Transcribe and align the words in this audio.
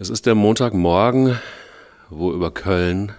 Es 0.00 0.10
ist 0.10 0.26
der 0.26 0.36
Montagmorgen, 0.36 1.40
wo 2.08 2.32
über 2.32 2.52
Köln 2.52 3.10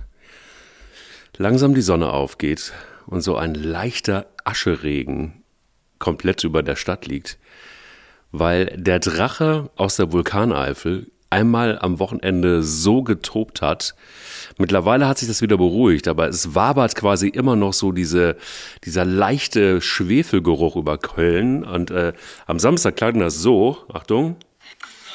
langsam 1.36 1.76
die 1.76 1.82
Sonne 1.82 2.14
aufgeht 2.14 2.72
und 3.06 3.20
so 3.20 3.36
ein 3.36 3.54
leichter 3.54 4.28
Ascheregen 4.46 5.44
komplett 6.00 6.46
über 6.46 6.64
der 6.64 6.78
Stadt 6.78 7.06
liegt, 7.06 7.38
weil 8.32 8.68
der 8.78 9.00
Drache 9.00 9.70
aus 9.76 9.98
der 9.98 10.14
Vulkaneifel 10.14 11.12
einmal 11.30 11.78
am 11.80 12.00
Wochenende 12.00 12.64
so 12.64 13.04
getobt 13.04 13.62
hat. 13.62 13.94
Mittlerweile 14.58 15.06
hat 15.06 15.18
sich 15.18 15.28
das 15.28 15.42
wieder 15.42 15.58
beruhigt, 15.58 16.08
aber 16.08 16.30
es 16.30 16.56
wabert 16.56 16.96
quasi 16.96 17.28
immer 17.28 17.58
noch 17.58 17.74
so 17.74 17.92
diese, 17.92 18.38
dieser 18.86 19.04
leichte 19.04 19.82
Schwefelgeruch 19.82 20.78
über 20.78 20.98
Köln. 20.98 21.66
Und 21.66 21.92
äh, 21.92 22.14
am 22.48 22.58
Samstag 22.58 22.96
klang 22.96 23.20
das 23.20 23.36
so, 23.36 23.80
Achtung, 23.92 24.38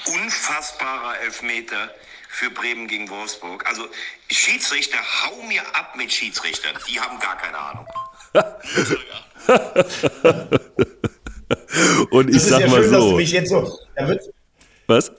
unfassbarer 0.06 1.20
Elfmeter 1.24 1.90
für 2.28 2.50
Bremen 2.50 2.86
gegen 2.88 3.08
Wolfsburg. 3.10 3.64
Also 3.68 3.84
Schiedsrichter, 4.28 4.98
hau 4.98 5.42
mir 5.46 5.62
ab 5.74 5.94
mit 5.96 6.12
Schiedsrichtern. 6.12 6.72
Die 6.88 7.00
haben 7.00 7.18
gar 7.20 7.36
keine 7.38 7.58
Ahnung. 7.58 7.86
Und 12.10 12.28
ich 12.28 12.34
Das 12.36 12.44
ist 12.44 12.48
sag 12.50 12.60
ja 12.60 12.68
mal 12.68 12.82
schön, 12.82 12.92
dass 12.92 13.00
du 13.00 13.08
so. 13.10 13.16
mich 13.16 13.32
jetzt 13.32 13.50
so. 13.50 13.78
Da 13.96 14.08
wird, 14.08 14.22
Was? 14.86 15.12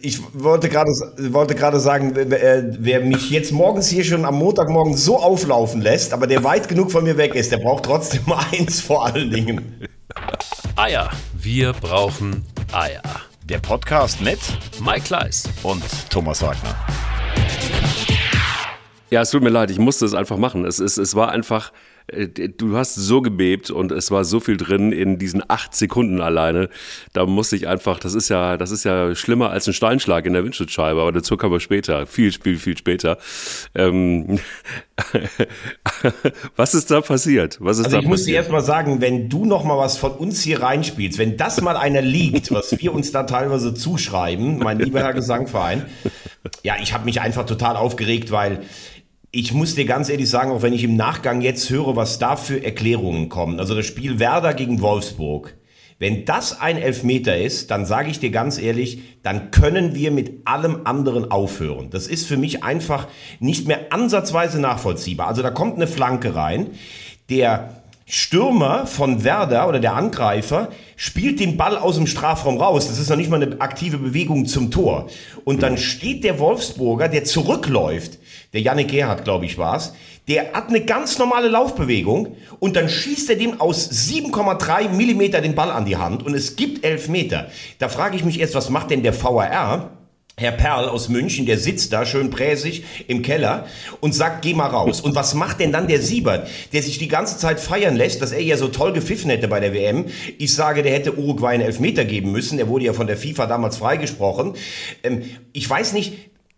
ich 0.00 0.18
wollte 0.32 0.68
gerade 0.68 0.90
wollte 1.32 1.54
gerade 1.54 1.80
sagen, 1.80 2.12
wer, 2.14 2.64
wer 2.78 3.00
mich 3.00 3.30
jetzt 3.30 3.52
morgens 3.52 3.88
hier 3.88 4.04
schon 4.04 4.24
am 4.24 4.36
Montagmorgen 4.36 4.96
so 4.96 5.18
auflaufen 5.18 5.82
lässt, 5.82 6.12
aber 6.12 6.26
der 6.26 6.42
weit 6.44 6.68
genug 6.68 6.90
von 6.90 7.04
mir 7.04 7.16
weg 7.16 7.34
ist, 7.34 7.52
der 7.52 7.58
braucht 7.58 7.84
trotzdem 7.84 8.24
eins 8.52 8.80
vor 8.80 9.06
allen 9.06 9.30
Dingen. 9.30 9.88
Eier. 10.76 11.10
Wir 11.34 11.72
brauchen 11.74 12.44
Eier. 12.72 13.02
Der 13.46 13.58
Podcast 13.58 14.22
mit 14.22 14.38
Mike 14.80 15.02
Kleiss. 15.02 15.46
und 15.62 15.82
Thomas 16.08 16.40
Wagner. 16.40 16.74
Ja, 19.10 19.20
es 19.20 19.30
tut 19.30 19.42
mir 19.42 19.50
leid, 19.50 19.70
ich 19.70 19.78
musste 19.78 20.06
es 20.06 20.14
einfach 20.14 20.38
machen. 20.38 20.64
Es, 20.64 20.78
es, 20.78 20.96
es 20.96 21.14
war 21.14 21.30
einfach, 21.30 21.70
du 22.08 22.76
hast 22.76 22.94
so 22.96 23.22
gebebt 23.22 23.70
und 23.70 23.90
es 23.90 24.10
war 24.10 24.24
so 24.24 24.38
viel 24.38 24.58
drin 24.58 24.92
in 24.92 25.18
diesen 25.18 25.42
acht 25.48 25.74
Sekunden 25.74 26.20
alleine. 26.20 26.68
Da 27.14 27.24
musste 27.24 27.56
ich 27.56 27.66
einfach, 27.66 27.98
das 27.98 28.14
ist 28.14 28.28
ja, 28.28 28.58
das 28.58 28.70
ist 28.70 28.84
ja 28.84 29.14
schlimmer 29.14 29.50
als 29.50 29.66
ein 29.66 29.72
Steinschlag 29.72 30.26
in 30.26 30.34
der 30.34 30.44
Windschutzscheibe, 30.44 31.00
aber 31.00 31.12
dazu 31.12 31.38
kommen 31.38 31.54
wir 31.54 31.60
später, 31.60 32.06
viel, 32.06 32.30
viel, 32.32 32.58
viel 32.58 32.76
später. 32.76 33.16
Ähm, 33.74 34.38
was 36.56 36.74
ist 36.74 36.90
da 36.90 37.00
passiert? 37.00 37.56
Was 37.60 37.78
ist 37.78 37.86
Also 37.86 37.96
da 37.96 38.02
ich 38.02 38.08
muss 38.08 38.20
dir 38.24 38.34
passiert? 38.34 38.36
erst 38.36 38.50
mal 38.52 38.60
sagen, 38.60 39.00
wenn 39.00 39.30
du 39.30 39.46
noch 39.46 39.64
mal 39.64 39.78
was 39.78 39.96
von 39.96 40.12
uns 40.12 40.42
hier 40.42 40.62
reinspielst, 40.62 41.18
wenn 41.18 41.38
das 41.38 41.62
mal 41.62 41.76
einer 41.76 42.02
liegt, 42.02 42.52
was 42.52 42.78
wir 42.78 42.92
uns 42.92 43.12
da 43.12 43.22
teilweise 43.22 43.72
zuschreiben, 43.72 44.58
mein 44.58 44.78
lieber 44.78 45.00
Herr 45.00 45.14
Gesangverein, 45.14 45.86
ja, 46.62 46.74
ich 46.82 46.92
habe 46.92 47.06
mich 47.06 47.22
einfach 47.22 47.46
total 47.46 47.76
aufgeregt, 47.76 48.30
weil 48.30 48.62
ich 49.34 49.52
muss 49.52 49.74
dir 49.74 49.84
ganz 49.84 50.08
ehrlich 50.08 50.30
sagen, 50.30 50.52
auch 50.52 50.62
wenn 50.62 50.72
ich 50.72 50.84
im 50.84 50.94
Nachgang 50.94 51.40
jetzt 51.40 51.68
höre, 51.68 51.96
was 51.96 52.20
da 52.20 52.36
für 52.36 52.64
Erklärungen 52.64 53.28
kommen. 53.28 53.58
Also 53.58 53.74
das 53.74 53.84
Spiel 53.84 54.20
Werder 54.20 54.54
gegen 54.54 54.80
Wolfsburg. 54.80 55.56
Wenn 55.98 56.24
das 56.24 56.60
ein 56.60 56.76
Elfmeter 56.76 57.36
ist, 57.36 57.70
dann 57.70 57.84
sage 57.84 58.10
ich 58.10 58.20
dir 58.20 58.30
ganz 58.30 58.58
ehrlich, 58.58 59.02
dann 59.22 59.50
können 59.50 59.94
wir 59.94 60.12
mit 60.12 60.46
allem 60.46 60.82
anderen 60.84 61.30
aufhören. 61.30 61.90
Das 61.90 62.06
ist 62.06 62.26
für 62.26 62.36
mich 62.36 62.62
einfach 62.62 63.08
nicht 63.40 63.66
mehr 63.66 63.92
ansatzweise 63.92 64.60
nachvollziehbar. 64.60 65.26
Also 65.26 65.42
da 65.42 65.50
kommt 65.50 65.76
eine 65.76 65.86
Flanke 65.86 66.34
rein, 66.34 66.70
der 67.28 67.82
Stürmer 68.06 68.86
von 68.86 69.24
Werder 69.24 69.66
oder 69.66 69.80
der 69.80 69.94
Angreifer 69.94 70.68
spielt 70.94 71.40
den 71.40 71.56
Ball 71.56 71.78
aus 71.78 71.96
dem 71.96 72.06
Strafraum 72.06 72.58
raus. 72.58 72.86
Das 72.86 72.98
ist 72.98 73.08
noch 73.08 73.16
nicht 73.16 73.30
mal 73.30 73.42
eine 73.42 73.60
aktive 73.60 73.96
Bewegung 73.96 74.46
zum 74.46 74.70
Tor. 74.70 75.08
Und 75.44 75.62
dann 75.62 75.78
steht 75.78 76.22
der 76.22 76.38
Wolfsburger, 76.38 77.08
der 77.08 77.24
zurückläuft, 77.24 78.18
der 78.54 78.62
Yannick 78.62 78.88
Gerhardt, 78.88 79.24
glaube 79.24 79.44
ich, 79.44 79.58
war's, 79.58 79.92
der 80.28 80.52
hat 80.52 80.68
eine 80.68 80.84
ganz 80.84 81.18
normale 81.18 81.48
Laufbewegung 81.48 82.36
und 82.60 82.76
dann 82.76 82.88
schießt 82.88 83.28
er 83.28 83.36
dem 83.36 83.60
aus 83.60 83.90
7,3 83.90 84.88
Millimeter 84.88 85.42
den 85.42 85.54
Ball 85.54 85.70
an 85.70 85.84
die 85.84 85.98
Hand 85.98 86.22
und 86.24 86.34
es 86.34 86.56
gibt 86.56 86.84
Elfmeter. 86.84 87.48
Da 87.78 87.88
frage 87.90 88.16
ich 88.16 88.24
mich 88.24 88.40
erst, 88.40 88.54
was 88.54 88.70
macht 88.70 88.90
denn 88.90 89.02
der 89.02 89.20
VAR? 89.20 89.90
Herr 90.36 90.50
Perl 90.50 90.88
aus 90.88 91.08
München, 91.08 91.46
der 91.46 91.58
sitzt 91.58 91.92
da 91.92 92.04
schön 92.04 92.30
präsig 92.30 92.84
im 93.06 93.22
Keller 93.22 93.66
und 94.00 94.16
sagt, 94.16 94.42
geh 94.42 94.52
mal 94.52 94.66
raus. 94.66 95.00
Und 95.00 95.14
was 95.14 95.34
macht 95.34 95.60
denn 95.60 95.70
dann 95.70 95.86
der 95.86 96.02
Siebert, 96.02 96.48
der 96.72 96.82
sich 96.82 96.98
die 96.98 97.06
ganze 97.06 97.38
Zeit 97.38 97.60
feiern 97.60 97.94
lässt, 97.94 98.20
dass 98.20 98.32
er 98.32 98.42
ja 98.42 98.56
so 98.56 98.66
toll 98.66 98.92
gepfiffen 98.92 99.30
hätte 99.30 99.46
bei 99.46 99.60
der 99.60 99.72
WM? 99.72 100.06
Ich 100.38 100.52
sage, 100.52 100.82
der 100.82 100.92
hätte 100.92 101.16
Uruguay 101.16 101.54
einen 101.54 101.62
Elfmeter 101.62 102.04
geben 102.04 102.32
müssen. 102.32 102.58
Er 102.58 102.66
wurde 102.66 102.84
ja 102.84 102.94
von 102.94 103.06
der 103.06 103.16
FIFA 103.16 103.46
damals 103.46 103.76
freigesprochen. 103.76 104.54
Ähm, 105.04 105.22
ich 105.52 105.70
weiß 105.70 105.92
nicht, 105.92 106.14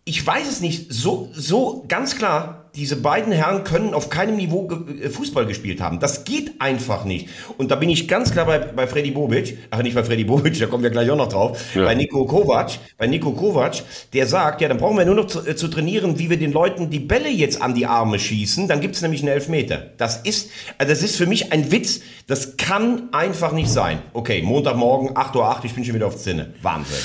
ich 0.07 0.25
weiß 0.25 0.47
es 0.49 0.61
nicht. 0.61 0.93
So, 0.93 1.29
so 1.33 1.83
ganz 1.89 2.15
klar, 2.17 2.69
diese 2.75 2.95
beiden 2.95 3.33
Herren 3.33 3.63
können 3.65 3.93
auf 3.93 4.09
keinem 4.09 4.37
Niveau 4.37 4.69
äh, 5.01 5.09
Fußball 5.09 5.45
gespielt 5.45 5.81
haben. 5.81 5.99
Das 5.99 6.23
geht 6.23 6.61
einfach 6.61 7.03
nicht. 7.03 7.27
Und 7.57 7.71
da 7.71 7.75
bin 7.75 7.89
ich 7.89 8.07
ganz 8.07 8.31
klar 8.31 8.45
bei, 8.45 8.59
bei 8.59 8.87
Freddy 8.87 9.11
Bobic, 9.11 9.57
ach 9.69 9.81
nicht 9.81 9.95
bei 9.95 10.03
Freddy 10.05 10.23
Bobic, 10.23 10.57
da 10.59 10.67
kommen 10.67 10.83
wir 10.83 10.91
gleich 10.91 11.09
auch 11.09 11.17
noch 11.17 11.27
drauf, 11.27 11.59
Ja. 11.75 11.83
bei 11.83 11.95
Nico 11.95 12.23
Kovac, 12.25 12.71
bei 12.97 13.07
Nico 13.07 13.31
Kovac, 13.33 13.83
der 14.13 14.27
sagt, 14.27 14.61
ja, 14.61 14.69
dann 14.69 14.77
brauchen 14.77 14.97
wir 14.97 15.05
nur 15.05 15.15
noch 15.15 15.27
zu, 15.27 15.45
äh, 15.45 15.55
zu 15.57 15.67
trainieren, 15.67 16.19
wie 16.19 16.29
wir 16.29 16.37
den 16.37 16.53
Leuten 16.53 16.89
die 16.89 16.99
Bälle 16.99 17.29
jetzt 17.29 17.61
an 17.61 17.75
die 17.75 17.85
Arme 17.85 18.17
schießen, 18.17 18.67
dann 18.69 18.79
gibt's 18.79 19.01
nämlich 19.01 19.21
einen 19.23 19.29
Elfmeter. 19.33 19.91
Das 19.97 20.17
ist, 20.21 20.49
also 20.77 20.89
das 20.93 21.03
ist 21.03 21.17
für 21.17 21.25
mich 21.25 21.51
ein 21.51 21.71
Witz, 21.71 21.99
das 22.27 22.55
kann 22.55 23.09
einfach 23.11 23.51
nicht 23.51 23.69
sein. 23.69 23.99
Okay, 24.13 24.41
Montagmorgen, 24.41 25.09
8.08 25.17 25.35
Uhr, 25.35 25.59
ich 25.65 25.73
bin 25.73 25.83
schon 25.83 25.95
wieder 25.95 26.07
auf 26.07 26.15
Zinne. 26.17 26.53
Wahnsinn. 26.61 26.95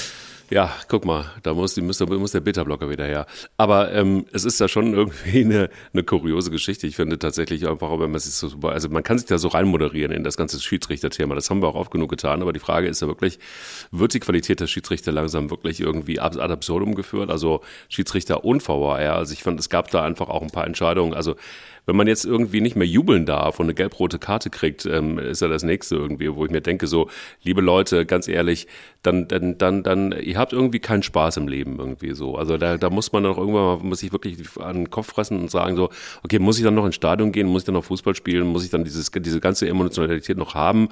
Ja, 0.52 0.70
guck 0.86 1.06
mal, 1.06 1.24
da 1.44 1.54
muss, 1.54 1.78
muss, 1.78 1.98
muss 1.98 2.32
der 2.32 2.40
Beta-Blocker 2.40 2.90
wieder 2.90 3.06
her. 3.06 3.24
Aber 3.56 3.90
ähm, 3.94 4.26
es 4.34 4.44
ist 4.44 4.60
ja 4.60 4.68
schon 4.68 4.92
irgendwie 4.92 5.40
eine, 5.46 5.70
eine 5.94 6.02
kuriose 6.02 6.50
Geschichte. 6.50 6.86
Ich 6.86 6.96
finde 6.96 7.18
tatsächlich 7.18 7.66
einfach, 7.66 7.90
wenn 7.98 8.10
man 8.10 8.20
sich 8.20 8.34
so, 8.34 8.50
also 8.68 8.90
man 8.90 9.02
kann 9.02 9.16
sich 9.16 9.26
da 9.26 9.38
so 9.38 9.48
reinmoderieren 9.48 10.12
in 10.12 10.24
das 10.24 10.36
ganze 10.36 10.60
Schiedsrichterthema. 10.60 11.34
Das 11.34 11.48
haben 11.48 11.62
wir 11.62 11.68
auch 11.68 11.74
oft 11.74 11.90
genug 11.90 12.10
getan. 12.10 12.42
Aber 12.42 12.52
die 12.52 12.60
Frage 12.60 12.86
ist 12.86 13.00
ja 13.00 13.08
wirklich, 13.08 13.38
wird 13.92 14.12
die 14.12 14.20
Qualität 14.20 14.60
der 14.60 14.66
Schiedsrichter 14.66 15.10
langsam 15.10 15.48
wirklich 15.48 15.80
irgendwie 15.80 16.20
ad 16.20 16.38
absurdum 16.38 16.96
geführt? 16.96 17.30
Also 17.30 17.62
Schiedsrichter 17.88 18.44
und 18.44 18.68
VAR. 18.68 18.98
Also 18.98 19.32
ich 19.32 19.42
fand, 19.42 19.58
es 19.58 19.70
gab 19.70 19.90
da 19.90 20.04
einfach 20.04 20.28
auch 20.28 20.42
ein 20.42 20.50
paar 20.50 20.66
Entscheidungen. 20.66 21.14
Also 21.14 21.34
wenn 21.86 21.96
man 21.96 22.06
jetzt 22.06 22.24
irgendwie 22.24 22.60
nicht 22.60 22.76
mehr 22.76 22.86
jubeln 22.86 23.26
darf 23.26 23.58
und 23.58 23.66
eine 23.66 23.74
gelb-rote 23.74 24.18
Karte 24.18 24.50
kriegt, 24.50 24.86
ähm, 24.86 25.18
ist 25.18 25.42
ja 25.42 25.48
das 25.48 25.62
nächste 25.62 25.96
irgendwie, 25.96 26.32
wo 26.34 26.44
ich 26.44 26.50
mir 26.50 26.60
denke, 26.60 26.86
so, 26.86 27.08
liebe 27.42 27.60
Leute, 27.60 28.06
ganz 28.06 28.28
ehrlich, 28.28 28.68
dann, 29.02 29.26
dann, 29.26 29.58
dann, 29.58 29.82
dann, 29.82 30.12
ihr 30.12 30.38
habt 30.42 30.52
irgendwie 30.52 30.80
keinen 30.80 31.02
Spaß 31.02 31.38
im 31.38 31.48
Leben 31.48 31.78
irgendwie 31.78 32.14
so. 32.14 32.36
Also 32.36 32.58
da, 32.58 32.76
da 32.76 32.90
muss 32.90 33.12
man 33.12 33.22
dann 33.22 33.32
auch 33.32 33.38
irgendwann 33.38 33.64
mal, 33.64 33.78
muss 33.78 34.02
ich 34.02 34.12
wirklich 34.12 34.36
an 34.60 34.74
den 34.74 34.90
Kopf 34.90 35.08
fressen 35.08 35.40
und 35.40 35.50
sagen 35.50 35.76
so, 35.76 35.88
okay, 36.22 36.38
muss 36.38 36.58
ich 36.58 36.64
dann 36.64 36.74
noch 36.74 36.84
ins 36.84 36.96
Stadion 36.96 37.32
gehen, 37.32 37.46
muss 37.46 37.62
ich 37.62 37.66
dann 37.66 37.74
noch 37.74 37.84
Fußball 37.84 38.14
spielen, 38.14 38.46
muss 38.46 38.64
ich 38.64 38.70
dann 38.70 38.84
dieses, 38.84 39.10
diese 39.10 39.40
ganze 39.40 39.68
Emotionalität 39.68 40.36
noch 40.36 40.54
haben 40.54 40.88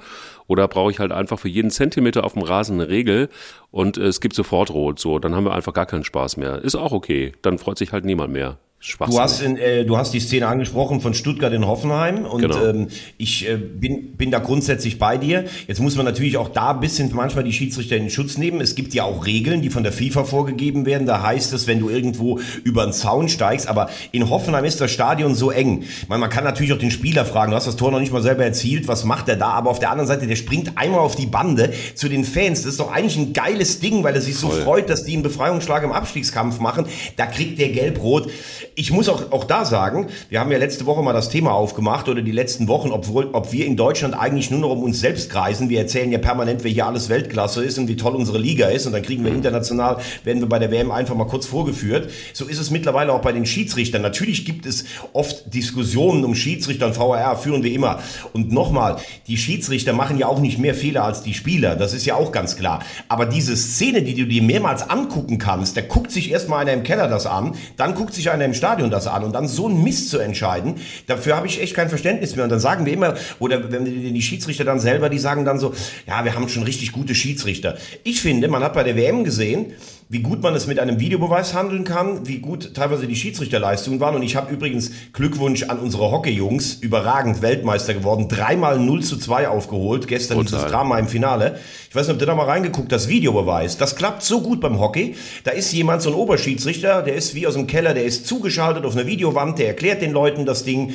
oder 0.47 0.67
brauche 0.67 0.91
ich 0.91 0.99
halt 0.99 1.11
einfach 1.11 1.37
für 1.37 1.49
jeden 1.49 1.69
Zentimeter 1.69 2.23
auf 2.23 2.33
dem 2.33 2.41
Rasen 2.41 2.79
eine 2.81 2.89
Regel 2.89 3.29
und 3.69 3.97
äh, 3.97 4.03
es 4.03 4.21
gibt 4.21 4.35
sofort 4.35 4.71
Rot, 4.71 4.99
so, 4.99 5.19
dann 5.19 5.35
haben 5.35 5.43
wir 5.43 5.53
einfach 5.53 5.73
gar 5.73 5.85
keinen 5.85 6.03
Spaß 6.03 6.37
mehr. 6.37 6.61
Ist 6.63 6.75
auch 6.75 6.91
okay, 6.91 7.33
dann 7.41 7.59
freut 7.59 7.77
sich 7.77 7.91
halt 7.91 8.05
niemand 8.05 8.33
mehr. 8.33 8.57
Du 8.97 9.19
hast, 9.19 9.41
in, 9.43 9.57
äh, 9.57 9.85
du 9.85 9.95
hast 9.95 10.11
die 10.11 10.19
Szene 10.19 10.47
angesprochen 10.47 11.01
von 11.01 11.13
Stuttgart 11.13 11.53
in 11.53 11.67
Hoffenheim 11.67 12.25
und 12.25 12.41
Genau. 12.41 12.65
ähm, 12.65 12.87
ich 13.19 13.47
äh, 13.47 13.55
bin, 13.55 14.17
bin 14.17 14.31
da 14.31 14.39
grundsätzlich 14.39 14.97
bei 14.97 15.17
dir. 15.17 15.45
Jetzt 15.67 15.79
muss 15.79 15.95
man 15.97 16.05
natürlich 16.05 16.35
auch 16.37 16.49
da 16.49 16.71
ein 16.71 16.79
bisschen 16.79 17.11
manchmal 17.13 17.43
die 17.43 17.53
Schiedsrichter 17.53 17.95
in 17.95 18.09
Schutz 18.09 18.39
nehmen. 18.39 18.59
Es 18.59 18.73
gibt 18.73 18.95
ja 18.95 19.03
auch 19.03 19.27
Regeln, 19.27 19.61
die 19.61 19.69
von 19.69 19.83
der 19.83 19.91
FIFA 19.91 20.23
vorgegeben 20.23 20.87
werden. 20.87 21.05
Da 21.05 21.21
heißt 21.21 21.53
es, 21.53 21.67
wenn 21.67 21.79
du 21.79 21.89
irgendwo 21.91 22.39
über 22.63 22.81
einen 22.81 22.91
Zaun 22.91 23.29
steigst, 23.29 23.67
aber 23.67 23.91
in 24.11 24.31
Hoffenheim 24.31 24.65
ist 24.65 24.81
das 24.81 24.89
Stadion 24.89 25.35
so 25.35 25.51
eng. 25.51 25.83
Meine, 26.07 26.21
man 26.21 26.31
kann 26.31 26.43
natürlich 26.43 26.73
auch 26.73 26.79
den 26.79 26.89
Spieler 26.89 27.23
fragen, 27.23 27.51
du 27.51 27.57
hast 27.57 27.67
das 27.67 27.75
Tor 27.75 27.91
noch 27.91 27.99
nicht 27.99 28.11
mal 28.11 28.23
selber 28.23 28.43
erzielt, 28.45 28.87
was 28.87 29.03
macht 29.03 29.29
er 29.29 29.35
da? 29.35 29.49
Aber 29.49 29.69
auf 29.69 29.77
der 29.77 29.91
anderen 29.91 30.07
Seite, 30.07 30.25
der 30.25 30.35
springt 30.35 30.71
einmal 30.75 31.01
auf 31.01 31.15
die 31.15 31.27
Bande 31.27 31.71
zu 31.93 32.09
den 32.09 32.25
Fans. 32.25 32.63
Das 32.63 32.71
ist 32.71 32.79
doch 32.79 32.91
eigentlich 32.91 33.17
ein 33.17 33.33
geiles 33.33 33.79
Ding, 33.79 34.03
weil 34.03 34.15
er 34.15 34.21
sich 34.21 34.37
so 34.37 34.49
Voll. 34.49 34.61
freut, 34.61 34.89
dass 34.89 35.03
die 35.03 35.13
einen 35.13 35.21
Befreiungsschlag 35.21 35.83
im 35.83 35.91
Abstiegskampf 35.91 36.59
machen. 36.59 36.87
Da 37.17 37.27
kriegt 37.27 37.59
der 37.59 37.69
gelb-rot. 37.69 38.27
Ich 38.75 38.89
muss 38.89 39.09
auch, 39.09 39.33
auch 39.33 39.43
da 39.43 39.65
sagen, 39.65 40.07
wir 40.29 40.39
haben 40.39 40.49
ja 40.49 40.57
letzte 40.57 40.85
Woche 40.85 41.03
mal 41.03 41.11
das 41.11 41.27
Thema 41.27 41.51
aufgemacht 41.51 42.07
oder 42.07 42.21
die 42.21 42.31
letzten 42.31 42.69
Wochen, 42.69 42.91
obwohl, 42.91 43.27
ob 43.33 43.51
wir 43.51 43.65
in 43.65 43.75
Deutschland 43.75 44.17
eigentlich 44.17 44.49
nur 44.49 44.61
noch 44.61 44.69
um 44.69 44.83
uns 44.83 45.01
selbst 45.01 45.29
kreisen. 45.29 45.69
Wir 45.69 45.79
erzählen 45.79 46.09
ja 46.09 46.19
permanent, 46.19 46.63
wer 46.63 46.71
hier 46.71 46.85
alles 46.85 47.09
Weltklasse 47.09 47.65
ist 47.65 47.77
und 47.77 47.89
wie 47.89 47.97
toll 47.97 48.15
unsere 48.15 48.37
Liga 48.37 48.67
ist 48.67 48.85
und 48.85 48.93
dann 48.93 49.01
kriegen 49.01 49.25
wir 49.25 49.33
international, 49.33 49.97
werden 50.23 50.41
wir 50.41 50.47
bei 50.47 50.57
der 50.57 50.71
WM 50.71 50.89
einfach 50.89 51.15
mal 51.15 51.27
kurz 51.27 51.45
vorgeführt. 51.47 52.09
So 52.31 52.45
ist 52.45 52.59
es 52.59 52.71
mittlerweile 52.71 53.11
auch 53.11 53.19
bei 53.19 53.33
den 53.33 53.45
Schiedsrichtern. 53.45 54.01
Natürlich 54.01 54.45
gibt 54.45 54.65
es 54.65 54.85
oft 55.11 55.53
Diskussionen 55.53 56.23
um 56.23 56.33
Schiedsrichter 56.33 56.85
und 56.85 56.97
VAR, 56.97 57.35
führen 57.35 57.63
wir 57.63 57.73
immer. 57.73 57.99
Und 58.31 58.53
nochmal, 58.53 58.97
die 59.27 59.35
Schiedsrichter 59.35 59.91
machen 59.91 60.17
ja 60.17 60.27
auch 60.27 60.39
nicht 60.39 60.59
mehr 60.59 60.75
Fehler 60.75 61.03
als 61.03 61.23
die 61.23 61.33
Spieler. 61.33 61.75
Das 61.75 61.93
ist 61.93 62.05
ja 62.05 62.15
auch 62.15 62.31
ganz 62.31 62.55
klar. 62.55 62.81
Aber 63.09 63.25
diese 63.25 63.57
Szene, 63.57 64.01
die 64.01 64.15
du 64.15 64.25
dir 64.25 64.41
mehrmals 64.41 64.89
angucken 64.89 65.39
kannst, 65.39 65.75
da 65.75 65.81
guckt 65.81 66.11
sich 66.11 66.31
erstmal 66.31 66.61
einer 66.61 66.71
im 66.71 66.83
Keller 66.83 67.09
das 67.09 67.25
an, 67.25 67.55
dann 67.75 67.95
guckt 67.95 68.13
sich 68.13 68.31
einer 68.31 68.45
im 68.45 68.53
Stadion 68.61 68.91
das 68.91 69.07
an 69.07 69.23
und 69.23 69.33
dann 69.33 69.47
so 69.47 69.67
ein 69.67 69.83
Mist 69.83 70.11
zu 70.11 70.19
entscheiden, 70.19 70.75
dafür 71.07 71.35
habe 71.35 71.47
ich 71.47 71.59
echt 71.59 71.73
kein 71.73 71.89
Verständnis 71.89 72.35
mehr. 72.35 72.43
Und 72.43 72.51
dann 72.51 72.59
sagen 72.59 72.85
wir 72.85 72.93
immer, 72.93 73.15
oder 73.39 73.71
wenn 73.71 73.85
die 73.85 74.21
Schiedsrichter 74.21 74.63
dann 74.63 74.79
selber, 74.79 75.09
die 75.09 75.17
sagen 75.17 75.45
dann 75.45 75.57
so, 75.57 75.73
ja, 76.05 76.23
wir 76.23 76.35
haben 76.35 76.47
schon 76.47 76.61
richtig 76.61 76.91
gute 76.91 77.15
Schiedsrichter. 77.15 77.77
Ich 78.03 78.21
finde, 78.21 78.47
man 78.49 78.63
hat 78.63 78.73
bei 78.73 78.83
der 78.83 78.95
WM 78.95 79.23
gesehen, 79.23 79.73
wie 80.11 80.19
gut 80.19 80.43
man 80.43 80.53
es 80.55 80.67
mit 80.67 80.77
einem 80.77 80.99
Videobeweis 80.99 81.53
handeln 81.53 81.85
kann, 81.85 82.27
wie 82.27 82.39
gut 82.39 82.73
teilweise 82.73 83.07
die 83.07 83.15
Schiedsrichterleistungen 83.15 84.01
waren. 84.01 84.13
Und 84.13 84.23
ich 84.23 84.35
habe 84.35 84.53
übrigens 84.53 84.91
Glückwunsch 85.13 85.63
an 85.63 85.79
unsere 85.79 86.11
Hockey-Jungs, 86.11 86.73
überragend 86.81 87.41
Weltmeister 87.41 87.93
geworden, 87.93 88.27
dreimal 88.27 88.77
0 88.77 89.03
zu 89.03 89.15
2 89.15 89.47
aufgeholt, 89.47 90.09
gestern 90.09 90.39
Total. 90.39 90.51
dieses 90.51 90.69
Drama 90.69 90.99
im 90.99 91.07
Finale. 91.07 91.59
Ich 91.89 91.95
weiß 91.95 92.07
nicht, 92.07 92.15
ob 92.15 92.19
du 92.19 92.25
da 92.25 92.35
mal 92.35 92.45
reingeguckt 92.45 92.91
hast, 92.91 93.07
Videobeweis. 93.07 93.77
Das 93.77 93.95
klappt 93.95 94.21
so 94.21 94.41
gut 94.41 94.59
beim 94.59 94.81
Hockey. 94.81 95.15
Da 95.45 95.51
ist 95.51 95.71
jemand, 95.71 96.01
so 96.01 96.09
ein 96.09 96.15
Oberschiedsrichter, 96.15 97.03
der 97.03 97.15
ist 97.15 97.33
wie 97.33 97.47
aus 97.47 97.53
dem 97.53 97.67
Keller, 97.67 97.93
der 97.93 98.03
ist 98.03 98.27
zugeschaltet 98.27 98.83
auf 98.83 98.97
einer 98.97 99.07
Videowand, 99.07 99.59
der 99.59 99.67
erklärt 99.67 100.01
den 100.01 100.11
Leuten 100.11 100.45
das 100.45 100.65
Ding. 100.65 100.93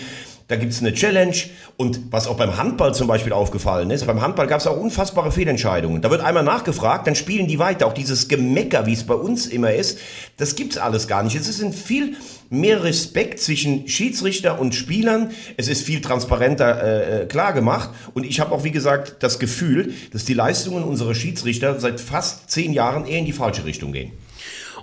Da 0.49 0.55
gibt's 0.55 0.79
eine 0.79 0.95
Challenge 0.95 1.35
und 1.77 2.13
was 2.13 2.29
auch 2.29 2.37
beim 2.37 2.57
Handball 2.57 2.95
zum 2.95 3.09
Beispiel 3.09 3.33
aufgefallen 3.33 3.91
ist, 3.91 4.07
beim 4.07 4.23
Handball 4.23 4.47
gab's 4.47 4.69
auch 4.69 4.77
unfassbare 4.77 5.33
Fehlentscheidungen. 5.33 6.03
Da 6.03 6.11
wird 6.11 6.21
einmal 6.21 6.45
nachgefragt, 6.45 7.09
dann 7.09 7.17
spielen 7.17 7.49
die 7.49 7.59
weiter. 7.59 7.87
Auch 7.89 7.93
dieses 7.93 8.29
Gemecker, 8.29 8.87
wie 8.87 8.93
es 8.93 9.03
bei 9.03 9.15
uns 9.15 9.47
immer 9.47 9.73
ist, 9.73 9.99
das 10.37 10.55
gibt's 10.55 10.79
alles 10.79 11.09
gar 11.09 11.25
nicht. 11.25 11.35
Es 11.35 11.49
ist 11.49 11.61
ein 11.61 11.73
viel 11.73 12.15
mehr 12.49 12.85
Respekt 12.85 13.41
zwischen 13.41 13.89
Schiedsrichter 13.89 14.61
und 14.61 14.77
Spielern. 14.77 15.33
Es 15.57 15.67
ist 15.67 15.85
viel 15.85 16.01
transparenter 16.01 17.23
äh, 17.23 17.27
klar 17.27 17.53
gemacht 17.53 17.91
und 18.15 18.25
ich 18.25 18.39
habe 18.39 18.53
auch, 18.53 18.63
wie 18.63 18.71
gesagt, 18.71 19.17
das 19.25 19.41
Gefühl, 19.41 19.95
dass 20.13 20.25
die 20.25 20.35
Leistungen 20.35 20.85
unserer 20.85 21.17
Schiedsrichter 21.17 21.81
seit 21.81 22.01
fast 22.01 22.53
zehn 22.53 22.73
Jahren 22.73 23.05
eher 23.05 23.19
in 23.19 23.25
die 23.25 23.33
falsche 23.33 23.65
Richtung 23.65 23.91
gehen. 23.93 24.13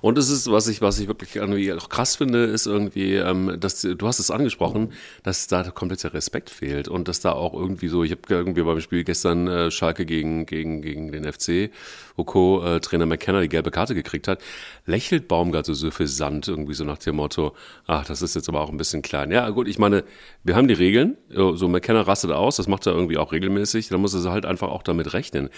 Und 0.04 0.18
es 0.18 0.30
ist, 0.30 0.52
was 0.52 0.68
ich, 0.68 0.82
was 0.82 1.00
ich 1.00 1.08
wirklich 1.08 1.38
irgendwie 1.38 1.72
auch 1.72 1.88
krass 1.88 2.18
finde, 2.18 2.44
ist 2.44 2.66
irgendwie, 2.66 3.16
ähm, 3.16 3.56
dass 3.58 3.80
du 3.80 4.06
hast 4.06 4.20
es 4.20 4.32
angesprochen, 4.32 4.92
dass 5.24 5.48
da 5.48 5.64
komplett 5.72 6.04
der 6.04 6.14
Respekt 6.14 6.50
fehlt 6.50 6.90
und 6.90 7.08
dass 7.08 7.22
da 7.22 7.32
auch 7.32 7.54
irgendwie 7.54 7.88
so, 7.88 8.04
ich 8.04 8.12
habe 8.12 8.22
irgendwie 8.28 8.64
beim 8.64 8.82
Spiel 8.82 9.06
gestern 9.06 9.48
äh, 9.48 9.72
Schalke 9.72 10.06
gegen, 10.06 10.46
gegen, 10.46 10.82
gegen 10.82 11.14
den 11.14 11.24
FC, 11.24 11.72
wo 12.16 12.24
Co-Trainer 12.24 13.06
McKenna 13.06 13.42
die 13.42 13.50
gelbe 13.50 13.72
Karte 13.72 13.96
gekriegt 13.96 14.28
hat, 14.28 14.42
lächelt 14.86 15.28
Baumgart 15.28 15.66
so 15.66 15.74
suffisant 15.74 16.48
irgendwie 16.48 16.74
so 16.74 16.84
nach 16.84 16.98
dem 16.98 17.16
Motto, 17.16 17.54
ach, 17.88 18.06
das 18.06 18.22
ist 18.22 18.36
jetzt 18.36 18.50
aber 18.50 18.62
auch 18.62 18.70
ein 18.70 18.78
bisschen 18.78 19.02
klein. 19.02 19.32
Ja, 19.32 19.50
gut, 19.50 19.68
ich 19.68 19.80
meine, 19.80 20.04
wir 20.44 20.56
haben 20.56 20.68
die 20.68 20.74
Regeln, 20.74 21.18
so 21.30 21.68
McKenna 21.68 22.02
rastet 22.02 22.32
aus, 22.32 22.58
das 22.58 22.68
macht 22.68 22.86
er 22.86 22.94
irgendwie 22.94 23.18
auch 23.18 23.32
regelmäßig, 23.32 23.88
da 23.90 23.98
muss 23.98 24.14
er 24.14 24.32
halt 24.32 24.46
einfach 24.46 24.70
auch 24.70 24.84
damit 24.84 25.14
rechnen. 25.14 25.50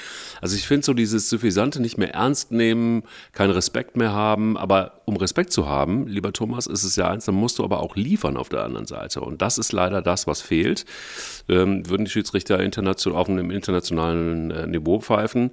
Also 0.42 0.56
ich 0.56 0.68
finde 0.68 0.86
so 0.86 0.94
dieses 0.94 1.30
Suffisante 1.30 1.82
nicht 1.82 1.98
mehr 1.98 2.14
ernst 2.14 2.52
nehmen, 2.52 3.04
keinen 3.34 3.52
Respekt 3.52 3.98
mehr 3.98 4.14
haben, 4.14 4.58
aber 4.58 5.02
um 5.06 5.18
Respekt 5.18 5.52
zu 5.52 5.68
haben, 5.68 6.08
lieber 6.08 6.34
Thomas, 6.34 6.68
ist 6.68 6.84
es 6.84 6.96
ja 6.96 7.10
eins, 7.10 7.26
dann 7.26 7.36
musst 7.36 7.60
du 7.60 7.64
aber 7.64 7.82
auch 7.82 7.96
liefern 7.96 8.38
auf 8.38 8.50
der 8.50 8.64
anderen 8.64 8.88
Seite. 8.88 9.22
Und 9.22 9.42
das 9.42 9.58
ist 9.58 9.72
leider 9.72 10.02
das, 10.02 10.28
was 10.28 10.42
fehlt. 10.42 10.86
Ähm, 11.48 11.88
würden 11.90 12.06
die 12.06 12.12
Schiedsrichter 12.12 12.60
international, 12.60 13.20
auf 13.20 13.30
einem 13.30 13.52
internationalen 13.52 14.52
äh, 14.52 14.68
Niveau 14.68 15.00
pfeifen, 15.00 15.52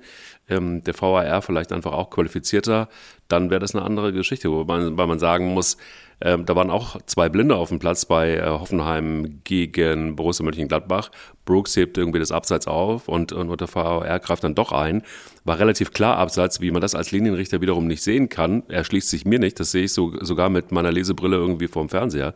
ähm, 0.48 0.82
der 0.84 1.00
VAR 1.00 1.42
vielleicht 1.42 1.72
einfach 1.72 1.92
auch 1.92 2.10
qualifizierter, 2.10 2.88
dann 3.28 3.50
wäre 3.50 3.60
das 3.60 3.74
eine 3.74 3.84
andere 3.84 4.12
Geschichte, 4.12 4.50
wobei 4.50 4.78
man, 4.78 4.96
weil 4.96 5.06
man 5.06 5.18
sagen 5.18 5.52
muss, 5.52 5.76
ähm, 6.20 6.46
da 6.46 6.54
waren 6.54 6.70
auch 6.70 7.00
zwei 7.06 7.28
Blinde 7.28 7.56
auf 7.56 7.68
dem 7.70 7.78
Platz 7.78 8.04
bei 8.04 8.36
äh, 8.36 8.46
Hoffenheim 8.46 9.40
gegen 9.44 10.14
Borussia 10.14 10.44
Mönchengladbach. 10.44 11.10
Brooks 11.44 11.76
hebt 11.76 11.98
irgendwie 11.98 12.18
das 12.18 12.32
Abseits 12.32 12.66
auf 12.66 13.08
und, 13.08 13.32
und 13.32 13.60
der 13.60 13.74
VAR 13.74 14.18
greift 14.20 14.44
dann 14.44 14.54
doch 14.54 14.72
ein. 14.72 15.02
War 15.44 15.58
relativ 15.58 15.92
klar 15.92 16.16
Abseits, 16.16 16.60
wie 16.60 16.70
man 16.70 16.80
das 16.80 16.94
als 16.94 17.10
Linienrichter 17.10 17.60
wiederum 17.60 17.86
nicht 17.86 18.02
sehen 18.02 18.28
kann. 18.28 18.62
Er 18.68 18.84
schließt 18.84 19.08
sich 19.08 19.24
mir 19.24 19.38
nicht, 19.38 19.58
das 19.58 19.72
sehe 19.72 19.84
ich 19.84 19.92
so, 19.92 20.12
sogar 20.20 20.50
mit 20.50 20.70
meiner 20.70 20.92
Lesebrille 20.92 21.36
irgendwie 21.36 21.68
vorm 21.68 21.88
Fernseher. 21.88 22.34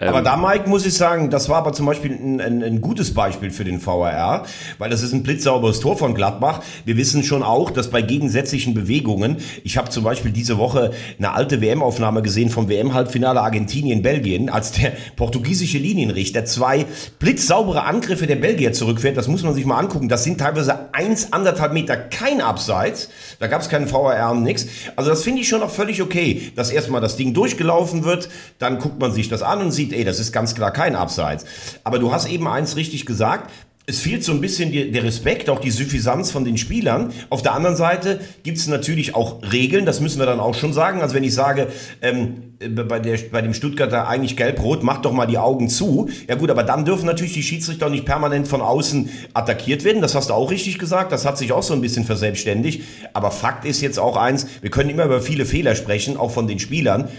Aber 0.00 0.22
da, 0.22 0.36
Mike, 0.36 0.68
muss 0.68 0.84
ich 0.84 0.94
sagen, 0.94 1.30
das 1.30 1.48
war 1.48 1.58
aber 1.58 1.72
zum 1.72 1.86
Beispiel 1.86 2.10
ein, 2.10 2.40
ein, 2.40 2.62
ein, 2.64 2.80
gutes 2.80 3.14
Beispiel 3.14 3.52
für 3.52 3.64
den 3.64 3.84
VAR, 3.84 4.44
weil 4.78 4.90
das 4.90 5.02
ist 5.02 5.12
ein 5.12 5.22
blitzsauberes 5.22 5.78
Tor 5.78 5.96
von 5.96 6.14
Gladbach. 6.14 6.62
Wir 6.84 6.96
wissen 6.96 7.22
schon 7.22 7.44
auch, 7.44 7.70
dass 7.70 7.90
bei 7.90 8.02
gegensätzlichen 8.02 8.74
Bewegungen, 8.74 9.36
ich 9.62 9.76
habe 9.76 9.90
zum 9.90 10.02
Beispiel 10.02 10.32
diese 10.32 10.58
Woche 10.58 10.90
eine 11.18 11.32
alte 11.32 11.60
WM-Aufnahme 11.60 12.22
gesehen 12.22 12.50
vom 12.50 12.68
WM-Halbfinale 12.68 13.40
Argentinien-Belgien, 13.40 14.50
als 14.50 14.72
der 14.72 14.92
portugiesische 15.14 15.78
Linienrichter 15.78 16.44
zwei 16.44 16.86
blitzsaubere 17.20 17.84
Angriffe 17.84 18.26
der 18.26 18.36
Belgier 18.36 18.72
zurückfährt. 18.72 19.16
Das 19.16 19.28
muss 19.28 19.44
man 19.44 19.54
sich 19.54 19.64
mal 19.64 19.78
angucken. 19.78 20.08
Das 20.08 20.24
sind 20.24 20.38
teilweise 20.38 20.92
eins, 20.92 21.32
anderthalb 21.32 21.72
Meter, 21.72 21.96
kein 21.96 22.40
Abseits. 22.40 23.10
Da 23.38 23.46
gab 23.46 23.62
es 23.62 23.68
keinen 23.68 23.90
VAR 23.90 24.32
und 24.32 24.42
nix. 24.42 24.66
Also 24.96 25.10
das 25.10 25.22
finde 25.22 25.42
ich 25.42 25.48
schon 25.48 25.60
noch 25.60 25.70
völlig 25.70 26.02
okay, 26.02 26.50
dass 26.56 26.70
erstmal 26.70 27.00
das 27.00 27.16
Ding 27.16 27.32
durchgelaufen 27.32 28.02
wird, 28.04 28.28
dann 28.58 28.80
guckt 28.80 28.98
man 28.98 29.12
sich 29.12 29.28
das 29.28 29.42
an 29.42 29.60
und 29.60 29.70
sieht, 29.70 29.83
ey, 29.92 30.04
das 30.04 30.20
ist 30.20 30.32
ganz 30.32 30.54
klar 30.54 30.72
kein 30.72 30.96
Abseits. 30.96 31.44
Aber 31.84 31.98
du 31.98 32.12
hast 32.12 32.28
eben 32.28 32.48
eins 32.48 32.76
richtig 32.76 33.06
gesagt. 33.06 33.50
Es 33.86 34.00
fehlt 34.00 34.24
so 34.24 34.32
ein 34.32 34.40
bisschen 34.40 34.72
der 34.72 35.04
Respekt, 35.04 35.50
auch 35.50 35.60
die 35.60 35.70
Suffisanz 35.70 36.30
von 36.30 36.46
den 36.46 36.56
Spielern. 36.56 37.12
Auf 37.28 37.42
der 37.42 37.52
anderen 37.52 37.76
Seite 37.76 38.18
gibt 38.42 38.56
es 38.56 38.66
natürlich 38.66 39.14
auch 39.14 39.42
Regeln, 39.52 39.84
das 39.84 40.00
müssen 40.00 40.18
wir 40.18 40.24
dann 40.24 40.40
auch 40.40 40.54
schon 40.54 40.72
sagen. 40.72 41.02
Also 41.02 41.14
wenn 41.14 41.22
ich 41.22 41.34
sage, 41.34 41.66
ähm, 42.00 42.54
bei, 42.88 42.98
der, 42.98 43.18
bei 43.30 43.42
dem 43.42 43.52
Stuttgarter 43.52 44.08
eigentlich 44.08 44.38
gelb-rot, 44.38 44.82
macht 44.82 45.04
doch 45.04 45.12
mal 45.12 45.26
die 45.26 45.36
Augen 45.36 45.68
zu. 45.68 46.08
Ja 46.26 46.36
gut, 46.36 46.50
aber 46.50 46.62
dann 46.62 46.86
dürfen 46.86 47.04
natürlich 47.04 47.34
die 47.34 47.42
Schiedsrichter 47.42 47.90
nicht 47.90 48.06
permanent 48.06 48.48
von 48.48 48.62
außen 48.62 49.10
attackiert 49.34 49.84
werden. 49.84 50.00
Das 50.00 50.14
hast 50.14 50.30
du 50.30 50.34
auch 50.34 50.50
richtig 50.50 50.78
gesagt. 50.78 51.12
Das 51.12 51.26
hat 51.26 51.36
sich 51.36 51.52
auch 51.52 51.62
so 51.62 51.74
ein 51.74 51.82
bisschen 51.82 52.06
verselbstständigt. 52.06 52.84
Aber 53.12 53.30
Fakt 53.30 53.66
ist 53.66 53.82
jetzt 53.82 53.98
auch 53.98 54.16
eins, 54.16 54.46
wir 54.62 54.70
können 54.70 54.88
immer 54.88 55.04
über 55.04 55.20
viele 55.20 55.44
Fehler 55.44 55.74
sprechen, 55.74 56.16
auch 56.16 56.30
von 56.30 56.46
den 56.46 56.58
Spielern 56.58 57.10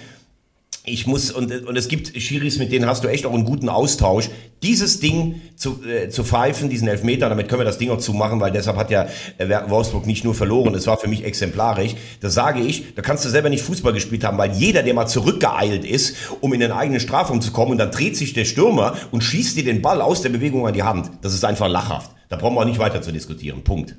ich 0.85 1.07
muss, 1.07 1.31
und, 1.31 1.65
und 1.65 1.75
es 1.75 1.87
gibt 1.87 2.19
Schiris, 2.19 2.59
mit 2.59 2.71
denen 2.71 2.85
hast 2.85 3.03
du 3.03 3.07
echt 3.07 3.25
auch 3.25 3.33
einen 3.33 3.45
guten 3.45 3.69
Austausch. 3.69 4.29
Dieses 4.63 4.99
Ding 4.99 5.41
zu, 5.55 5.83
äh, 5.83 6.09
zu 6.09 6.23
pfeifen, 6.23 6.69
diesen 6.69 6.87
Elfmeter, 6.87 7.29
damit 7.29 7.49
können 7.49 7.61
wir 7.61 7.65
das 7.65 7.77
Ding 7.77 7.89
auch 7.89 7.97
zumachen, 7.97 8.39
weil 8.39 8.51
deshalb 8.51 8.77
hat 8.77 8.91
ja 8.91 9.07
äh, 9.37 9.47
Wolfsburg 9.67 10.05
nicht 10.05 10.23
nur 10.23 10.33
verloren, 10.33 10.73
es 10.75 10.87
war 10.87 10.97
für 10.97 11.07
mich 11.07 11.23
exemplarisch. 11.23 11.95
Das 12.21 12.33
sage 12.33 12.61
ich, 12.61 12.95
da 12.95 13.01
kannst 13.01 13.25
du 13.25 13.29
selber 13.29 13.49
nicht 13.49 13.63
Fußball 13.63 13.93
gespielt 13.93 14.23
haben, 14.23 14.37
weil 14.37 14.51
jeder, 14.53 14.83
der 14.83 14.93
mal 14.93 15.07
zurückgeeilt 15.07 15.85
ist, 15.85 16.15
um 16.41 16.53
in 16.53 16.59
den 16.59 16.71
eigenen 16.71 16.99
Strafraum 16.99 17.41
zu 17.41 17.51
kommen, 17.51 17.71
und 17.71 17.77
dann 17.77 17.91
dreht 17.91 18.15
sich 18.15 18.33
der 18.33 18.45
Stürmer 18.45 18.95
und 19.11 19.23
schießt 19.23 19.57
dir 19.57 19.63
den 19.63 19.81
Ball 19.81 20.01
aus 20.01 20.21
der 20.21 20.29
Bewegung 20.29 20.67
an 20.67 20.73
die 20.73 20.83
Hand. 20.83 21.11
Das 21.21 21.33
ist 21.33 21.43
einfach 21.45 21.67
lachhaft. 21.67 22.11
Da 22.29 22.37
brauchen 22.37 22.55
wir 22.55 22.61
auch 22.61 22.65
nicht 22.65 22.79
weiter 22.79 23.01
zu 23.01 23.11
diskutieren. 23.11 23.63
Punkt. 23.63 23.95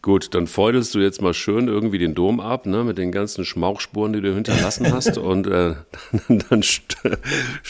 Gut, 0.00 0.32
dann 0.34 0.46
feudelst 0.46 0.94
du 0.94 1.00
jetzt 1.00 1.20
mal 1.20 1.34
schön 1.34 1.66
irgendwie 1.66 1.98
den 1.98 2.14
Dom 2.14 2.38
ab, 2.38 2.66
ne, 2.66 2.84
mit 2.84 2.98
den 2.98 3.10
ganzen 3.10 3.44
Schmauchspuren, 3.44 4.12
die 4.12 4.20
du 4.20 4.32
hinterlassen 4.32 4.92
hast 4.92 5.18
und 5.18 5.48
äh, 5.48 5.74
dann, 6.28 6.44
dann 6.48 6.62
st 6.62 6.96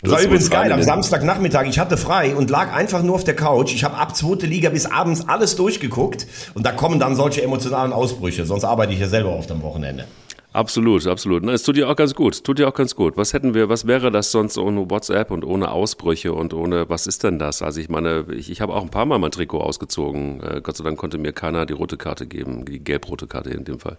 Das 0.03 0.13
war 0.13 0.21
übrigens 0.21 0.51
geil, 0.51 0.71
am 0.71 0.83
Samstagnachmittag, 0.83 1.67
ich 1.67 1.79
hatte 1.79 1.97
frei 1.97 2.37
und 2.37 2.51
lag 2.51 2.73
einfach 2.73 3.03
nur 3.03 3.15
auf 3.15 3.25
der 3.25 3.35
Couch. 3.35 3.75
Ich 3.75 3.83
habe 3.83 3.97
ab 3.97 4.15
zweite 4.15 4.47
Liga 4.47 4.69
bis 4.69 4.85
abends 4.85 5.27
alles 5.27 5.57
durchgeguckt 5.57 6.27
und 6.53 6.67
da 6.67 6.73
kommen 6.73 7.01
dann 7.01 7.17
solche 7.17 7.43
emotionalen 7.43 7.95
Ausbrüche, 7.95 8.45
sonst 8.45 8.65
arbeite 8.65 8.93
ich 8.93 9.01
ja 9.01 9.09
selber 9.09 9.31
oft 9.31 9.51
am 9.51 9.63
Wochenende. 9.63 10.05
Absolut, 10.53 11.07
absolut. 11.07 11.45
Na, 11.45 11.53
es 11.53 11.63
tut 11.63 11.77
dir 11.77 11.89
auch 11.89 11.97
ganz 11.97 12.15
gut. 12.15 12.43
Tut 12.43 12.59
dir 12.59 12.69
auch 12.69 12.75
ganz 12.75 12.95
gut. 12.95 13.17
Was 13.17 13.35
hätten 13.35 13.55
wir, 13.55 13.69
was 13.69 13.87
wäre 13.87 14.11
das 14.11 14.33
sonst 14.33 14.57
ohne 14.57 14.91
WhatsApp 14.91 15.31
und 15.31 15.45
ohne 15.45 15.71
Ausbrüche 15.71 16.33
und 16.33 16.55
ohne, 16.55 16.89
was 16.89 17.07
ist 17.07 17.23
denn 17.23 17.39
das? 17.39 17.61
Also 17.61 17.81
ich 17.81 17.89
meine, 17.89 18.25
ich, 18.35 18.51
ich 18.51 18.61
habe 18.61 18.75
auch 18.75 18.83
ein 18.83 18.91
paar 18.91 19.05
Mal 19.05 19.19
mein 19.19 19.31
Trikot 19.31 19.61
ausgezogen. 19.61 20.43
Äh, 20.43 20.61
Gott 20.63 20.77
sei 20.77 20.85
Dank 20.85 20.99
konnte 20.99 21.19
mir 21.19 21.33
keiner 21.33 21.67
die 21.67 21.75
rote 21.75 21.99
Karte 21.99 22.27
geben, 22.27 22.65
die 22.65 22.79
gelb-rote 22.79 23.27
Karte 23.27 23.51
in 23.51 23.65
dem 23.65 23.79
Fall. 23.79 23.99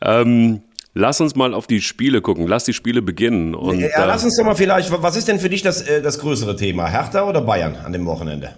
Ähm, 0.00 0.62
Lass 0.98 1.20
uns 1.20 1.36
mal 1.36 1.52
auf 1.52 1.66
die 1.66 1.82
Spiele 1.82 2.22
gucken. 2.22 2.46
Lass 2.46 2.64
die 2.64 2.72
Spiele 2.72 3.02
beginnen. 3.02 3.54
Und, 3.54 3.80
ja, 3.80 4.06
lass 4.06 4.24
uns 4.24 4.34
doch 4.38 4.46
mal 4.46 4.54
vielleicht, 4.54 4.90
was 4.90 5.14
ist 5.14 5.28
denn 5.28 5.38
für 5.38 5.50
dich 5.50 5.60
das, 5.60 5.82
äh, 5.82 6.00
das 6.00 6.18
größere 6.20 6.56
Thema? 6.56 6.88
Hertha 6.88 7.28
oder 7.28 7.42
Bayern 7.42 7.76
an 7.76 7.92
dem 7.92 8.06
Wochenende? 8.06 8.54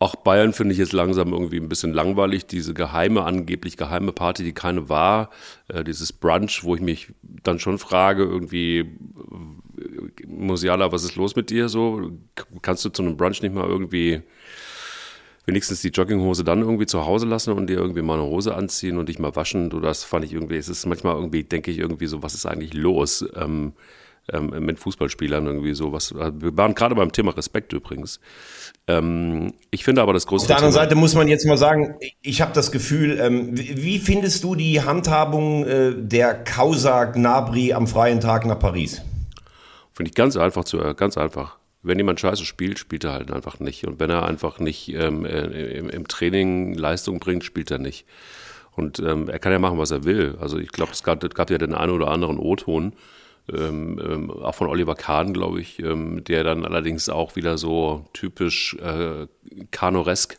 Auch 0.00 0.14
Bayern 0.14 0.52
finde 0.52 0.72
ich 0.72 0.78
jetzt 0.78 0.92
langsam 0.92 1.32
irgendwie 1.32 1.58
ein 1.58 1.68
bisschen 1.68 1.92
langweilig. 1.92 2.46
Diese 2.46 2.72
geheime, 2.72 3.24
angeblich 3.24 3.76
geheime 3.76 4.12
Party, 4.12 4.44
die 4.44 4.52
keine 4.52 4.88
war. 4.88 5.30
Äh, 5.66 5.82
dieses 5.82 6.12
Brunch, 6.12 6.62
wo 6.62 6.76
ich 6.76 6.80
mich 6.80 7.12
dann 7.22 7.58
schon 7.58 7.78
frage, 7.78 8.22
irgendwie, 8.22 8.78
äh, 8.78 10.26
Musiala, 10.26 10.92
was 10.92 11.02
ist 11.02 11.16
los 11.16 11.34
mit 11.34 11.50
dir 11.50 11.68
so? 11.68 12.12
Kannst 12.62 12.84
du 12.84 12.90
zu 12.90 13.02
einem 13.02 13.16
Brunch 13.16 13.42
nicht 13.42 13.54
mal 13.54 13.68
irgendwie 13.68 14.22
wenigstens 15.46 15.80
die 15.80 15.88
Jogginghose 15.88 16.44
dann 16.44 16.60
irgendwie 16.60 16.86
zu 16.86 17.04
Hause 17.06 17.26
lassen 17.26 17.52
und 17.52 17.68
dir 17.68 17.78
irgendwie 17.78 18.02
mal 18.02 18.14
eine 18.14 18.24
Hose 18.24 18.54
anziehen 18.54 18.98
und 18.98 19.08
dich 19.08 19.18
mal 19.18 19.34
waschen? 19.34 19.70
Du, 19.70 19.80
das 19.80 20.04
fand 20.04 20.24
ich 20.24 20.32
irgendwie, 20.32 20.56
es 20.56 20.68
ist 20.68 20.86
manchmal 20.86 21.16
irgendwie, 21.16 21.42
denke 21.42 21.70
ich 21.72 21.78
irgendwie 21.78 22.06
so, 22.06 22.22
was 22.22 22.34
ist 22.34 22.46
eigentlich 22.46 22.74
los? 22.74 23.24
Ähm, 23.34 23.72
ähm, 24.32 24.50
mit 24.60 24.78
Fußballspielern 24.78 25.46
irgendwie 25.46 25.74
so 25.74 25.92
was. 25.92 26.14
Wir 26.14 26.56
waren 26.56 26.74
gerade 26.74 26.94
beim 26.94 27.12
Thema 27.12 27.36
Respekt 27.36 27.72
übrigens. 27.72 28.20
Ähm, 28.86 29.54
ich 29.70 29.84
finde 29.84 30.02
aber 30.02 30.12
das 30.12 30.26
große. 30.26 30.44
Auf 30.44 30.48
der 30.48 30.56
anderen 30.56 30.74
Seite 30.74 30.94
muss 30.94 31.14
man 31.14 31.28
jetzt 31.28 31.46
mal 31.46 31.58
sagen, 31.58 31.96
ich 32.22 32.40
habe 32.40 32.52
das 32.52 32.72
Gefühl, 32.72 33.18
ähm, 33.20 33.50
wie 33.56 33.98
findest 33.98 34.44
du 34.44 34.54
die 34.54 34.82
Handhabung 34.82 35.64
äh, 35.64 35.92
der 35.96 36.34
Causa 36.34 37.04
Gnabry 37.04 37.72
am 37.72 37.86
freien 37.86 38.20
Tag 38.20 38.46
nach 38.46 38.58
Paris? 38.58 39.02
Finde 39.92 40.10
ich 40.10 40.14
ganz 40.14 40.36
einfach 40.36 40.64
zu, 40.64 40.80
äh, 40.80 40.94
ganz 40.94 41.18
einfach. 41.18 41.56
Wenn 41.82 41.98
jemand 41.98 42.20
scheiße 42.20 42.44
spielt, 42.44 42.78
spielt 42.78 43.04
er 43.04 43.12
halt 43.12 43.30
einfach 43.30 43.60
nicht. 43.60 43.86
Und 43.86 44.00
wenn 44.00 44.10
er 44.10 44.26
einfach 44.26 44.58
nicht 44.58 44.92
ähm, 44.92 45.24
äh, 45.24 45.44
im, 45.78 45.88
im, 45.88 46.08
Training 46.08 46.74
Leistung 46.74 47.18
bringt, 47.20 47.44
spielt 47.44 47.70
er 47.70 47.78
nicht. 47.78 48.04
Und 48.72 48.98
ähm, 49.00 49.28
er 49.28 49.38
kann 49.38 49.52
ja 49.52 49.58
machen, 49.58 49.78
was 49.78 49.90
er 49.90 50.04
will. 50.04 50.36
Also 50.40 50.58
ich 50.58 50.68
glaube, 50.68 50.92
es 50.92 51.02
gab, 51.02 51.22
es 51.22 51.34
gab 51.34 51.50
ja 51.50 51.58
den 51.58 51.74
einen 51.74 51.92
oder 51.92 52.08
anderen 52.08 52.38
O-Ton, 52.38 52.92
ähm, 53.52 54.00
ähm, 54.02 54.30
auch 54.30 54.54
von 54.54 54.68
Oliver 54.68 54.94
Kahn, 54.94 55.32
glaube 55.32 55.60
ich, 55.60 55.78
ähm, 55.80 56.22
der 56.24 56.44
dann 56.44 56.64
allerdings 56.64 57.08
auch 57.08 57.36
wieder 57.36 57.58
so 57.58 58.04
typisch 58.12 58.74
äh, 58.74 59.26
Kanoresk 59.70 60.38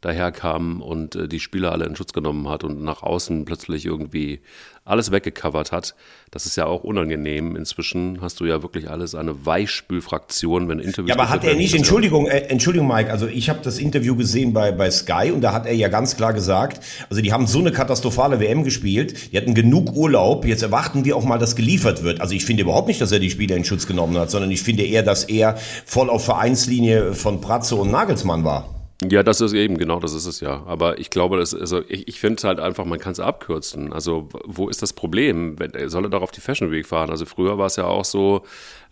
daherkam 0.00 0.82
und 0.82 1.16
äh, 1.16 1.28
die 1.28 1.40
Spieler 1.40 1.72
alle 1.72 1.86
in 1.86 1.96
Schutz 1.96 2.12
genommen 2.12 2.48
hat 2.48 2.64
und 2.64 2.82
nach 2.82 3.02
außen 3.02 3.44
plötzlich 3.44 3.86
irgendwie 3.86 4.40
alles 4.86 5.10
weggecovert 5.10 5.72
hat. 5.72 5.94
Das 6.30 6.46
ist 6.46 6.56
ja 6.56 6.66
auch 6.66 6.84
unangenehm. 6.84 7.56
Inzwischen 7.56 8.20
hast 8.20 8.38
du 8.38 8.44
ja 8.44 8.62
wirklich 8.62 8.88
alles 8.88 9.14
eine 9.14 9.44
Weichspülfraktion, 9.44 10.68
wenn 10.68 10.78
Interviews. 10.78 11.08
Ja, 11.08 11.14
aber 11.14 11.28
hat 11.28 11.44
er 11.44 11.54
nicht. 11.54 11.74
Entschuldigung, 11.74 12.26
äh, 12.26 12.38
Entschuldigung, 12.48 12.86
Mike, 12.86 13.10
also 13.10 13.26
ich 13.26 13.48
habe 13.48 13.58
das 13.62 13.78
Interview 13.78 14.14
gesehen 14.14 14.52
bei, 14.52 14.70
bei 14.70 14.90
Sky 14.90 15.32
und 15.32 15.40
da 15.40 15.52
hat 15.52 15.66
er 15.66 15.74
ja 15.74 15.88
ganz 15.88 16.16
klar 16.16 16.32
gesagt, 16.32 16.80
also 17.10 17.20
die 17.20 17.32
haben 17.32 17.46
so 17.46 17.58
eine 17.58 17.72
katastrophale 17.72 18.38
WM 18.38 18.62
gespielt, 18.62 19.32
die 19.32 19.36
hatten 19.36 19.54
genug 19.54 19.96
Urlaub, 19.96 20.44
jetzt 20.44 20.62
erwarten 20.62 21.04
wir 21.04 21.16
auch 21.16 21.24
mal, 21.24 21.38
dass 21.38 21.56
geliefert 21.56 22.04
wird. 22.04 22.20
Also 22.20 22.34
ich 22.34 22.44
finde 22.44 22.62
überhaupt 22.62 22.86
nicht, 22.86 23.00
dass 23.00 23.10
er 23.10 23.18
die 23.18 23.30
Spieler 23.30 23.56
in 23.56 23.64
Schutz 23.64 23.86
genommen 23.86 24.16
hat, 24.18 24.30
sondern 24.30 24.50
ich 24.52 24.62
finde 24.62 24.84
eher, 24.84 25.02
dass 25.02 25.24
er 25.24 25.56
voll 25.84 26.10
auf 26.10 26.24
Vereinslinie 26.24 27.14
von 27.14 27.40
Pratze 27.40 27.74
und 27.74 27.90
Nagelsmann 27.90 28.44
war. 28.44 28.75
Ja, 29.02 29.22
das 29.22 29.42
ist 29.42 29.52
eben, 29.52 29.76
genau, 29.76 30.00
das 30.00 30.14
ist 30.14 30.24
es 30.24 30.40
ja. 30.40 30.62
Aber 30.66 30.98
ich 30.98 31.10
glaube, 31.10 31.36
das, 31.36 31.54
also 31.54 31.82
ich, 31.86 32.08
ich 32.08 32.18
finde 32.18 32.42
halt 32.44 32.60
einfach, 32.60 32.86
man 32.86 32.98
kann 32.98 33.12
es 33.12 33.20
abkürzen. 33.20 33.92
Also, 33.92 34.28
wo 34.44 34.70
ist 34.70 34.80
das 34.80 34.94
Problem? 34.94 35.56
Soll 35.86 36.04
er 36.04 36.08
doch 36.08 36.22
auf 36.22 36.30
die 36.30 36.40
Fashion 36.40 36.70
Week 36.70 36.86
fahren? 36.86 37.10
Also, 37.10 37.26
früher 37.26 37.58
war 37.58 37.66
es 37.66 37.76
ja 37.76 37.84
auch 37.84 38.06
so, 38.06 38.42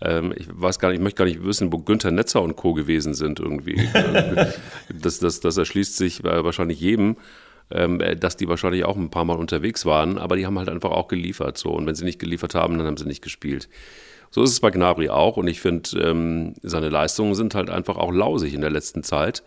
ähm, 0.03 0.35
ich 0.37 0.47
weiß 0.51 0.79
gar 0.79 0.89
nicht, 0.89 0.99
ich 0.99 1.03
möchte 1.03 1.19
gar 1.19 1.25
nicht 1.25 1.43
wissen, 1.43 1.73
wo 1.73 1.79
Günther 1.79 2.11
Netzer 2.11 2.43
und 2.43 2.55
Co. 2.57 2.75
gewesen 2.75 3.15
sind 3.15 3.41
irgendwie. 3.41 3.81
das, 4.93 5.21
das, 5.21 5.41
das 5.41 5.57
erschließt 5.57 5.97
sich 5.97 6.23
wahrscheinlich 6.23 6.81
jedem 6.81 7.17
ähm, 7.71 8.03
dass 8.21 8.37
die 8.37 8.49
wahrscheinlich 8.49 8.85
auch 8.85 8.97
ein 8.97 9.11
paar 9.11 9.25
Mal 9.25 9.37
unterwegs 9.37 9.87
waren, 9.87 10.19
aber 10.19 10.37
die 10.37 10.47
haben 10.47 10.59
halt 10.59 10.69
einfach 10.69 10.91
auch 10.91 11.09
geliefert. 11.09 11.59
So. 11.59 11.71
Und 11.71 11.87
wenn 11.87 11.95
sie 11.95 12.05
nicht 12.05 12.19
geliefert 12.19 12.55
haben, 12.55 12.79
dann 12.79 12.87
haben 12.87 12.97
sie 12.97 13.07
nicht 13.07 13.23
gespielt. 13.23 13.69
So 14.31 14.43
ist 14.43 14.51
es 14.51 14.61
bei 14.61 14.71
Gnabry 14.71 15.11
auch 15.11 15.37
und 15.37 15.47
ich 15.47 15.61
finde, 15.61 15.91
ähm, 16.01 16.55
seine 16.63 16.89
Leistungen 16.89 17.35
sind 17.35 17.55
halt 17.55 17.71
einfach 17.71 17.97
auch 17.97 18.11
lausig 18.11 18.53
in 18.53 18.63
der 18.63 18.71
letzten 18.71 19.05
Zeit. 19.05 19.45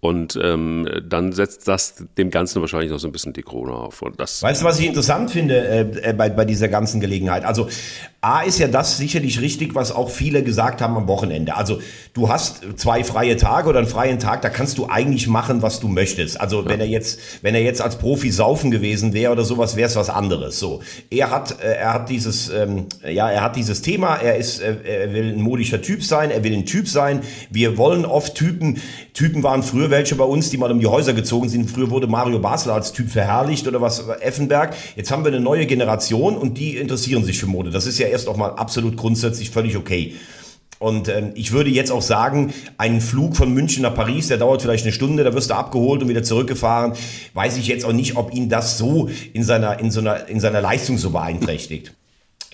Und 0.00 0.38
ähm, 0.40 0.88
dann 1.08 1.32
setzt 1.32 1.66
das 1.66 2.04
dem 2.16 2.30
Ganzen 2.30 2.60
wahrscheinlich 2.60 2.90
noch 2.90 3.00
so 3.00 3.08
ein 3.08 3.12
bisschen 3.12 3.32
die 3.32 3.42
Krone 3.42 3.72
auf. 3.72 4.00
Und 4.02 4.20
das 4.20 4.42
weißt 4.42 4.62
du, 4.62 4.64
was 4.64 4.78
ich 4.78 4.86
interessant 4.86 5.30
finde 5.32 5.66
äh, 5.66 6.10
äh, 6.10 6.12
bei, 6.12 6.28
bei 6.28 6.44
dieser 6.44 6.68
ganzen 6.68 7.00
Gelegenheit? 7.00 7.44
Also 7.44 7.68
A 8.20 8.40
ist 8.42 8.58
ja 8.58 8.66
das 8.66 8.96
sicherlich 8.96 9.40
richtig, 9.40 9.76
was 9.76 9.92
auch 9.92 10.10
viele 10.10 10.42
gesagt 10.42 10.82
haben 10.82 10.96
am 10.96 11.06
Wochenende. 11.06 11.54
Also 11.54 11.78
du 12.14 12.28
hast 12.28 12.62
zwei 12.74 13.04
freie 13.04 13.36
Tage 13.36 13.68
oder 13.68 13.78
einen 13.78 13.86
freien 13.86 14.18
Tag, 14.18 14.42
da 14.42 14.48
kannst 14.48 14.76
du 14.78 14.88
eigentlich 14.88 15.28
machen, 15.28 15.62
was 15.62 15.78
du 15.78 15.86
möchtest. 15.86 16.40
Also 16.40 16.62
ja. 16.62 16.68
wenn 16.68 16.80
er 16.80 16.88
jetzt, 16.88 17.20
wenn 17.42 17.54
er 17.54 17.62
jetzt 17.62 17.80
als 17.80 17.96
Profi 17.96 18.32
saufen 18.32 18.72
gewesen 18.72 19.12
wäre 19.12 19.30
oder 19.30 19.44
sowas, 19.44 19.76
wäre 19.76 19.88
es 19.88 19.94
was 19.94 20.10
anderes. 20.10 20.58
So, 20.58 20.82
er 21.10 21.30
hat, 21.30 21.62
äh, 21.62 21.74
er 21.74 21.94
hat 21.94 22.10
dieses, 22.10 22.48
ähm, 22.48 22.86
ja, 23.08 23.30
er 23.30 23.40
hat 23.40 23.54
dieses 23.54 23.82
Thema. 23.82 24.16
Er 24.16 24.34
ist, 24.34 24.60
äh, 24.60 24.74
er 24.84 25.12
will 25.12 25.34
ein 25.34 25.40
modischer 25.40 25.80
Typ 25.80 26.02
sein. 26.02 26.32
Er 26.32 26.42
will 26.42 26.54
ein 26.54 26.66
Typ 26.66 26.88
sein. 26.88 27.20
Wir 27.50 27.78
wollen 27.78 28.04
oft 28.04 28.34
Typen. 28.34 28.82
Typen 29.14 29.44
waren 29.44 29.62
früher 29.62 29.90
welche 29.90 30.16
bei 30.16 30.24
uns, 30.24 30.50
die 30.50 30.56
mal 30.56 30.72
um 30.72 30.80
die 30.80 30.88
Häuser 30.88 31.12
gezogen 31.12 31.48
sind. 31.48 31.70
Früher 31.70 31.90
wurde 31.90 32.08
Mario 32.08 32.40
Basler 32.40 32.74
als 32.74 32.92
Typ 32.92 33.10
verherrlicht 33.10 33.68
oder 33.68 33.80
was 33.80 34.02
Effenberg. 34.20 34.74
Jetzt 34.96 35.12
haben 35.12 35.22
wir 35.22 35.30
eine 35.30 35.40
neue 35.40 35.66
Generation 35.66 36.36
und 36.36 36.58
die 36.58 36.76
interessieren 36.78 37.22
sich 37.22 37.38
für 37.38 37.46
Mode. 37.46 37.70
Das 37.70 37.86
ist 37.86 37.98
ja 38.00 38.07
erst 38.08 38.28
auch 38.28 38.36
mal 38.36 38.50
absolut 38.50 38.96
grundsätzlich 38.96 39.50
völlig 39.50 39.76
okay. 39.76 40.14
Und 40.78 41.08
ähm, 41.08 41.32
ich 41.34 41.52
würde 41.52 41.70
jetzt 41.70 41.90
auch 41.90 42.02
sagen, 42.02 42.52
ein 42.76 43.00
Flug 43.00 43.36
von 43.36 43.52
München 43.52 43.82
nach 43.82 43.94
Paris, 43.94 44.28
der 44.28 44.38
dauert 44.38 44.62
vielleicht 44.62 44.84
eine 44.84 44.92
Stunde, 44.92 45.24
da 45.24 45.34
wirst 45.34 45.50
du 45.50 45.54
abgeholt 45.54 46.02
und 46.02 46.08
wieder 46.08 46.22
zurückgefahren. 46.22 46.92
Weiß 47.34 47.56
ich 47.56 47.66
jetzt 47.66 47.84
auch 47.84 47.92
nicht, 47.92 48.16
ob 48.16 48.32
ihn 48.32 48.48
das 48.48 48.78
so 48.78 49.10
in 49.32 49.42
seiner, 49.42 49.80
in 49.80 49.90
so 49.90 50.00
einer, 50.00 50.28
in 50.28 50.38
seiner 50.38 50.60
Leistung 50.60 50.96
so 50.96 51.10
beeinträchtigt. 51.10 51.92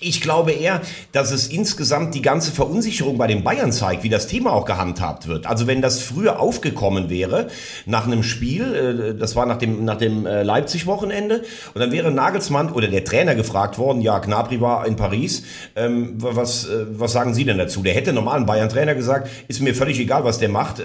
Ich 0.01 0.19
glaube 0.19 0.51
eher, 0.51 0.81
dass 1.13 1.31
es 1.31 1.47
insgesamt 1.47 2.15
die 2.15 2.21
ganze 2.21 2.51
Verunsicherung 2.51 3.17
bei 3.17 3.27
den 3.27 3.45
Bayern 3.45 3.71
zeigt, 3.71 4.03
wie 4.03 4.09
das 4.09 4.27
Thema 4.27 4.51
auch 4.51 4.65
gehandhabt 4.65 5.25
wird. 5.29 5.45
Also 5.45 5.67
wenn 5.67 5.81
das 5.81 6.01
früher 6.01 6.37
aufgekommen 6.41 7.09
wäre, 7.09 7.47
nach 7.85 8.05
einem 8.05 8.21
Spiel, 8.21 9.13
äh, 9.15 9.17
das 9.17 9.37
war 9.37 9.45
nach 9.45 9.57
dem, 9.57 9.85
nach 9.85 9.97
dem 9.97 10.25
äh, 10.25 10.43
Leipzig-Wochenende, 10.43 11.45
und 11.73 11.79
dann 11.79 11.93
wäre 11.93 12.11
Nagelsmann 12.11 12.73
oder 12.73 12.89
der 12.89 13.05
Trainer 13.05 13.35
gefragt 13.35 13.77
worden, 13.77 14.01
ja, 14.01 14.19
Gnabry 14.19 14.59
war 14.59 14.85
in 14.85 14.97
Paris, 14.97 15.43
ähm, 15.77 16.15
was, 16.17 16.65
äh, 16.65 16.87
was 16.89 17.13
sagen 17.13 17.33
Sie 17.33 17.45
denn 17.45 17.57
dazu? 17.57 17.81
Der 17.81 17.93
hätte 17.93 18.11
normalen 18.11 18.45
Bayern-Trainer 18.45 18.95
gesagt, 18.95 19.29
ist 19.47 19.61
mir 19.61 19.73
völlig 19.73 19.97
egal, 19.97 20.25
was 20.25 20.39
der 20.39 20.49
macht, 20.49 20.81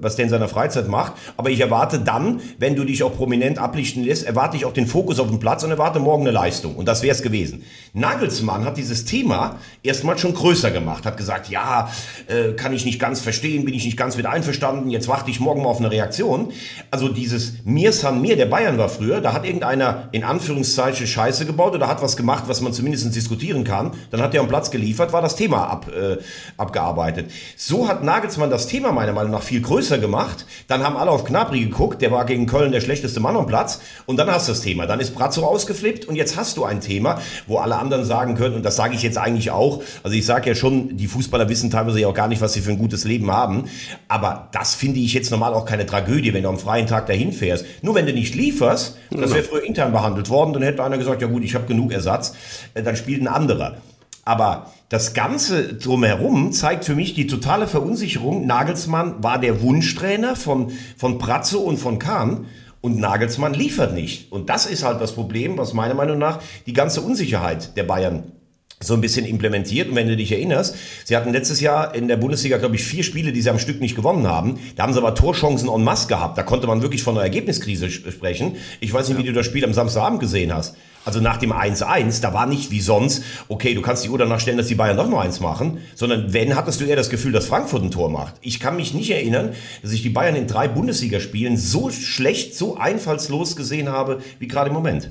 was 0.00 0.16
der 0.16 0.24
in 0.24 0.30
seiner 0.30 0.48
Freizeit 0.48 0.88
macht, 0.88 1.14
aber 1.36 1.50
ich 1.50 1.60
erwarte 1.60 1.98
dann, 1.98 2.40
wenn 2.58 2.76
du 2.76 2.84
dich 2.84 3.02
auch 3.02 3.14
prominent 3.16 3.58
ablichten 3.58 4.04
lässt, 4.04 4.24
erwarte 4.24 4.56
ich 4.56 4.64
auch 4.64 4.72
den 4.72 4.86
Fokus 4.86 5.18
auf 5.18 5.28
den 5.28 5.40
Platz 5.40 5.64
und 5.64 5.70
erwarte 5.70 5.98
morgen 5.98 6.22
eine 6.22 6.30
Leistung. 6.30 6.76
Und 6.76 6.86
das 6.86 7.02
wäre 7.02 7.14
es 7.14 7.22
gewesen. 7.22 7.64
Nagelsmann 7.98 8.64
hat 8.64 8.76
dieses 8.76 9.04
Thema 9.04 9.56
erstmal 9.82 10.16
schon 10.18 10.34
größer 10.34 10.70
gemacht, 10.70 11.04
hat 11.04 11.16
gesagt, 11.16 11.48
ja, 11.48 11.90
äh, 12.28 12.52
kann 12.52 12.72
ich 12.72 12.84
nicht 12.84 13.00
ganz 13.00 13.20
verstehen, 13.20 13.64
bin 13.64 13.74
ich 13.74 13.84
nicht 13.84 13.96
ganz 13.96 14.16
mit 14.16 14.26
einverstanden, 14.26 14.90
jetzt 14.90 15.08
warte 15.08 15.30
ich 15.30 15.40
morgen 15.40 15.62
mal 15.62 15.68
auf 15.68 15.78
eine 15.78 15.90
Reaktion. 15.90 16.52
Also 16.90 17.08
dieses 17.08 17.64
Mir 17.64 17.92
San 17.92 18.20
Mir, 18.20 18.36
der 18.36 18.46
Bayern 18.46 18.78
war 18.78 18.88
früher, 18.88 19.20
da 19.20 19.32
hat 19.32 19.44
irgendeiner 19.44 20.08
in 20.12 20.24
Anführungszeichen 20.24 21.06
Scheiße 21.06 21.44
gebaut 21.44 21.74
oder 21.74 21.88
hat 21.88 22.00
was 22.00 22.16
gemacht, 22.16 22.44
was 22.46 22.60
man 22.60 22.72
zumindest 22.72 23.14
diskutieren 23.14 23.64
kann, 23.64 23.92
dann 24.10 24.22
hat 24.22 24.34
er 24.34 24.42
am 24.42 24.48
Platz 24.48 24.70
geliefert, 24.70 25.12
war 25.12 25.22
das 25.22 25.34
Thema 25.34 25.66
ab, 25.66 25.88
äh, 25.88 26.18
abgearbeitet. 26.56 27.30
So 27.56 27.88
hat 27.88 28.04
Nagelsmann 28.04 28.50
das 28.50 28.68
Thema 28.68 28.92
meiner 28.92 29.12
Meinung 29.12 29.32
nach 29.32 29.42
viel 29.42 29.60
größer 29.60 29.98
gemacht, 29.98 30.46
dann 30.68 30.84
haben 30.84 30.96
alle 30.96 31.10
auf 31.10 31.24
Knabri 31.24 31.60
geguckt, 31.60 32.00
der 32.02 32.12
war 32.12 32.24
gegen 32.26 32.46
Köln 32.46 32.70
der 32.70 32.80
schlechteste 32.80 33.18
Mann 33.18 33.36
am 33.36 33.46
Platz 33.46 33.80
und 34.06 34.18
dann 34.18 34.30
hast 34.30 34.46
du 34.46 34.52
das 34.52 34.60
Thema, 34.60 34.86
dann 34.86 35.00
ist 35.00 35.14
Brazzo 35.14 35.44
ausgeflippt 35.44 36.04
und 36.04 36.14
jetzt 36.14 36.36
hast 36.36 36.56
du 36.56 36.64
ein 36.64 36.80
Thema, 36.80 37.20
wo 37.46 37.58
alle 37.58 37.76
anderen 37.76 37.87
sagen 38.04 38.34
können, 38.34 38.54
und 38.54 38.64
das 38.64 38.76
sage 38.76 38.94
ich 38.94 39.02
jetzt 39.02 39.18
eigentlich 39.18 39.50
auch, 39.50 39.82
also 40.02 40.16
ich 40.16 40.24
sage 40.24 40.48
ja 40.48 40.54
schon, 40.54 40.96
die 40.96 41.06
Fußballer 41.06 41.48
wissen 41.48 41.70
teilweise 41.70 42.00
ja 42.00 42.08
auch 42.08 42.14
gar 42.14 42.28
nicht, 42.28 42.40
was 42.40 42.52
sie 42.52 42.60
für 42.60 42.70
ein 42.70 42.78
gutes 42.78 43.04
Leben 43.04 43.30
haben, 43.30 43.64
aber 44.08 44.48
das 44.52 44.74
finde 44.74 45.00
ich 45.00 45.14
jetzt 45.14 45.30
normal 45.30 45.54
auch 45.54 45.64
keine 45.64 45.86
Tragödie, 45.86 46.34
wenn 46.34 46.42
du 46.42 46.48
am 46.48 46.58
freien 46.58 46.86
Tag 46.86 47.06
dahin 47.06 47.32
fährst. 47.32 47.64
Nur 47.82 47.94
wenn 47.94 48.06
du 48.06 48.12
nicht 48.12 48.34
lieferst, 48.34 48.96
das 49.10 49.32
wäre 49.32 49.42
früher 49.42 49.64
intern 49.64 49.92
behandelt 49.92 50.28
worden, 50.30 50.52
dann 50.52 50.62
hätte 50.62 50.82
einer 50.82 50.98
gesagt, 50.98 51.22
ja 51.22 51.28
gut, 51.28 51.44
ich 51.44 51.54
habe 51.54 51.66
genug 51.66 51.92
Ersatz, 51.92 52.34
äh, 52.74 52.82
dann 52.82 52.96
spielt 52.96 53.22
ein 53.22 53.28
anderer. 53.28 53.76
Aber 54.24 54.72
das 54.90 55.14
Ganze 55.14 55.74
drumherum 55.74 56.52
zeigt 56.52 56.84
für 56.84 56.94
mich 56.94 57.14
die 57.14 57.26
totale 57.26 57.66
Verunsicherung. 57.66 58.46
Nagelsmann 58.46 59.22
war 59.22 59.38
der 59.38 59.62
Wunschtrainer 59.62 60.36
von, 60.36 60.70
von 60.98 61.16
Pratzo 61.16 61.60
und 61.60 61.78
von 61.78 61.98
Kahn 61.98 62.44
und 62.80 62.98
Nagelsmann 62.98 63.54
liefert 63.54 63.94
nicht. 63.94 64.30
Und 64.32 64.48
das 64.50 64.66
ist 64.66 64.84
halt 64.84 65.00
das 65.00 65.12
Problem, 65.12 65.58
was 65.58 65.72
meiner 65.72 65.94
Meinung 65.94 66.18
nach 66.18 66.40
die 66.66 66.72
ganze 66.72 67.00
Unsicherheit 67.00 67.76
der 67.76 67.84
Bayern 67.84 68.32
so 68.80 68.94
ein 68.94 69.00
bisschen 69.00 69.26
implementiert. 69.26 69.88
Und 69.88 69.96
wenn 69.96 70.08
du 70.08 70.16
dich 70.16 70.32
erinnerst, 70.32 70.76
sie 71.04 71.16
hatten 71.16 71.32
letztes 71.32 71.60
Jahr 71.60 71.94
in 71.94 72.08
der 72.08 72.16
Bundesliga, 72.16 72.58
glaube 72.58 72.76
ich, 72.76 72.84
vier 72.84 73.02
Spiele, 73.02 73.32
die 73.32 73.42
sie 73.42 73.50
am 73.50 73.58
Stück 73.58 73.80
nicht 73.80 73.96
gewonnen 73.96 74.26
haben. 74.26 74.58
Da 74.76 74.84
haben 74.84 74.92
sie 74.92 74.98
aber 74.98 75.14
Torchancen 75.14 75.68
en 75.68 75.82
masse 75.82 76.08
gehabt. 76.08 76.38
Da 76.38 76.42
konnte 76.42 76.66
man 76.66 76.82
wirklich 76.82 77.02
von 77.02 77.14
einer 77.14 77.24
Ergebniskrise 77.24 77.90
sprechen. 77.90 78.56
Ich 78.80 78.92
weiß 78.92 79.08
nicht, 79.08 79.18
wie 79.18 79.24
du 79.24 79.32
das 79.32 79.46
Spiel 79.46 79.64
am 79.64 79.72
Samstagabend 79.72 80.20
gesehen 80.20 80.54
hast. 80.54 80.76
Also 81.04 81.20
nach 81.20 81.38
dem 81.38 81.52
1-1, 81.52 82.20
da 82.20 82.34
war 82.34 82.46
nicht 82.46 82.70
wie 82.70 82.80
sonst, 82.80 83.22
okay, 83.48 83.72
du 83.72 83.80
kannst 83.80 84.04
die 84.04 84.10
Uhr 84.10 84.18
danach 84.18 84.40
stellen, 84.40 84.58
dass 84.58 84.66
die 84.66 84.74
Bayern 84.74 84.96
doch 84.96 85.08
nur 85.08 85.22
eins 85.22 85.40
machen, 85.40 85.78
sondern 85.94 86.34
wenn, 86.34 86.54
hattest 86.54 86.80
du 86.80 86.84
eher 86.84 86.96
das 86.96 87.08
Gefühl, 87.08 87.32
dass 87.32 87.46
Frankfurt 87.46 87.82
ein 87.82 87.90
Tor 87.90 88.10
macht. 88.10 88.34
Ich 88.42 88.60
kann 88.60 88.76
mich 88.76 88.92
nicht 88.92 89.10
erinnern, 89.10 89.54
dass 89.80 89.92
ich 89.92 90.02
die 90.02 90.10
Bayern 90.10 90.36
in 90.36 90.46
drei 90.46 90.68
Bundesligaspielen 90.68 91.56
so 91.56 91.90
schlecht, 91.90 92.54
so 92.54 92.76
einfallslos 92.76 93.56
gesehen 93.56 93.88
habe, 93.88 94.20
wie 94.38 94.48
gerade 94.48 94.68
im 94.68 94.74
Moment. 94.74 95.10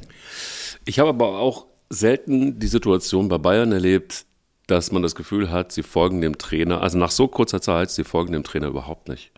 Ich 0.86 1.00
habe 1.00 1.10
aber 1.10 1.40
auch 1.40 1.67
selten 1.89 2.60
die 2.60 2.67
Situation 2.67 3.29
bei 3.29 3.38
Bayern 3.38 3.72
erlebt, 3.72 4.25
dass 4.67 4.91
man 4.91 5.01
das 5.01 5.15
Gefühl 5.15 5.50
hat, 5.50 5.72
sie 5.72 5.84
folgen 5.84 6.22
dem 6.22 6.38
Trainer, 6.38 6.82
also 6.82 6.98
nach 6.98 7.12
so 7.12 7.27
kurzer 7.27 7.62
Zeit, 7.62 7.89
sie 7.89 8.03
folgen 8.03 8.34
dem 8.34 8.44
Trainer 8.44 8.67
überhaupt 8.67 9.08
nicht. 9.08 9.32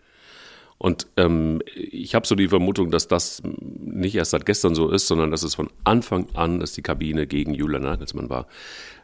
Und 0.82 1.08
ähm, 1.18 1.60
ich 1.74 2.14
habe 2.14 2.26
so 2.26 2.34
die 2.34 2.48
Vermutung, 2.48 2.90
dass 2.90 3.06
das 3.06 3.42
nicht 3.44 4.14
erst 4.14 4.30
seit 4.30 4.46
gestern 4.46 4.74
so 4.74 4.88
ist, 4.88 5.08
sondern 5.08 5.30
dass 5.30 5.42
es 5.42 5.54
von 5.54 5.68
Anfang 5.84 6.26
an, 6.32 6.58
dass 6.58 6.72
die 6.72 6.80
Kabine 6.80 7.26
gegen 7.26 7.52
Julian 7.52 7.82
Nagelsmann 7.82 8.30
war. 8.30 8.46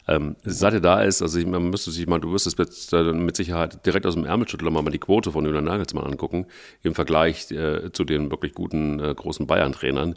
Ähm, 0.07 0.37
seit 0.43 0.73
er 0.73 0.79
da 0.79 1.01
ist, 1.01 1.21
also 1.21 1.37
ich, 1.37 1.45
man 1.45 1.69
müsste 1.69 1.91
sich 1.91 2.07
mal, 2.07 2.19
du 2.19 2.31
wirst 2.31 2.47
es 2.47 2.55
jetzt 2.57 2.91
mit 2.93 3.35
Sicherheit 3.35 3.85
direkt 3.85 4.07
aus 4.07 4.15
dem 4.15 4.25
Ärmelschüttler 4.25 4.71
mal 4.71 4.83
die 4.89 4.97
Quote 4.97 5.31
von 5.31 5.45
Julian 5.45 5.65
Nagelsmann 5.65 6.05
angucken, 6.05 6.47
im 6.81 6.95
Vergleich 6.95 7.51
äh, 7.51 7.91
zu 7.91 8.05
den 8.05 8.31
wirklich 8.31 8.53
guten 8.55 8.99
äh, 8.99 9.13
großen 9.13 9.45
Bayern-Trainern. 9.45 10.15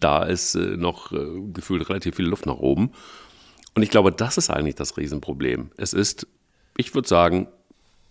Da 0.00 0.24
ist 0.24 0.54
äh, 0.54 0.76
noch 0.76 1.12
äh, 1.12 1.40
gefühlt 1.52 1.88
relativ 1.88 2.16
viel 2.16 2.26
Luft 2.26 2.46
nach 2.46 2.56
oben. 2.56 2.92
Und 3.74 3.82
ich 3.82 3.90
glaube, 3.90 4.12
das 4.12 4.36
ist 4.38 4.50
eigentlich 4.50 4.74
das 4.74 4.96
Riesenproblem. 4.96 5.70
Es 5.76 5.92
ist, 5.92 6.26
ich 6.76 6.94
würde 6.94 7.08
sagen, 7.08 7.48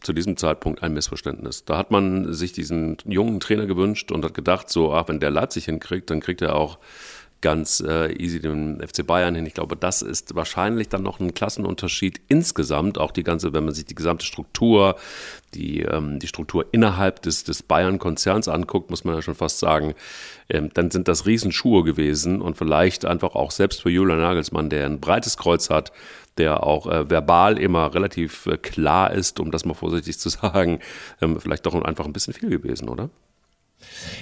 zu 0.01 0.13
diesem 0.13 0.35
Zeitpunkt 0.35 0.81
ein 0.81 0.93
Missverständnis. 0.93 1.65
Da 1.65 1.77
hat 1.77 1.91
man 1.91 2.33
sich 2.33 2.53
diesen 2.53 2.97
jungen 3.05 3.39
Trainer 3.39 3.67
gewünscht 3.67 4.11
und 4.11 4.25
hat 4.25 4.33
gedacht, 4.33 4.69
so, 4.69 4.93
ach, 4.93 5.07
wenn 5.07 5.19
der 5.19 5.29
Leipzig 5.29 5.65
hinkriegt, 5.65 6.09
dann 6.09 6.19
kriegt 6.19 6.41
er 6.41 6.55
auch 6.55 6.79
ganz 7.41 7.83
äh, 7.85 8.13
easy 8.13 8.39
den 8.39 8.79
FC 8.79 9.05
Bayern 9.05 9.35
hin. 9.35 9.45
Ich 9.45 9.53
glaube, 9.53 9.75
das 9.75 10.01
ist 10.01 10.35
wahrscheinlich 10.35 10.89
dann 10.89 11.03
noch 11.03 11.19
ein 11.19 11.33
Klassenunterschied 11.33 12.21
insgesamt. 12.27 12.97
Auch 12.97 13.11
die 13.11 13.23
ganze, 13.23 13.51
wenn 13.53 13.65
man 13.65 13.73
sich 13.73 13.85
die 13.85 13.95
gesamte 13.95 14.25
Struktur, 14.25 14.95
die, 15.55 15.81
ähm, 15.81 16.19
die 16.19 16.27
Struktur 16.27 16.65
innerhalb 16.71 17.21
des, 17.23 17.43
des 17.43 17.63
Bayern-Konzerns 17.63 18.47
anguckt, 18.47 18.89
muss 18.89 19.03
man 19.03 19.15
ja 19.15 19.21
schon 19.21 19.35
fast 19.35 19.59
sagen, 19.59 19.95
ähm, 20.49 20.69
dann 20.73 20.91
sind 20.91 21.07
das 21.07 21.25
Riesenschuhe 21.25 21.83
gewesen 21.83 22.41
und 22.41 22.57
vielleicht 22.57 23.05
einfach 23.05 23.35
auch 23.35 23.51
selbst 23.51 23.81
für 23.81 23.89
Julian 23.89 24.19
Nagelsmann, 24.19 24.69
der 24.69 24.85
ein 24.85 24.99
breites 24.99 25.37
Kreuz 25.37 25.69
hat, 25.69 25.91
der 26.37 26.63
auch 26.63 26.87
äh, 26.87 27.09
verbal 27.09 27.57
immer 27.57 27.93
relativ 27.93 28.45
äh, 28.45 28.57
klar 28.57 29.11
ist, 29.11 29.39
um 29.39 29.51
das 29.51 29.65
mal 29.65 29.73
vorsichtig 29.73 30.19
zu 30.19 30.29
sagen, 30.29 30.79
ähm, 31.21 31.39
vielleicht 31.39 31.65
doch 31.65 31.73
einfach 31.81 32.05
ein 32.05 32.13
bisschen 32.13 32.33
viel 32.33 32.49
gewesen, 32.49 32.87
oder? 32.87 33.09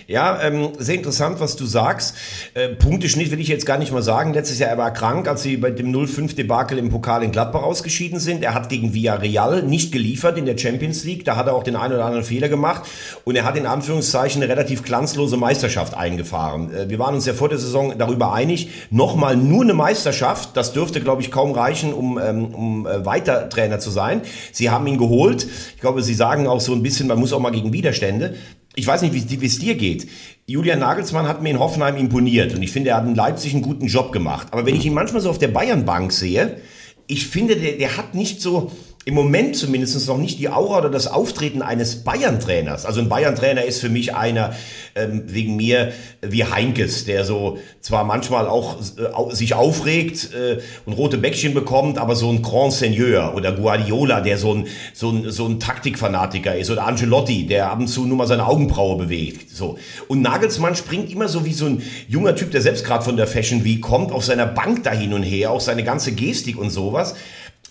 Ja, 0.08 0.42
ähm, 0.42 0.70
sehr 0.78 0.96
interessant, 0.96 1.39
was 1.39 1.56
du 1.56 1.66
sagst. 1.66 2.16
Äh, 2.54 2.70
Punkteschnitt 2.70 3.32
will 3.32 3.39
ich 3.39 3.48
jetzt 3.48 3.66
gar 3.66 3.78
nicht 3.78 3.92
mal 3.92 4.01
sagen. 4.01 4.34
Letztes 4.34 4.60
Jahr, 4.60 4.70
er 4.70 4.78
war 4.78 4.92
krank, 4.92 5.28
als 5.28 5.44
sie 5.44 5.58
bei 5.58 5.72
dem 5.72 5.94
0-5-Debakel 5.94 6.78
im 6.78 6.89
Pokal 6.89 7.24
in 7.24 7.32
Gladbach 7.32 7.63
ausgeschieden 7.63 8.20
sind. 8.20 8.44
Er 8.44 8.54
hat 8.54 8.70
gegen 8.70 8.94
Villarreal 8.94 9.63
nicht 9.63 9.92
geliefert 9.92 10.38
in 10.38 10.46
der 10.46 10.58
Champions 10.58 11.04
League. 11.04 11.25
Da 11.25 11.36
hat 11.36 11.48
er 11.48 11.56
auch 11.56 11.63
den 11.63 11.75
einen 11.75 11.94
oder 11.94 12.06
anderen 12.06 12.25
Fehler 12.25 12.50
gemacht. 12.50 12.84
Und 13.24 13.36
er 13.36 13.46
hat 13.46 13.56
in 13.56 13.66
Anführungszeichen 13.66 14.42
eine 14.42 14.51
relativ 14.51 14.84
glanzlose 14.84 15.38
Meisterschaft 15.38 15.96
eingefahren. 15.96 16.74
Äh, 16.74 16.89
wir 16.89 17.00
waren 17.00 17.16
uns 17.16 17.25
ja 17.25 17.34
vor 17.34 17.50
der 17.50 17.60
Saison 17.60 17.94
darüber 17.98 18.34
einig, 18.34 18.70
nochmal 18.89 19.38
nur 19.38 19.63
eine 19.63 19.74
Meisterschaft, 19.74 20.58
das 20.58 20.74
dürfte, 20.74 21.01
glaube 21.01 21.22
ich, 21.22 21.32
kaum 21.32 21.51
reichen, 21.51 21.94
um, 21.94 22.20
ähm, 22.20 22.54
um 22.54 22.88
äh, 22.88 23.06
weiter 23.06 23.50
Trainer 23.50 23.80
zu 23.80 23.92
sein. 23.92 24.22
Sie 24.51 24.70
haben 24.70 24.88
ihn 24.88 24.98
geholt. 24.98 25.48
Ich 25.75 25.82
glaube, 25.82 26.01
sie 26.01 26.13
sagen 26.13 26.48
auch 26.48 26.62
so 26.62 26.74
ein 26.74 26.84
bisschen, 26.84 27.08
man 27.08 27.20
muss 27.20 27.34
auch 27.34 27.39
mal 27.39 27.51
gegen 27.51 27.74
Widerstände 27.74 28.36
ich 28.75 28.85
weiß 28.85 29.01
nicht, 29.01 29.13
wie 29.13 29.45
es 29.45 29.59
dir 29.59 29.75
geht. 29.75 30.07
Julian 30.45 30.79
Nagelsmann 30.79 31.27
hat 31.27 31.41
mir 31.41 31.49
in 31.49 31.59
Hoffenheim 31.59 31.97
imponiert 31.97 32.53
und 32.53 32.63
ich 32.63 32.71
finde, 32.71 32.91
er 32.91 32.97
hat 32.97 33.05
in 33.05 33.15
Leipzig 33.15 33.53
einen 33.53 33.61
guten 33.61 33.88
Job 33.88 34.11
gemacht. 34.11 34.47
Aber 34.51 34.65
wenn 34.65 34.75
ich 34.75 34.85
ihn 34.85 34.93
manchmal 34.93 35.21
so 35.21 35.29
auf 35.29 35.39
der 35.39 35.49
Bayernbank 35.49 36.11
sehe, 36.11 36.61
ich 37.07 37.27
finde, 37.27 37.55
der, 37.55 37.73
der 37.73 37.97
hat 37.97 38.13
nicht 38.13 38.41
so, 38.41 38.71
im 39.06 39.15
Moment 39.15 39.56
zumindest 39.56 40.08
noch 40.08 40.18
nicht 40.18 40.39
die 40.39 40.50
Aura 40.50 40.79
oder 40.79 40.89
das 40.89 41.08
Auftreten 41.08 41.62
eines 41.62 42.03
Bayern-Trainers. 42.03 42.86
Also 42.86 43.00
ein 43.00 43.08
Bayern-Trainer 43.08 43.63
ist 43.63 43.79
für 43.79 43.89
mich 43.89 44.13
einer 44.13 44.53
ähm, 44.94 45.24
wegen 45.25 45.56
mir 45.56 45.94
wie 46.22 46.44
Heinkes, 46.44 47.06
der 47.06 47.24
so 47.24 47.60
zwar 47.79 48.03
manchmal 48.03 48.48
auch 48.48 48.77
äh, 48.79 49.36
sich 49.36 49.53
aufregt 49.53 50.29
äh, 50.34 50.60
und 50.86 50.94
rote 50.94 51.18
Bäckchen 51.18 51.53
bekommt, 51.53 51.98
aber 51.98 52.15
so 52.15 52.29
ein 52.29 52.41
Grand 52.41 52.74
Seigneur 52.74 53.34
oder 53.36 53.53
Guardiola, 53.53 54.20
der 54.20 54.38
so 54.38 54.53
ein, 54.53 54.68
so 54.94 55.12
ein, 55.12 55.32
so 55.32 55.48
ein 55.48 55.62
Taktikfanatiker 55.62 56.58
ist 56.58 56.70
oder 56.70 56.86
Angelotti, 56.86 57.48
der 57.48 57.72
ab 57.72 57.79
und 57.79 57.88
zu 57.88 58.06
nur 58.06 58.18
mal 58.18 58.27
seine 58.27 58.46
Augenbraue 58.46 58.98
bewegt. 58.98 59.50
So. 59.50 59.77
Und 60.10 60.22
Nagelsmann 60.22 60.75
springt 60.75 61.10
immer 61.10 61.29
so 61.29 61.46
wie 61.46 61.53
so 61.53 61.68
ein 61.68 61.82
junger 62.10 62.36
Typ, 62.36 62.51
der 62.51 62.62
selbst 62.62 62.86
gerade 62.86 63.06
von 63.06 63.15
der 63.15 63.27
Fashion 63.27 63.63
Week 63.63 63.82
kommt, 63.82 64.12
auf 64.12 64.25
seiner 64.25 64.46
Bank 64.46 64.84
da 64.84 64.91
hin 64.91 65.13
und 65.13 65.24
her, 65.24 65.51
auch 65.51 65.62
seine 65.62 65.86
ganze 65.86 66.12
Gestik 66.12 66.60
und 66.60 66.70
sowas 66.70 67.15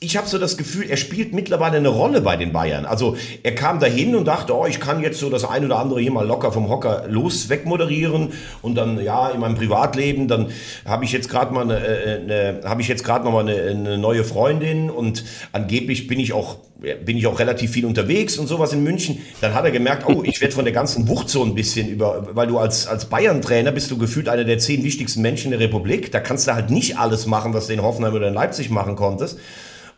ich 0.01 0.17
habe 0.17 0.29
so 0.29 0.39
das 0.39 0.57
Gefühl, 0.57 0.89
er 0.89 0.97
spielt 0.97 1.33
mittlerweile 1.33 1.77
eine 1.77 1.89
Rolle 1.89 2.21
bei 2.21 2.37
den 2.37 2.53
Bayern. 2.53 2.85
Also 2.85 3.17
er 3.43 3.55
kam 3.55 3.81
dahin 3.81 4.15
und 4.15 4.27
dachte, 4.27 4.55
oh, 4.57 4.65
ich 4.65 4.79
kann 4.79 5.03
jetzt 5.03 5.19
so 5.19 5.29
das 5.29 5.45
ein 5.45 5.65
oder 5.65 5.79
andere 5.79 6.01
hier 6.01 6.13
mal 6.13 6.27
locker 6.27 6.53
vom 6.53 6.69
Hocker 6.69 7.07
los 7.09 7.49
wegmoderieren 7.49 8.33
und 8.63 8.77
dann 8.77 9.03
ja 9.03 9.29
in 9.31 9.41
meinem 9.41 9.57
Privatleben, 9.57 10.29
dann 10.29 10.51
habe 10.85 11.05
ich 11.05 11.13
jetzt 11.13 11.29
gerade 11.29 11.53
mal 11.53 11.63
eine, 11.63 11.85
äh, 11.85 12.21
eine 12.21 12.61
habe 12.65 12.81
ich 12.81 12.89
jetzt 12.89 13.03
gerade 13.03 13.25
noch 13.25 13.33
mal 13.33 13.49
eine, 13.49 13.61
eine 13.61 13.99
neue 13.99 14.23
Freundin 14.23 14.89
und 14.89 15.25
angeblich 15.53 16.07
bin 16.07 16.21
ich 16.21 16.33
auch 16.33 16.59
bin 17.05 17.17
ich 17.17 17.27
auch 17.27 17.41
relativ 17.41 17.73
viel 17.73 17.85
unterwegs 17.85 18.39
und 18.39 18.47
sowas 18.47 18.73
in 18.73 18.85
München. 18.85 19.19
Dann 19.41 19.53
hat 19.53 19.65
er 19.65 19.73
gemerkt, 19.73 20.05
oh, 20.07 20.23
ich 20.23 20.41
werde 20.41 20.55
von 20.55 20.65
der 20.65 20.73
ganzen 20.73 21.09
Wucht 21.09 21.29
so 21.29 21.43
ein 21.43 21.57
bisschen 21.57 21.89
über, 21.89 22.29
weil 22.35 22.47
du 22.47 22.59
als, 22.59 22.87
als 22.87 23.07
Bayern-Trainer 23.07 23.73
bist 23.73 23.91
du 23.91 23.99
gefühlt 23.99 24.29
einer 24.29 24.45
der 24.45 24.61
zehn 24.61 24.85
wichtigsten 24.85 25.21
Menschen 25.21 25.51
der 25.51 25.59
Republik. 25.59 26.13
Da 26.13 26.21
kannst 26.21 26.47
du 26.47 26.55
halt 26.55 26.71
nicht 26.71 26.97
alles 26.97 27.27
machen, 27.27 27.53
was 27.53 27.67
du 27.67 27.73
in 27.73 27.83
Hoffenheim 27.83 28.15
oder 28.15 28.29
in 28.29 28.35
Leipzig 28.35 28.71
machen 28.71 28.95
konntest. 28.95 29.41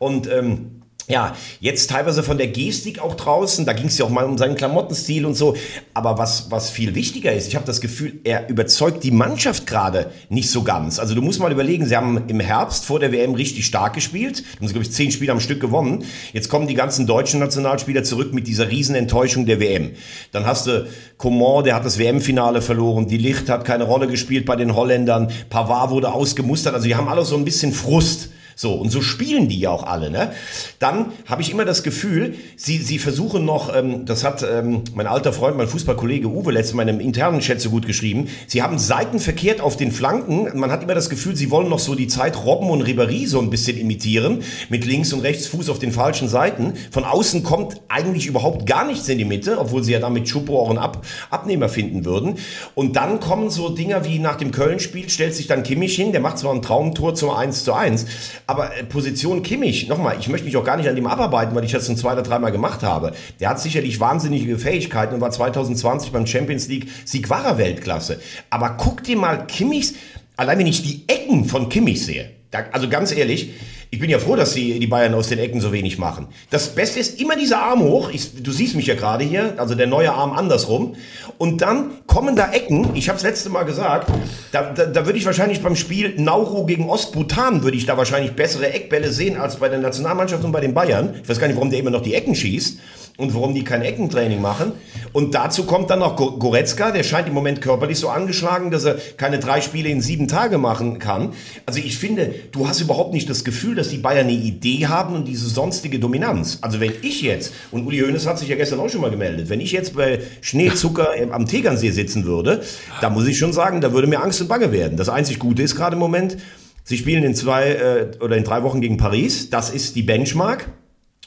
Und 0.00 0.32
ähm, 0.32 0.80
ja, 1.10 1.34
jetzt 1.58 1.90
teilweise 1.90 2.22
von 2.22 2.38
der 2.38 2.46
Gestik 2.46 3.00
auch 3.00 3.16
draußen, 3.16 3.66
da 3.66 3.74
ging 3.74 3.88
es 3.88 3.98
ja 3.98 4.06
auch 4.06 4.10
mal 4.10 4.24
um 4.24 4.38
seinen 4.38 4.54
Klamottenstil 4.54 5.26
und 5.26 5.34
so. 5.34 5.56
Aber 5.92 6.16
was, 6.16 6.50
was 6.50 6.70
viel 6.70 6.94
wichtiger 6.94 7.32
ist, 7.32 7.48
ich 7.48 7.56
habe 7.56 7.66
das 7.66 7.82
Gefühl, 7.82 8.20
er 8.24 8.48
überzeugt 8.48 9.04
die 9.04 9.10
Mannschaft 9.10 9.66
gerade 9.66 10.10
nicht 10.30 10.50
so 10.50 10.62
ganz. 10.62 10.98
Also 10.98 11.14
du 11.14 11.20
musst 11.20 11.38
mal 11.38 11.52
überlegen, 11.52 11.84
sie 11.84 11.96
haben 11.96 12.28
im 12.28 12.40
Herbst 12.40 12.86
vor 12.86 12.98
der 12.98 13.12
WM 13.12 13.34
richtig 13.34 13.66
stark 13.66 13.92
gespielt, 13.92 14.42
haben 14.56 14.68
sie, 14.68 14.72
glaube 14.72 14.86
ich, 14.86 14.92
zehn 14.92 15.10
Spiele 15.10 15.32
am 15.32 15.40
Stück 15.40 15.60
gewonnen. 15.60 16.04
Jetzt 16.32 16.48
kommen 16.48 16.66
die 16.66 16.74
ganzen 16.74 17.06
deutschen 17.06 17.40
Nationalspieler 17.40 18.04
zurück 18.04 18.32
mit 18.32 18.46
dieser 18.46 18.70
riesen 18.70 18.94
Enttäuschung 18.94 19.44
der 19.44 19.60
WM. 19.60 19.90
Dann 20.32 20.46
hast 20.46 20.66
du 20.66 20.86
Coman, 21.18 21.64
der 21.64 21.74
hat 21.74 21.84
das 21.84 21.98
WM-Finale 21.98 22.62
verloren, 22.62 23.06
die 23.06 23.18
Licht 23.18 23.50
hat 23.50 23.66
keine 23.66 23.84
Rolle 23.84 24.06
gespielt 24.06 24.46
bei 24.46 24.56
den 24.56 24.74
Holländern, 24.74 25.30
Pavard 25.50 25.90
wurde 25.90 26.12
ausgemustert, 26.12 26.72
also 26.72 26.86
die 26.86 26.94
haben 26.94 27.08
alle 27.08 27.24
so 27.24 27.36
ein 27.36 27.44
bisschen 27.44 27.72
Frust. 27.72 28.29
So, 28.60 28.74
und 28.74 28.90
so 28.90 29.00
spielen 29.00 29.48
die 29.48 29.58
ja 29.58 29.70
auch 29.70 29.84
alle. 29.84 30.10
Ne? 30.10 30.32
Dann 30.80 31.12
habe 31.24 31.40
ich 31.40 31.50
immer 31.50 31.64
das 31.64 31.82
Gefühl, 31.82 32.34
sie, 32.56 32.76
sie 32.76 32.98
versuchen 32.98 33.46
noch, 33.46 33.74
ähm, 33.74 34.04
das 34.04 34.22
hat 34.22 34.42
ähm, 34.42 34.82
mein 34.92 35.06
alter 35.06 35.32
Freund, 35.32 35.56
mein 35.56 35.66
Fußballkollege 35.66 36.28
Uwe 36.28 36.52
letztens 36.52 36.72
in 36.72 36.76
meinem 36.76 37.00
internen 37.00 37.40
Chat 37.40 37.58
so 37.62 37.70
gut 37.70 37.86
geschrieben, 37.86 38.28
sie 38.48 38.60
haben 38.60 38.78
Seiten 38.78 39.18
verkehrt 39.18 39.62
auf 39.62 39.78
den 39.78 39.90
Flanken. 39.90 40.58
Man 40.58 40.70
hat 40.70 40.82
immer 40.82 40.94
das 40.94 41.08
Gefühl, 41.08 41.36
sie 41.36 41.50
wollen 41.50 41.70
noch 41.70 41.78
so 41.78 41.94
die 41.94 42.06
Zeit 42.06 42.36
Robben 42.44 42.68
und 42.68 42.82
Ribéry 42.82 43.26
so 43.26 43.40
ein 43.40 43.48
bisschen 43.48 43.78
imitieren, 43.78 44.42
mit 44.68 44.84
links 44.84 45.14
und 45.14 45.20
rechts 45.20 45.46
Fuß 45.46 45.70
auf 45.70 45.78
den 45.78 45.90
falschen 45.90 46.28
Seiten. 46.28 46.74
Von 46.90 47.04
außen 47.04 47.42
kommt 47.42 47.80
eigentlich 47.88 48.26
überhaupt 48.26 48.66
gar 48.66 48.84
nichts 48.86 49.08
in 49.08 49.16
die 49.16 49.24
Mitte, 49.24 49.58
obwohl 49.58 49.84
sie 49.84 49.92
ja 49.92 50.00
damit 50.00 50.28
Schupo 50.28 50.60
auch 50.60 50.68
einen 50.68 50.78
Ab 50.78 51.06
Abnehmer 51.30 51.70
finden 51.70 52.04
würden. 52.04 52.34
Und 52.74 52.96
dann 52.96 53.20
kommen 53.20 53.48
so 53.48 53.70
Dinger 53.70 54.04
wie 54.04 54.18
nach 54.18 54.36
dem 54.36 54.50
Köln-Spiel, 54.50 55.08
stellt 55.08 55.34
sich 55.34 55.46
dann 55.46 55.62
Kimmich 55.62 55.96
hin, 55.96 56.12
der 56.12 56.20
macht 56.20 56.36
zwar 56.36 56.52
ein 56.52 56.60
Traumtor 56.60 57.14
zum 57.14 57.30
1 57.30 57.64
zu 57.64 57.72
1, 57.72 58.04
aber 58.50 58.76
äh, 58.76 58.82
Position 58.82 59.44
Kimmich, 59.44 59.86
nochmal, 59.86 60.16
ich 60.18 60.28
möchte 60.28 60.44
mich 60.44 60.56
auch 60.56 60.64
gar 60.64 60.76
nicht 60.76 60.88
an 60.88 60.96
dem 60.96 61.06
abarbeiten, 61.06 61.54
weil 61.54 61.64
ich 61.64 61.70
das 61.70 61.86
schon 61.86 61.96
zwei 61.96 62.14
oder 62.14 62.22
dreimal 62.22 62.50
gemacht 62.50 62.82
habe. 62.82 63.12
Der 63.38 63.48
hat 63.48 63.60
sicherlich 63.60 64.00
wahnsinnige 64.00 64.58
Fähigkeiten 64.58 65.14
und 65.14 65.20
war 65.20 65.30
2020 65.30 66.10
beim 66.10 66.26
Champions 66.26 66.66
League 66.66 66.88
Sieg 67.04 67.30
wahrer 67.30 67.58
Weltklasse. 67.58 68.20
Aber 68.50 68.70
guck 68.70 69.04
dir 69.04 69.16
mal 69.16 69.46
Kimmichs, 69.46 69.94
allein 70.36 70.58
wenn 70.58 70.66
ich 70.66 70.82
die 70.82 71.04
Ecken 71.06 71.44
von 71.44 71.68
Kimmich 71.68 72.04
sehe, 72.04 72.30
da, 72.50 72.64
also 72.72 72.88
ganz 72.88 73.12
ehrlich, 73.12 73.52
ich 73.92 73.98
bin 73.98 74.08
ja 74.08 74.20
froh, 74.20 74.36
dass 74.36 74.54
die, 74.54 74.78
die 74.78 74.86
Bayern 74.86 75.14
aus 75.14 75.28
den 75.28 75.40
Ecken 75.40 75.60
so 75.60 75.72
wenig 75.72 75.98
machen. 75.98 76.28
Das 76.50 76.68
Beste 76.76 77.00
ist 77.00 77.20
immer 77.20 77.34
dieser 77.34 77.60
Arm 77.60 77.82
hoch. 77.82 78.10
Ich, 78.12 78.40
du 78.40 78.52
siehst 78.52 78.76
mich 78.76 78.86
ja 78.86 78.94
gerade 78.94 79.24
hier, 79.24 79.54
also 79.56 79.74
der 79.74 79.88
neue 79.88 80.12
Arm 80.12 80.32
andersrum. 80.32 80.94
Und 81.38 81.60
dann 81.60 81.90
kommen 82.06 82.36
da 82.36 82.52
Ecken. 82.52 82.94
Ich 82.94 83.08
habe 83.08 83.16
es 83.16 83.24
letzte 83.24 83.50
Mal 83.50 83.64
gesagt. 83.64 84.08
Da, 84.52 84.72
da, 84.72 84.86
da 84.86 85.06
würde 85.06 85.18
ich 85.18 85.26
wahrscheinlich 85.26 85.60
beim 85.60 85.74
Spiel 85.74 86.14
Nauru 86.18 86.66
gegen 86.66 86.88
Ostbhutan 86.88 87.64
würde 87.64 87.76
ich 87.76 87.84
da 87.84 87.96
wahrscheinlich 87.96 88.32
bessere 88.32 88.72
Eckbälle 88.72 89.10
sehen 89.10 89.36
als 89.36 89.56
bei 89.56 89.68
der 89.68 89.80
Nationalmannschaft 89.80 90.44
und 90.44 90.52
bei 90.52 90.60
den 90.60 90.72
Bayern. 90.72 91.16
Ich 91.22 91.28
weiß 91.28 91.40
gar 91.40 91.48
nicht, 91.48 91.56
warum 91.56 91.70
der 91.70 91.80
immer 91.80 91.90
noch 91.90 92.02
die 92.02 92.14
Ecken 92.14 92.36
schießt 92.36 92.78
und 93.20 93.34
warum 93.34 93.54
die 93.54 93.64
kein 93.64 93.82
Eckentraining 93.82 94.40
machen. 94.40 94.72
Und 95.12 95.34
dazu 95.34 95.64
kommt 95.64 95.90
dann 95.90 96.00
noch 96.00 96.16
Goretzka, 96.16 96.90
der 96.90 97.02
scheint 97.02 97.28
im 97.28 97.34
Moment 97.34 97.60
körperlich 97.60 97.98
so 97.98 98.08
angeschlagen, 98.08 98.70
dass 98.70 98.84
er 98.84 98.96
keine 99.16 99.38
drei 99.38 99.60
Spiele 99.60 99.88
in 99.88 100.00
sieben 100.00 100.28
Tage 100.28 100.58
machen 100.58 100.98
kann. 100.98 101.32
Also 101.66 101.80
ich 101.80 101.98
finde, 101.98 102.34
du 102.52 102.68
hast 102.68 102.80
überhaupt 102.80 103.12
nicht 103.12 103.28
das 103.28 103.44
Gefühl, 103.44 103.74
dass 103.74 103.88
die 103.88 103.98
Bayern 103.98 104.26
eine 104.26 104.32
Idee 104.32 104.86
haben 104.86 105.14
und 105.14 105.26
diese 105.26 105.48
sonstige 105.48 105.98
Dominanz. 105.98 106.58
Also 106.62 106.80
wenn 106.80 106.92
ich 107.02 107.22
jetzt, 107.22 107.52
und 107.70 107.86
Uli 107.86 108.00
Hoeneß 108.00 108.26
hat 108.26 108.38
sich 108.38 108.48
ja 108.48 108.56
gestern 108.56 108.80
auch 108.80 108.88
schon 108.88 109.00
mal 109.00 109.10
gemeldet, 109.10 109.48
wenn 109.48 109.60
ich 109.60 109.72
jetzt 109.72 109.94
bei 109.94 110.20
Schneezucker 110.40 111.10
am 111.30 111.46
Tegernsee 111.46 111.90
sitzen 111.90 112.24
würde, 112.24 112.62
da 113.00 113.10
muss 113.10 113.26
ich 113.26 113.38
schon 113.38 113.52
sagen, 113.52 113.80
da 113.80 113.92
würde 113.92 114.06
mir 114.06 114.22
Angst 114.22 114.40
und 114.40 114.48
Bange 114.48 114.72
werden. 114.72 114.96
Das 114.96 115.08
einzig 115.08 115.38
Gute 115.38 115.62
ist 115.62 115.76
gerade 115.76 115.94
im 115.94 116.00
Moment, 116.00 116.36
sie 116.84 116.96
spielen 116.96 117.24
in 117.24 117.34
zwei 117.34 117.70
äh, 117.70 118.10
oder 118.20 118.36
in 118.36 118.44
drei 118.44 118.62
Wochen 118.62 118.80
gegen 118.80 118.96
Paris. 118.96 119.50
Das 119.50 119.70
ist 119.70 119.96
die 119.96 120.02
Benchmark. 120.02 120.68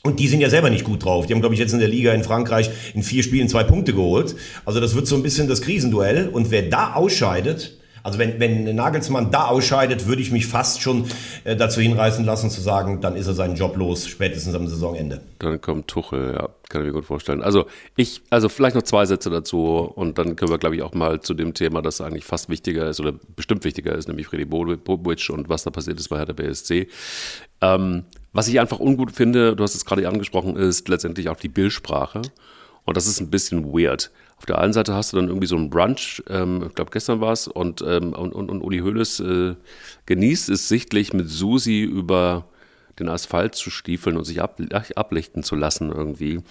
Und 0.06 0.20
die 0.20 0.28
sind 0.28 0.42
ja 0.42 0.50
selber 0.50 0.70
nicht 0.70 0.84
gut 0.84 1.06
drauf. 1.06 1.28
Die 1.28 1.34
haben, 1.34 1.40
glaube 1.40 1.56
ich, 1.56 1.62
jetzt 1.62 1.72
in 1.72 1.80
der 1.80 1.88
Liga 1.88 2.12
in 2.12 2.26
Frankreich 2.26 2.70
in 2.94 3.04
vier 3.04 3.24
Spielen 3.24 3.48
zwei 3.48 3.64
Punkte 3.64 3.94
geholt. 3.94 4.36
Also 4.66 4.82
das 4.82 4.96
wird 4.96 5.08
so 5.08 5.16
ein 5.16 5.24
bisschen 5.24 5.48
das 5.48 5.62
Krisenduell. 5.62 6.28
Und 6.28 6.52
wer 6.52 6.64
da 6.64 6.96
ausscheidet, 6.96 7.78
also 8.04 8.20
wenn, 8.20 8.38
wenn 8.38 8.76
Nagelsmann 8.76 9.32
da 9.32 9.46
ausscheidet, 9.46 10.06
würde 10.06 10.22
ich 10.22 10.30
mich 10.30 10.46
fast 10.46 10.82
schon 10.82 11.06
äh, 11.46 11.56
dazu 11.56 11.80
hinreißen 11.80 12.26
lassen 12.26 12.50
zu 12.50 12.60
sagen, 12.60 13.00
dann 13.00 13.16
ist 13.16 13.28
er 13.28 13.34
seinen 13.34 13.56
Job 13.56 13.78
los, 13.78 14.06
spätestens 14.06 14.54
am 14.56 14.68
Saisonende. 14.68 15.22
Dann 15.40 15.62
kommt 15.62 15.88
Tuchel, 15.88 16.34
ja, 16.34 16.50
kann 16.68 16.82
ich 16.82 16.88
mir 16.88 16.92
gut 16.94 17.06
vorstellen. 17.06 17.42
Also 17.42 17.66
ich, 17.96 18.22
also 18.30 18.50
vielleicht 18.50 18.76
noch 18.76 18.84
zwei 18.84 19.06
Sätze 19.06 19.30
dazu 19.30 19.90
und 19.96 20.18
dann 20.18 20.36
können 20.36 20.52
wir, 20.52 20.58
glaube 20.58 20.76
ich, 20.76 20.82
auch 20.82 20.94
mal 20.94 21.22
zu 21.22 21.34
dem 21.34 21.54
Thema, 21.54 21.82
das 21.82 22.02
eigentlich 22.02 22.26
fast 22.26 22.50
wichtiger 22.50 22.90
ist 22.90 23.00
oder 23.00 23.14
bestimmt 23.38 23.64
wichtiger 23.64 23.96
ist, 23.96 24.10
nämlich 24.10 24.28
Freddy 24.28 24.44
Bobic 24.44 25.30
und 25.30 25.48
was 25.48 25.64
da 25.64 25.70
passiert 25.70 25.98
ist 25.98 26.10
bei 26.10 26.18
Hertha 26.18 26.34
BSC. 26.34 26.90
Ähm, 27.62 28.04
was 28.34 28.48
ich 28.48 28.60
einfach 28.60 28.80
ungut 28.80 29.12
finde, 29.12 29.56
du 29.56 29.64
hast 29.64 29.76
es 29.76 29.86
gerade 29.86 30.08
angesprochen, 30.08 30.56
ist 30.56 30.90
letztendlich 30.90 31.30
auch 31.30 31.38
die 31.38 31.50
Bildsprache. 31.50 32.22
Und 32.86 32.98
das 32.98 33.08
ist 33.08 33.22
ein 33.22 33.30
bisschen 33.30 33.72
weird. 33.72 34.12
Auf 34.38 34.46
der 34.46 34.60
einen 34.60 34.74
Seite 34.74 34.94
hast 34.94 35.14
du 35.14 35.18
dann 35.18 35.30
irgendwie 35.30 35.48
so 35.48 35.56
einen 35.56 35.70
Brunch, 35.70 36.22
ähm, 36.28 36.66
ich 36.68 36.76
glaube 36.76 36.92
gestern 36.92 37.22
war 37.22 37.32
es, 37.32 37.48
und, 37.48 37.82
ähm, 37.82 38.12
und, 38.12 38.34
und, 38.34 38.50
und 38.50 38.62
Uli 38.62 38.80
Hoeneß 38.80 39.22
äh, 39.22 39.56
genießt 40.06 40.50
es 40.50 40.68
sichtlich 40.68 41.14
mit 41.14 41.30
Susi 41.30 41.84
über 41.84 42.46
den 43.00 43.08
Asphalt 43.08 43.56
zu 43.56 43.70
stiefeln 43.70 44.18
und 44.18 44.26
sich 44.26 44.42
ab, 44.42 44.60
ablichten 44.96 45.44
zu 45.44 45.56
lassen 45.56 45.92
irgendwie. 45.92 46.42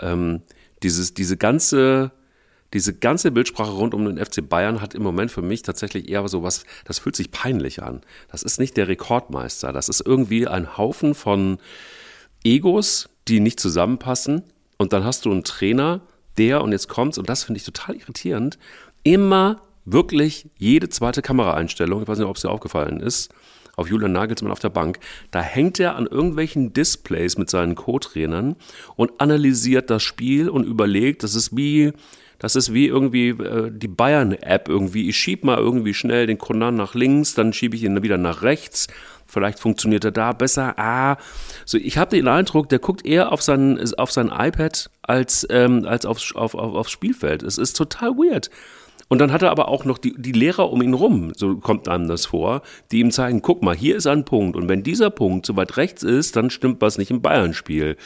Ähm, 0.00 0.42
dieses, 0.82 1.14
diese 1.14 1.36
ganze 1.36 2.12
diese 2.74 2.94
ganze 2.94 3.30
Bildsprache 3.30 3.70
rund 3.70 3.94
um 3.94 4.04
den 4.04 4.24
FC 4.24 4.46
Bayern 4.46 4.80
hat 4.80 4.94
im 4.94 5.02
Moment 5.02 5.30
für 5.30 5.42
mich 5.42 5.62
tatsächlich 5.62 6.08
eher 6.08 6.26
so 6.28 6.42
was, 6.42 6.64
das 6.84 6.98
fühlt 6.98 7.16
sich 7.16 7.30
peinlich 7.30 7.82
an. 7.82 8.02
Das 8.30 8.42
ist 8.42 8.60
nicht 8.60 8.76
der 8.76 8.88
Rekordmeister, 8.88 9.72
das 9.72 9.88
ist 9.88 10.04
irgendwie 10.04 10.46
ein 10.46 10.76
Haufen 10.76 11.14
von 11.14 11.58
Egos, 12.44 13.08
die 13.26 13.40
nicht 13.40 13.58
zusammenpassen. 13.60 14.42
Und 14.76 14.92
dann 14.92 15.04
hast 15.04 15.24
du 15.24 15.32
einen 15.32 15.44
Trainer, 15.44 16.00
der, 16.36 16.62
und 16.62 16.72
jetzt 16.72 16.88
kommt's, 16.88 17.18
und 17.18 17.28
das 17.28 17.44
finde 17.44 17.58
ich 17.58 17.64
total 17.64 17.96
irritierend, 17.96 18.58
immer 19.02 19.60
wirklich 19.84 20.48
jede 20.58 20.88
zweite 20.88 21.22
Kameraeinstellung, 21.22 22.02
ich 22.02 22.08
weiß 22.08 22.18
nicht, 22.18 22.28
ob 22.28 22.36
es 22.36 22.42
dir 22.42 22.50
aufgefallen 22.50 23.00
ist, 23.00 23.32
auf 23.76 23.88
Julian 23.88 24.12
Nagelsmann 24.12 24.52
auf 24.52 24.58
der 24.58 24.70
Bank, 24.70 24.98
da 25.30 25.40
hängt 25.40 25.80
er 25.80 25.96
an 25.96 26.06
irgendwelchen 26.06 26.72
Displays 26.72 27.38
mit 27.38 27.48
seinen 27.48 27.76
Co-Trainern 27.76 28.56
und 28.96 29.20
analysiert 29.20 29.88
das 29.88 30.02
Spiel 30.02 30.48
und 30.48 30.64
überlegt, 30.64 31.22
das 31.22 31.34
ist 31.34 31.56
wie, 31.56 31.92
Das 32.38 32.54
ist 32.54 32.72
wie 32.72 32.86
irgendwie 32.86 33.30
äh, 33.30 33.70
die 33.72 33.88
Bayern-App 33.88 34.68
irgendwie. 34.68 35.08
Ich 35.08 35.16
schieb 35.18 35.44
mal 35.44 35.58
irgendwie 35.58 35.94
schnell 35.94 36.26
den 36.26 36.38
Konan 36.38 36.76
nach 36.76 36.94
links, 36.94 37.34
dann 37.34 37.52
schiebe 37.52 37.76
ich 37.76 37.82
ihn 37.82 38.02
wieder 38.02 38.18
nach 38.18 38.42
rechts. 38.42 38.86
Vielleicht 39.26 39.58
funktioniert 39.58 40.04
er 40.04 40.12
da 40.12 40.32
besser. 40.32 40.74
Ah, 40.78 41.18
so 41.66 41.76
ich 41.76 41.98
habe 41.98 42.16
den 42.16 42.28
Eindruck, 42.28 42.68
der 42.70 42.78
guckt 42.78 43.04
eher 43.04 43.30
auf 43.32 43.42
sein, 43.42 43.78
auf 43.98 44.10
sein 44.10 44.32
iPad 44.34 44.90
als, 45.02 45.46
ähm, 45.50 45.84
als 45.86 46.06
aufs, 46.06 46.34
auf, 46.34 46.54
auf, 46.54 46.74
aufs 46.74 46.90
Spielfeld. 46.90 47.42
Es 47.42 47.58
ist 47.58 47.76
total 47.76 48.12
weird. 48.12 48.50
Und 49.08 49.20
dann 49.20 49.32
hat 49.32 49.42
er 49.42 49.50
aber 49.50 49.68
auch 49.68 49.84
noch 49.84 49.98
die, 49.98 50.14
die 50.16 50.32
Lehrer 50.32 50.70
um 50.70 50.82
ihn 50.82 50.94
rum, 50.94 51.32
so 51.34 51.56
kommt 51.56 51.88
einem 51.88 52.08
das 52.08 52.26
vor, 52.26 52.62
die 52.92 53.00
ihm 53.00 53.10
zeigen, 53.10 53.40
guck 53.40 53.62
mal, 53.62 53.74
hier 53.74 53.96
ist 53.96 54.06
ein 54.06 54.24
Punkt. 54.24 54.54
Und 54.54 54.68
wenn 54.68 54.82
dieser 54.82 55.10
Punkt 55.10 55.46
so 55.46 55.56
weit 55.56 55.76
rechts 55.78 56.02
ist, 56.02 56.36
dann 56.36 56.50
stimmt 56.50 56.82
was 56.82 56.98
nicht 56.98 57.10
im 57.10 57.22
Bayern-Spiel. 57.22 57.96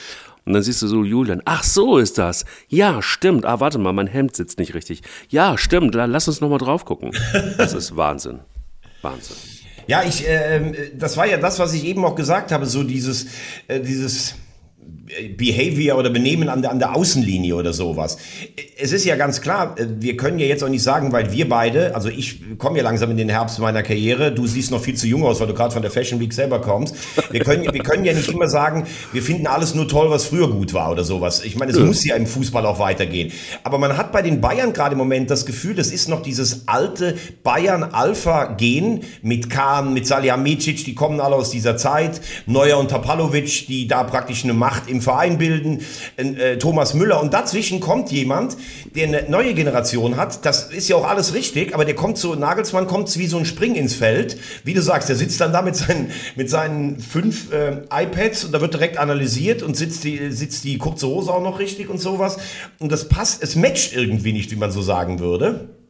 Und 0.44 0.55
dann 0.55 0.62
siehst 0.62 0.83
du 0.83 0.88
so 0.88 1.05
Julian, 1.05 1.42
ach 1.44 1.62
so 1.62 1.98
ist 1.98 2.18
das. 2.18 2.44
Ja, 2.68 3.00
stimmt. 3.00 3.44
Ah, 3.44 3.61
warte 3.61 3.78
mal, 3.78 3.92
mein 3.92 4.09
Hemd 4.09 4.35
sitzt 4.35 4.59
nicht 4.59 4.74
richtig. 4.74 5.02
Ja, 5.28 5.57
stimmt. 5.57 5.94
Lass 5.94 6.28
uns 6.28 6.40
nochmal 6.40 6.59
drauf 6.59 6.85
gucken. 6.85 7.12
Das 7.57 7.74
ist 7.74 7.96
Wahnsinn. 7.96 8.40
Wahnsinn. 9.02 9.37
Ja, 9.87 10.02
ich, 10.05 10.26
äh, 10.28 10.90
das 10.94 11.16
war 11.16 11.26
ja 11.26 11.37
das, 11.37 11.59
was 11.59 11.72
ich 11.74 11.85
eben 11.85 12.05
auch 12.05 12.14
gesagt 12.14 12.52
habe, 12.52 12.66
so 12.66 12.83
dieses, 12.83 13.26
äh, 13.68 13.81
dieses, 13.81 14.35
Behavior 15.37 15.99
oder 15.99 16.11
Benehmen 16.11 16.49
an 16.49 16.62
der, 16.62 16.71
an 16.71 16.79
der 16.79 16.95
Außenlinie 16.97 17.55
oder 17.55 17.73
sowas. 17.73 18.18
Es 18.79 18.92
ist 18.92 19.05
ja 19.05 19.16
ganz 19.16 19.40
klar, 19.40 19.77
wir 19.99 20.16
können 20.16 20.38
ja 20.38 20.47
jetzt 20.47 20.64
auch 20.64 20.68
nicht 20.68 20.83
sagen, 20.83 21.12
weil 21.12 21.33
wir 21.33 21.49
beide, 21.49 21.95
also 21.95 22.09
ich 22.09 22.40
komme 22.59 22.79
ja 22.79 22.85
langsam 22.85 23.11
in 23.11 23.16
den 23.16 23.29
Herbst 23.29 23.59
meiner 23.59 23.83
Karriere, 23.83 24.33
du 24.33 24.47
siehst 24.47 24.71
noch 24.71 24.81
viel 24.83 24.95
zu 24.95 25.07
jung 25.07 25.25
aus, 25.25 25.40
weil 25.40 25.49
du 25.49 25.55
gerade 25.55 25.73
von 25.73 25.83
der 25.83 25.90
Fashion 25.90 26.21
Week 26.21 26.33
selber 26.33 26.61
kommst. 26.61 26.95
Wir 27.31 27.40
können, 27.40 27.64
wir 27.73 27.83
können 27.83 28.05
ja 28.05 28.12
nicht 28.12 28.29
immer 28.29 28.49
sagen, 28.49 28.87
wir 29.12 29.23
finden 29.23 29.47
alles 29.47 29.75
nur 29.75 29.87
toll, 29.87 30.11
was 30.11 30.25
früher 30.25 30.51
gut 30.51 30.73
war 30.73 30.90
oder 30.90 31.05
sowas. 31.05 31.45
Ich 31.45 31.57
meine, 31.57 31.73
es 31.73 31.79
ja. 31.79 31.85
muss 31.85 32.05
ja 32.05 32.16
im 32.16 32.27
Fußball 32.27 32.64
auch 32.64 32.79
weitergehen. 32.79 33.33
Aber 33.64 33.79
man 33.79 33.97
hat 33.97 34.12
bei 34.12 34.23
den 34.23 34.40
Bayern 34.40 34.73
gerade 34.73 34.92
im 34.92 34.99
Moment 34.99 35.31
das 35.31 35.47
Gefühl, 35.47 35.75
das 35.75 35.88
ist 35.88 36.09
noch 36.09 36.23
dieses 36.23 36.68
alte 36.68 37.16
Bayern-Alpha-Gen 37.42 39.01
mit 39.23 39.51
Kahn, 39.51 39.92
mit 39.92 40.07
Salihamidzic, 40.07 40.85
die 40.85 40.95
kommen 40.95 41.21
alle 41.21 41.37
aus 41.37 41.51
dieser 41.51 41.77
Zeit, 41.77 42.21
Neuer 42.47 42.79
und 42.79 42.90
Tapalovic, 42.90 43.66
die 43.66 43.87
da 43.87 44.05
praktisch 44.05 44.45
eine 44.45 44.55
Macht 44.55 44.71
im 44.87 45.00
Verein 45.00 45.38
bilden, 45.38 45.80
äh, 46.16 46.58
Thomas 46.58 46.94
Müller. 46.94 47.20
Und 47.20 47.32
dazwischen 47.32 47.80
kommt 47.80 48.11
jemand, 48.11 48.56
der 48.94 49.08
eine 49.08 49.24
neue 49.28 49.54
Generation 49.54 50.16
hat. 50.16 50.44
Das 50.44 50.70
ist 50.70 50.88
ja 50.88 50.96
auch 50.96 51.08
alles 51.08 51.35
richtig, 51.35 51.74
aber 51.74 51.85
der 51.85 51.94
kommt 51.94 52.18
so, 52.18 52.35
Nagelsmann 52.35 52.87
kommt 52.87 53.16
wie 53.18 53.26
so 53.26 53.38
ein 53.38 53.44
Spring 53.44 53.74
ins 53.74 53.94
Feld. 53.94 54.38
Wie 54.64 54.74
du 54.74 54.82
sagst, 54.82 55.08
der 55.08 55.16
sitzt 55.16 55.40
dann 55.40 55.52
da 55.52 55.62
mit 55.62 55.76
seinen, 55.76 56.11
mit 56.37 56.50
seinen 56.50 56.98
fünf 57.00 57.52
äh, 57.52 57.82
iPads 57.90 58.44
und 58.44 58.52
da 58.52 58.61
wird 58.61 58.74
direkt 58.74 58.98
analysiert 58.98 59.62
und 59.62 59.76
sitzt 59.76 60.04
die, 60.04 60.30
sitzt 60.30 60.64
die 60.64 60.78
kurze 60.78 61.06
Hose 61.06 61.32
auch 61.32 61.42
noch 61.42 61.58
richtig 61.58 61.88
und 61.88 62.00
sowas. 62.00 62.38
Und 62.78 62.92
das 62.92 63.08
passt, 63.08 63.42
es 63.42 63.56
matcht 63.56 63.94
irgendwie 63.94 64.32
nicht, 64.32 64.50
wie 64.50 64.56
man 64.56 64.70
so 64.70 64.82
sagen 64.82 65.18
würde. 65.18 65.82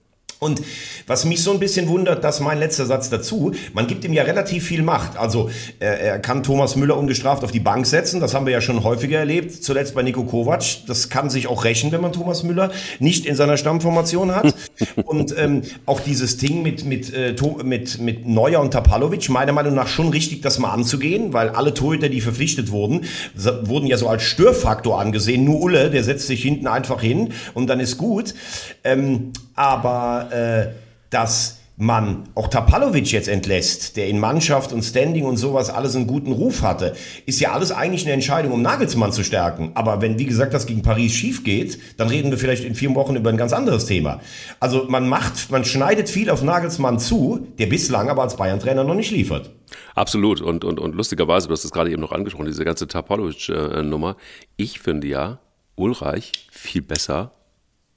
Und 0.43 0.61
was 1.07 1.25
mich 1.25 1.41
so 1.41 1.53
ein 1.53 1.61
bisschen 1.61 1.87
wundert, 1.87 2.25
dass 2.25 2.41
mein 2.41 2.59
letzter 2.59 2.85
Satz 2.85 3.09
dazu, 3.09 3.53
man 3.75 3.87
gibt 3.87 4.05
ihm 4.05 4.13
ja 4.13 4.25
relativ 4.25 4.67
viel 4.67 4.83
Macht. 4.83 5.17
Also 5.17 5.51
er, 5.79 6.01
er 6.01 6.19
kann 6.19 6.43
Thomas 6.43 6.75
Müller 6.75 6.99
ungestraft 6.99 7.45
auf 7.45 7.53
die 7.53 7.61
Bank 7.61 7.87
setzen, 7.87 8.21
das 8.21 8.35
haben 8.35 8.45
wir 8.45 8.53
ja 8.53 8.61
schon 8.61 8.83
häufiger 8.83 9.21
erlebt, 9.21 9.63
zuletzt 9.63 9.95
bei 9.95 10.03
Nico 10.03 10.25
Kovac. 10.25 10.65
Das 10.89 11.09
kann 11.09 11.31
sich 11.31 11.47
auch 11.47 11.63
rächen, 11.63 11.93
wenn 11.93 12.01
man 12.01 12.13
Thomas 12.13 12.43
Müller 12.43 12.73
nicht 12.99 13.25
in 13.25 13.37
seiner 13.37 13.57
Stammformation 13.57 14.35
hat. 14.35 14.53
und 15.05 15.33
ähm, 15.39 15.63
auch 15.87 16.01
dieses 16.01 16.39
Ding 16.39 16.65
mit, 16.65 16.85
mit, 16.85 17.15
äh, 17.15 17.37
mit, 17.63 18.01
mit 18.01 18.27
Neuer 18.27 18.61
und 18.61 18.73
Tapalovic, 18.73 19.29
meiner 19.29 19.53
Meinung 19.53 19.77
nach 19.77 19.87
schon 19.87 20.09
richtig, 20.09 20.43
das 20.43 20.59
mal 20.59 20.73
anzugehen, 20.73 21.33
weil 21.33 21.51
alle 21.51 21.73
Torhüter, 21.73 22.09
die 22.09 22.21
verpflichtet 22.21 22.73
wurden, 22.73 23.05
wurden 23.37 23.87
ja 23.87 23.97
so 23.97 24.09
als 24.09 24.25
Störfaktor 24.25 25.01
angesehen. 25.01 25.45
Nur 25.45 25.61
Ulle, 25.61 25.89
der 25.89 26.03
setzt 26.03 26.27
sich 26.27 26.43
hinten 26.43 26.67
einfach 26.67 27.01
hin 27.01 27.33
und 27.55 27.69
dann 27.69 27.79
ist 27.79 27.97
gut. 27.97 28.35
Ähm, 28.83 29.33
aber 29.55 30.31
äh, 30.33 30.69
dass 31.11 31.59
man 31.77 32.29
auch 32.35 32.49
Tapalovic 32.49 33.11
jetzt 33.13 33.29
entlässt, 33.29 33.97
der 33.97 34.07
in 34.07 34.21
Mannschaft 34.21 34.73
und 34.73 34.83
Standing 34.83 35.25
und 35.25 35.37
sowas 35.37 35.71
alles 35.71 35.97
einen 35.97 36.07
guten 36.07 36.33
Ruf 36.33 36.63
hatte, 36.63 36.95
ist 37.27 37.41
ja 37.41 37.53
alles 37.53 37.73
eigentlich 37.73 38.05
eine 38.05 38.13
Entscheidung, 38.13 38.53
um 38.53 38.63
Nagelsmann 38.63 39.11
zu 39.11 39.25
stärken. 39.25 39.73
Aber 39.75 40.01
wenn, 40.01 40.19
wie 40.19 40.27
gesagt, 40.27 40.55
das 40.55 40.67
gegen 40.67 40.83
Paris 40.83 41.13
schief 41.13 41.45
geht, 41.45 41.79
dann 41.99 42.09
reden 42.09 42.31
wir 42.31 42.39
vielleicht 42.39 42.65
in 42.65 42.75
vier 42.75 42.95
Wochen 42.95 43.17
über 43.17 43.31
ein 43.31 43.37
ganz 43.37 43.53
anderes 43.53 43.87
Thema. 43.87 44.21
Also 44.61 44.85
man 44.89 45.09
macht, 45.09 45.51
man 45.51 45.65
schneidet 45.65 46.09
viel 46.09 46.31
auf 46.31 46.43
Nagelsmann 46.43 46.99
zu, 46.99 47.49
der 47.59 47.67
bislang 47.67 48.11
aber 48.11 48.23
als 48.23 48.37
Bayern-Trainer 48.37 48.85
noch 48.85 48.95
nicht 48.95 49.11
liefert. 49.11 49.51
Absolut. 49.95 50.41
Und, 50.41 50.65
und, 50.65 50.79
und 50.79 50.95
lustigerweise, 50.95 51.49
du 51.49 51.53
hast 51.53 51.65
es 51.65 51.73
gerade 51.73 51.91
eben 51.91 52.03
noch 52.03 52.13
angesprochen, 52.13 52.47
diese 52.47 52.65
ganze 52.65 52.87
Tapalovic-Nummer. 52.87 54.17
Ich 54.57 54.79
finde 54.81 55.09
ja 55.09 55.39
Ulreich 55.75 56.33
viel 56.51 56.83
besser 56.83 57.33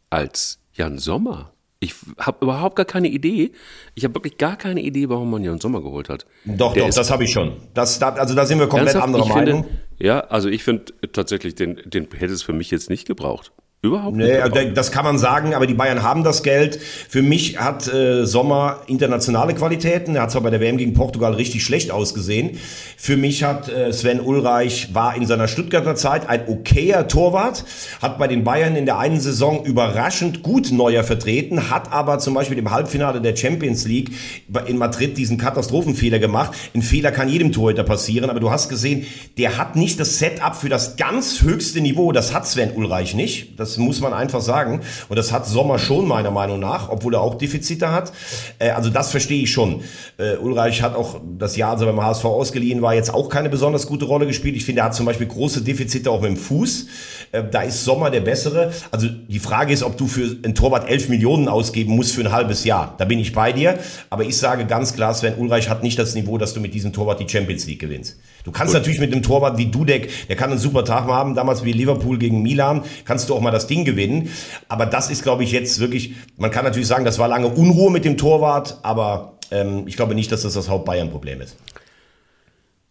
als 0.10 0.60
Jan 0.74 0.98
Sommer. 0.98 1.52
Ich 1.80 1.94
habe 2.18 2.46
überhaupt 2.46 2.76
gar 2.78 2.86
keine 2.86 3.10
Idee. 3.10 3.52
Ich 3.96 4.04
habe 4.04 4.16
wirklich 4.16 4.38
gar 4.38 4.56
keine 4.56 4.82
Idee, 4.82 5.10
warum 5.10 5.30
man 5.30 5.44
Jan 5.44 5.60
Sommer 5.60 5.82
geholt 5.82 6.10
hat. 6.10 6.26
Doch, 6.46 6.74
Der 6.74 6.88
doch, 6.88 6.96
das 6.96 7.12
habe 7.12 7.26
ich 7.26 7.32
schon. 7.32 7.58
Das, 7.74 8.00
da, 8.00 8.10
also 8.10 8.34
da 8.34 8.46
sind 8.46 8.60
wir 8.60 8.68
komplett 8.68 8.96
anderer 8.96 9.26
Meinung. 9.28 9.64
Finde, 9.66 9.80
ja, 10.00 10.22
also 10.22 10.50
ich 10.50 10.64
finde 10.64 10.86
tatsächlich, 11.12 11.56
den, 11.56 11.82
den 11.86 12.08
hätte 12.12 12.34
es 12.34 12.44
für 12.44 12.54
mich 12.54 12.72
jetzt 12.72 12.90
nicht 12.90 13.06
gebraucht. 13.06 13.52
Überhaupt 13.86 14.17
nicht. 14.17 14.28
Nee, 14.28 14.71
das 14.74 14.91
kann 14.91 15.06
man 15.06 15.17
sagen, 15.17 15.54
aber 15.54 15.67
die 15.67 15.74
Bayern 15.74 16.02
haben 16.02 16.24
das 16.24 16.43
Geld. 16.43 16.80
Für 17.10 17.21
mich 17.21 17.60
hat 17.60 17.88
äh, 17.88 18.26
Sommer 18.26 18.82
internationale 18.88 19.54
Qualitäten. 19.54 20.15
Er 20.15 20.24
hat 20.24 20.32
zwar 20.32 20.41
bei 20.41 20.50
der 20.50 20.60
WM 20.60 20.78
gegen 20.78 20.93
Portugal 20.93 21.34
richtig 21.34 21.63
schlecht 21.63 21.91
ausgesehen. 21.91 22.58
Für 22.98 23.17
mich 23.17 23.43
hat 23.43 23.69
äh, 23.69 23.93
Sven 23.93 24.19
Ulreich, 24.19 24.93
war 24.93 25.15
in 25.15 25.26
seiner 25.28 25.48
Stuttgarter 25.48 25.95
Zeit 25.95 26.28
ein 26.28 26.48
okayer 26.48 27.08
Torwart, 27.08 27.63
hat 28.02 28.17
bei 28.17 28.28
den 28.28 28.43
Bayern 28.43 28.76
in 28.76 28.86
der 28.86 28.98
einen 28.98 29.19
Saison 29.19 29.63
überraschend 29.63 30.41
gut 30.41 30.71
Neuer 30.71 31.04
vertreten, 31.04 31.69
hat 31.69 31.93
aber 31.93 32.19
zum 32.19 32.34
Beispiel 32.34 32.58
im 32.58 32.71
Halbfinale 32.71 33.21
der 33.21 33.36
Champions 33.36 33.86
League 33.86 34.12
in 34.65 34.78
Madrid 34.78 35.17
diesen 35.17 35.38
Katastrophenfehler 35.38 36.19
gemacht. 36.19 36.56
Ein 36.74 36.82
Fehler 36.82 37.12
kann 37.12 37.30
jedem 37.30 37.52
Torhüter 37.52 37.84
passieren, 37.84 38.30
aber 38.30 38.39
du 38.39 38.50
hast 38.50 38.69
gesehen, 38.69 39.06
der 39.38 39.58
hat 39.58 39.76
nicht 39.76 40.00
das 40.00 40.17
Setup 40.17 40.56
für 40.56 40.69
das 40.69 40.98
ganz 40.98 41.41
höchste 41.41 41.82
Niveau. 41.82 42.12
Das 42.12 42.34
hat 42.34 42.48
Sven 42.48 42.71
Ulreich 42.71 43.13
nicht. 43.13 43.60
Das 43.60 43.75
muss 43.78 44.02
man 44.02 44.14
einfach 44.14 44.42
sagen. 44.42 44.82
Und 45.10 45.16
das 45.18 45.32
hat 45.32 45.46
Sommer 45.48 45.80
schon 45.80 46.08
meiner 46.08 46.32
Meinung 46.32 46.60
nach, 46.60 46.90
obwohl 46.90 47.16
er 47.16 47.22
auch 47.22 47.36
Defizite 47.36 47.92
hat. 47.92 48.12
Äh, 48.60 48.70
also 48.70 48.90
das 48.90 49.12
verstehe 49.12 49.44
ich 49.44 49.52
schon. 49.52 49.82
Äh, 50.18 50.38
Ulreich 50.38 50.82
hat 50.82 50.96
auch 50.96 51.20
das 51.38 51.56
Jahr, 51.56 51.72
als 51.72 51.82
er 51.82 51.88
beim 51.88 52.02
HSV 52.02 52.26
ausgeliehen 52.26 52.82
war, 52.82 52.94
jetzt 52.94 53.14
auch 53.14 53.30
keine 53.30 53.50
besonders 53.50 53.88
gute 53.88 54.06
Rolle 54.06 54.28
gespielt. 54.28 54.56
Ich 54.56 54.66
finde, 54.66 54.82
er 54.82 54.86
hat 54.86 54.96
zum 54.96 55.06
Beispiel 55.06 55.28
große 55.28 55.62
Defizite 55.62 56.10
auch 56.12 56.22
mit 56.22 56.32
dem 56.32 56.38
Fuß. 56.38 56.88
Äh, 57.32 57.44
da 57.50 57.62
ist 57.62 57.84
Sommer 57.84 58.10
der 58.10 58.22
bessere. 58.22 58.72
Also 58.92 59.08
die 59.08 59.40
Frage 59.40 59.74
ist, 59.74 59.84
ob 59.84 59.98
du 59.98 60.08
für 60.08 60.38
ein 60.44 60.56
Torwart 60.56 60.90
11 60.90 61.10
Millionen 61.10 61.48
ausgeben 61.48 61.96
musst 61.96 62.14
für 62.14 62.22
ein 62.22 62.32
halbes 62.32 62.64
Jahr. 62.64 62.96
Da 62.98 63.06
bin 63.06 63.20
ich 63.20 63.34
bei 63.34 63.52
dir. 63.52 63.80
Aber 64.10 64.24
ich 64.24 64.38
sage 64.38 64.66
ganz 64.66 64.94
klar, 64.94 65.14
Sven 65.14 65.36
Ulreich 65.38 65.70
hat 65.70 65.84
nicht 65.84 66.00
das 66.00 66.16
Niveau, 66.16 66.38
dass 66.38 66.54
du 66.54 66.60
mit 66.60 66.74
diesem 66.74 66.94
Torwart 66.94 67.20
die 67.20 67.30
Champions 67.30 67.66
League 67.68 67.80
gewinnst. 67.80 68.18
Du 68.46 68.52
kannst 68.52 68.74
Gut. 68.74 68.82
natürlich 68.82 69.00
mit 69.00 69.12
einem 69.12 69.24
Torwart 69.24 69.58
wie 69.58 69.66
Dudek, 69.66 70.28
der 70.28 70.36
kann 70.36 70.52
einen 70.52 70.60
super 70.60 70.86
Tag 70.86 71.06
haben, 71.08 71.36
damals 71.36 71.66
wie 71.66 71.72
Liverpool 71.72 72.20
gegen 72.20 72.44
Milan, 72.44 72.84
kannst 73.04 73.28
du 73.30 73.36
auch 73.36 73.42
mal 73.42 73.52
das 73.52 73.68
Ding 73.68 73.86
gewinnen. 73.86 74.30
Aber 74.70 74.86
das 74.86 75.10
ist, 75.10 75.24
glaube 75.24 75.44
ich, 75.44 75.52
jetzt 75.52 75.80
wirklich, 75.80 76.14
man 76.38 76.52
kann 76.52 76.64
natürlich 76.64 76.88
sagen, 76.88 77.06
das 77.06 77.18
war 77.20 77.28
lange 77.28 77.48
Unruhe 77.48 77.92
mit 77.92 78.06
dem 78.06 78.18
Torwart, 78.18 78.78
aber 78.84 79.40
ähm, 79.52 79.88
ich 79.88 79.96
glaube 79.96 80.14
nicht, 80.16 80.32
dass 80.32 80.44
das 80.44 80.54
das 80.54 80.70
Haupt-Bayern-Problem 80.70 81.42
ist. 81.42 81.58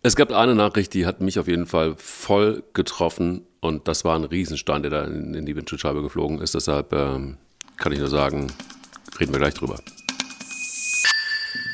Es 0.03 0.17
gab 0.17 0.33
eine 0.33 0.55
Nachricht, 0.55 0.93
die 0.93 1.07
hat 1.07 1.21
mich 1.21 1.38
auf 1.38 1.49
jeden 1.49 1.67
Fall 1.67 1.95
voll 1.97 2.64
getroffen 2.75 3.43
und 3.61 3.88
das 3.88 4.05
war 4.05 4.17
ein 4.17 4.25
Riesenstein, 4.25 4.83
der 4.83 4.90
da 4.90 5.05
in, 5.05 5.35
in 5.35 5.47
die 5.47 5.57
Windschutzscheibe 5.57 6.03
geflogen 6.03 6.40
ist. 6.40 6.55
Deshalb 6.55 6.93
ähm, 6.93 7.38
kann 7.79 7.93
ich 7.93 8.01
nur 8.01 8.09
sagen, 8.09 8.49
reden 9.19 9.33
wir 9.33 9.38
gleich 9.38 9.55
drüber. 9.55 9.79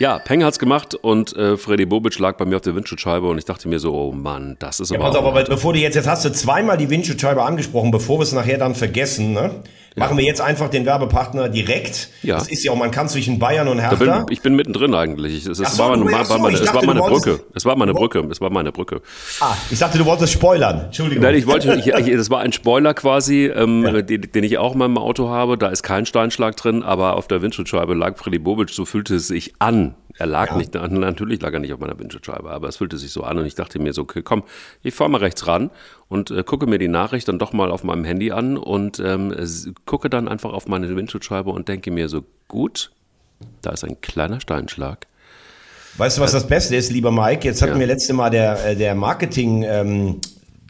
Ja, 0.00 0.18
Peng 0.18 0.42
hat's 0.42 0.58
gemacht 0.58 0.94
und 0.94 1.36
äh, 1.36 1.58
Freddy 1.58 1.84
Bobic 1.84 2.18
lag 2.18 2.38
bei 2.38 2.46
mir 2.46 2.56
auf 2.56 2.62
der 2.62 2.74
Windschutzscheibe 2.74 3.28
und 3.28 3.36
ich 3.36 3.44
dachte 3.44 3.68
mir 3.68 3.78
so, 3.78 3.94
oh 3.94 4.12
Mann, 4.12 4.56
das 4.58 4.80
ist 4.80 4.90
ja, 4.90 4.98
aber. 4.98 5.08
Pass 5.08 5.16
auf, 5.16 5.26
aber 5.26 5.44
bevor 5.44 5.74
du 5.74 5.78
jetzt, 5.78 5.94
jetzt 5.94 6.08
hast 6.08 6.24
du 6.24 6.32
zweimal 6.32 6.78
die 6.78 6.88
Windschutzscheibe 6.88 7.42
angesprochen, 7.42 7.90
bevor 7.90 8.18
wir 8.18 8.22
es 8.22 8.32
nachher 8.32 8.56
dann 8.56 8.74
vergessen, 8.74 9.34
ne? 9.34 9.56
Machen 10.00 10.18
wir 10.18 10.24
jetzt 10.24 10.40
einfach 10.40 10.68
den 10.68 10.86
Werbepartner 10.86 11.48
direkt. 11.48 12.08
Ja. 12.22 12.36
Das 12.36 12.48
ist 12.48 12.64
ja 12.64 12.72
auch, 12.72 12.76
man 12.76 12.90
kann 12.90 13.08
zwischen 13.08 13.38
Bayern 13.38 13.68
und 13.68 13.78
Hertha. 13.78 13.96
Bin, 13.96 14.26
ich 14.30 14.40
bin 14.40 14.56
mittendrin 14.56 14.94
eigentlich. 14.94 15.46
Es, 15.46 15.58
es 15.58 15.76
so, 15.76 15.82
war, 15.82 15.90
meine, 15.90 16.04
meine, 16.04 16.22
es 16.22 16.74
war 16.74 16.84
meine 16.84 17.00
Brücke. 17.00 17.40
Es 17.54 17.64
war 17.64 17.76
meine 17.76 17.92
Brücke. 17.92 18.26
Es 18.30 18.40
war 18.40 18.50
meine 18.50 18.72
Brücke. 18.72 19.02
Ah, 19.40 19.54
ich 19.70 19.78
dachte, 19.78 19.98
du 19.98 20.04
wolltest 20.04 20.32
spoilern. 20.32 20.86
Entschuldigung. 20.86 21.22
Nein, 21.22 21.34
ich 21.34 21.46
wollte, 21.46 21.74
ich, 21.74 21.86
ich, 21.86 22.16
das 22.16 22.30
war 22.30 22.40
ein 22.40 22.52
Spoiler 22.52 22.94
quasi, 22.94 23.46
ähm, 23.46 23.84
ja. 23.84 24.02
den, 24.02 24.32
den, 24.32 24.44
ich 24.44 24.58
auch 24.58 24.72
in 24.72 24.78
meinem 24.78 24.98
Auto 24.98 25.28
habe. 25.28 25.58
Da 25.58 25.68
ist 25.68 25.82
kein 25.82 26.06
Steinschlag 26.06 26.56
drin, 26.56 26.82
aber 26.82 27.16
auf 27.16 27.28
der 27.28 27.42
Windschutzscheibe 27.42 27.94
lag 27.94 28.16
Freddy 28.16 28.38
Bobic, 28.38 28.70
so 28.70 28.84
fühlte 28.84 29.16
es 29.16 29.28
sich 29.28 29.54
an. 29.58 29.94
Er 30.18 30.26
lag 30.26 30.50
ja. 30.50 30.56
nicht, 30.56 30.74
natürlich 30.74 31.40
lag 31.40 31.52
er 31.52 31.60
nicht 31.60 31.72
auf 31.72 31.80
meiner 31.80 31.98
Windschutzscheibe, 31.98 32.50
aber 32.50 32.68
es 32.68 32.76
fühlte 32.76 32.98
sich 32.98 33.10
so 33.10 33.22
an 33.22 33.38
und 33.38 33.46
ich 33.46 33.54
dachte 33.54 33.78
mir 33.78 33.92
so, 33.92 34.02
okay, 34.02 34.22
komm, 34.22 34.42
ich 34.82 34.92
fahr 34.92 35.08
mal 35.08 35.18
rechts 35.18 35.46
ran 35.46 35.70
und 36.11 36.31
äh, 36.33 36.42
gucke 36.42 36.66
mir 36.66 36.79
die 36.79 36.88
Nachricht 36.88 37.29
dann 37.29 37.38
doch 37.38 37.55
mal 37.55 37.70
auf 37.70 37.85
meinem 37.85 38.05
Handy 38.05 38.33
an 38.33 38.59
und 38.59 38.99
ähm, 38.99 39.35
gucke 39.87 40.11
dann 40.11 40.29
einfach 40.29 40.53
auf 40.53 40.66
meine 40.66 40.94
Windschutzscheibe 40.94 41.51
und 41.51 41.68
denke 41.68 41.90
mir 41.90 42.09
so, 42.09 42.25
gut, 42.49 42.90
da 43.62 43.70
ist 43.70 43.85
ein 43.85 44.01
kleiner 44.03 44.40
Steinschlag. 44.40 45.07
Weißt 45.96 46.18
du, 46.18 46.23
was 46.23 46.33
das 46.33 46.46
Beste 46.46 46.75
ist, 46.77 46.90
lieber 46.90 47.12
Mike? 47.12 47.46
Jetzt 47.46 47.62
hatten 47.62 47.75
ja. 47.75 47.79
wir 47.79 47.87
letzte 47.87 48.12
Mal 48.12 48.29
der, 48.31 48.66
äh, 48.66 48.77
der 48.77 48.94
Marketing, 48.96 49.62
ähm, 49.62 50.20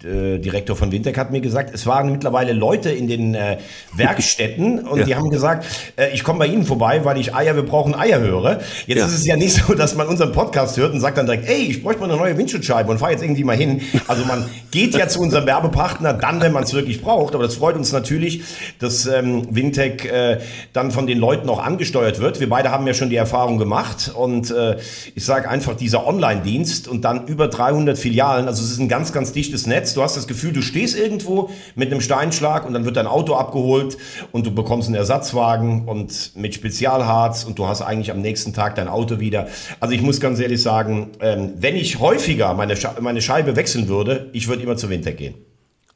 äh, 0.04 0.38
Direktor 0.38 0.76
von 0.76 0.90
Wintec 0.92 1.16
hat 1.18 1.30
mir 1.30 1.40
gesagt, 1.40 1.74
es 1.74 1.86
waren 1.86 2.10
mittlerweile 2.12 2.52
Leute 2.52 2.90
in 2.90 3.08
den 3.08 3.34
äh, 3.34 3.58
Werkstätten 3.94 4.78
und 4.88 5.00
Ja. 5.00 5.04
die 5.04 5.14
haben 5.16 5.30
gesagt, 5.30 5.66
äh, 5.96 6.10
ich 6.12 6.24
komme 6.24 6.40
bei 6.40 6.46
Ihnen 6.46 6.64
vorbei, 6.64 7.04
weil 7.04 7.18
ich 7.18 7.34
Eier, 7.34 7.54
wir 7.56 7.64
brauchen 7.64 7.94
Eier 7.94 8.20
höre. 8.20 8.60
Jetzt 8.86 8.98
Ja. 8.98 9.06
ist 9.06 9.14
es 9.14 9.26
ja 9.26 9.36
nicht 9.36 9.54
so, 9.54 9.74
dass 9.74 9.94
man 9.94 10.06
unseren 10.08 10.32
Podcast 10.32 10.76
hört 10.76 10.92
und 10.92 11.00
sagt 11.00 11.18
dann 11.18 11.26
direkt, 11.26 11.48
ey, 11.48 11.62
ich 11.62 11.82
bräuchte 11.82 12.00
mal 12.00 12.10
eine 12.10 12.18
neue 12.18 12.36
Windschutzscheibe 12.38 12.90
und 12.90 12.98
fahr 12.98 13.10
jetzt 13.10 13.22
irgendwie 13.22 13.44
mal 13.44 13.56
hin. 13.56 13.80
Also 14.08 14.24
man 14.24 14.44
geht 14.70 14.94
ja 14.94 15.08
zu 15.08 15.20
unserem 15.20 15.46
Werbepartner 15.46 16.14
dann, 16.14 16.40
wenn 16.40 16.52
man 16.52 16.62
es 16.64 16.72
wirklich 16.74 17.00
braucht. 17.02 17.34
Aber 17.34 17.44
das 17.44 17.56
freut 17.56 17.76
uns 17.76 17.92
natürlich, 17.92 18.42
dass 18.78 19.06
ähm, 19.06 19.46
Wintec 19.50 20.04
äh, 20.04 20.38
dann 20.72 20.90
von 20.90 21.06
den 21.06 21.18
Leuten 21.18 21.48
auch 21.48 21.58
angesteuert 21.62 22.20
wird. 22.20 22.40
Wir 22.40 22.48
beide 22.48 22.70
haben 22.70 22.86
ja 22.86 22.94
schon 22.94 23.10
die 23.10 23.16
Erfahrung 23.16 23.58
gemacht 23.58 24.10
und 24.14 24.50
äh, 24.50 24.76
ich 25.14 25.24
sage 25.24 25.48
einfach, 25.48 25.74
dieser 25.76 26.06
Online-Dienst 26.06 26.88
und 26.88 27.04
dann 27.04 27.26
über 27.26 27.48
300 27.48 27.98
Filialen, 27.98 28.46
also 28.48 28.62
es 28.62 28.70
ist 28.72 28.78
ein 28.78 28.88
ganz, 28.88 29.12
ganz 29.12 29.32
dichtes 29.32 29.66
Netz. 29.66 29.89
Du 29.94 30.02
hast 30.02 30.16
das 30.16 30.26
Gefühl, 30.26 30.52
du 30.52 30.62
stehst 30.62 30.96
irgendwo 30.96 31.50
mit 31.74 31.90
einem 31.90 32.00
Steinschlag 32.00 32.66
und 32.66 32.72
dann 32.74 32.84
wird 32.84 32.96
dein 32.96 33.06
Auto 33.06 33.34
abgeholt 33.34 33.96
und 34.32 34.46
du 34.46 34.54
bekommst 34.54 34.88
einen 34.88 34.96
Ersatzwagen 34.96 35.88
und 35.88 36.32
mit 36.36 36.54
Spezialharz 36.54 37.44
und 37.44 37.58
du 37.58 37.66
hast 37.66 37.82
eigentlich 37.82 38.10
am 38.10 38.20
nächsten 38.20 38.52
Tag 38.52 38.74
dein 38.74 38.88
Auto 38.88 39.20
wieder. 39.20 39.48
Also 39.80 39.94
ich 39.94 40.02
muss 40.02 40.20
ganz 40.20 40.40
ehrlich 40.40 40.62
sagen, 40.62 41.10
ähm, 41.20 41.54
wenn 41.56 41.76
ich 41.76 42.00
häufiger 42.00 42.54
meine, 42.54 42.76
Sche 42.76 42.90
meine 43.00 43.22
Scheibe 43.22 43.56
wechseln 43.56 43.88
würde, 43.88 44.30
ich 44.32 44.48
würde 44.48 44.62
immer 44.62 44.76
zu 44.76 44.88
Wintec 44.90 45.18
gehen. 45.18 45.34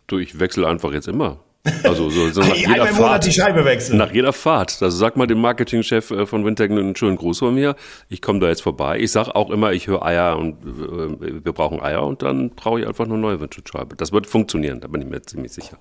Du, 0.07 0.18
ich 0.18 0.38
wechsle 0.38 0.66
einfach 0.66 0.92
jetzt 0.92 1.09
immer. 1.09 1.40
Also 1.83 2.11
so, 2.11 2.29
so 2.29 2.42
nach 2.42 2.55
jeder 2.55 2.87
Fahrt. 2.87 3.24
die 3.24 3.33
Scheibe 3.33 3.64
wechseln. 3.64 3.96
Nach 3.96 4.12
jeder 4.12 4.35
Fahrt. 4.35 4.83
Also 4.83 4.96
sag 4.96 5.16
mal 5.16 5.27
dem 5.27 5.40
Marketingchef 5.40 6.11
äh, 6.11 6.27
von 6.27 6.44
Wintec 6.44 6.70
einen 6.70 6.94
schönen 6.94 7.16
Gruß 7.16 7.38
von 7.38 7.55
mir. 7.55 7.74
Ich 8.11 8.20
komme 8.20 8.38
da 8.40 8.48
jetzt 8.48 8.62
vorbei. 8.62 8.98
Ich 8.98 9.12
sag 9.12 9.29
auch 9.29 9.50
immer, 9.50 9.72
ich 9.72 9.87
höre 9.87 10.05
Eier 10.05 10.37
und 10.37 10.62
äh, 10.62 11.44
wir 11.44 11.53
brauchen 11.53 11.81
Eier 11.81 12.07
und 12.07 12.20
dann 12.22 12.50
brauche 12.50 12.81
ich 12.81 12.87
einfach 12.87 13.07
eine 13.07 13.16
neue 13.16 13.40
Windschutzscheibe. 13.40 13.96
Das 13.96 14.12
wird 14.12 14.27
funktionieren, 14.27 14.81
da 14.81 14.88
bin 14.88 15.00
ich 15.00 15.09
mir 15.09 15.22
ziemlich 15.22 15.53
sicher. 15.53 15.79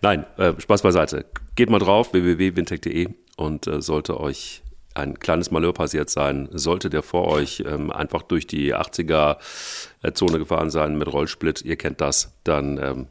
Nein, 0.00 0.26
äh, 0.36 0.52
Spaß 0.58 0.82
beiseite. 0.82 1.24
Geht 1.56 1.70
mal 1.70 1.80
drauf, 1.80 2.12
www.wintec.de 2.12 3.08
und 3.36 3.66
äh, 3.66 3.80
sollte 3.82 4.20
euch 4.20 4.62
ein 4.94 5.18
kleines 5.18 5.50
Malheur 5.50 5.72
passiert 5.72 6.08
sein, 6.08 6.48
sollte 6.52 6.88
der 6.88 7.02
vor 7.02 7.26
euch 7.26 7.64
ähm, 7.66 7.90
einfach 7.90 8.22
durch 8.22 8.46
die 8.46 8.74
80er-Zone 8.76 10.38
gefahren 10.38 10.70
sein 10.70 10.96
mit 10.96 11.12
Rollsplit, 11.12 11.62
ihr 11.62 11.74
kennt 11.74 12.00
das, 12.00 12.32
dann 12.44 12.78
ähm, 12.78 13.06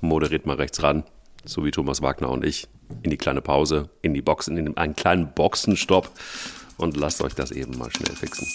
moderiert 0.00 0.46
mal 0.46 0.56
rechts 0.56 0.82
ran, 0.84 1.02
so 1.44 1.64
wie 1.64 1.70
Thomas 1.70 2.02
Wagner 2.02 2.30
und 2.30 2.44
ich, 2.44 2.68
in 3.02 3.10
die 3.10 3.16
kleine 3.16 3.40
Pause, 3.40 3.88
in 4.02 4.14
die 4.14 4.22
Boxen, 4.22 4.56
in 4.56 4.76
einen 4.76 4.96
kleinen 4.96 5.32
Boxenstopp 5.34 6.10
und 6.76 6.96
lasst 6.96 7.22
euch 7.22 7.34
das 7.34 7.50
eben 7.50 7.78
mal 7.78 7.90
schnell 7.90 8.14
fixen. 8.14 8.46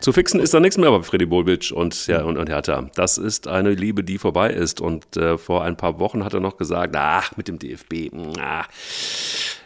Zu 0.00 0.12
fixen 0.12 0.40
ist 0.40 0.52
da 0.52 0.60
nichts 0.60 0.76
mehr 0.76 0.90
bei 0.90 1.02
Freddy 1.02 1.24
Bobic 1.24 1.72
und, 1.74 2.06
ja, 2.06 2.22
und, 2.22 2.36
und 2.36 2.50
Hertha. 2.50 2.90
Das 2.94 3.16
ist 3.16 3.48
eine 3.48 3.70
Liebe, 3.70 4.04
die 4.04 4.18
vorbei 4.18 4.50
ist. 4.50 4.80
Und 4.80 5.16
äh, 5.16 5.38
vor 5.38 5.64
ein 5.64 5.76
paar 5.76 5.98
Wochen 5.98 6.22
hat 6.22 6.34
er 6.34 6.40
noch 6.40 6.58
gesagt, 6.58 6.94
ach, 6.96 7.36
mit 7.36 7.48
dem 7.48 7.58
DFB, 7.58 8.12
ah, 8.38 8.66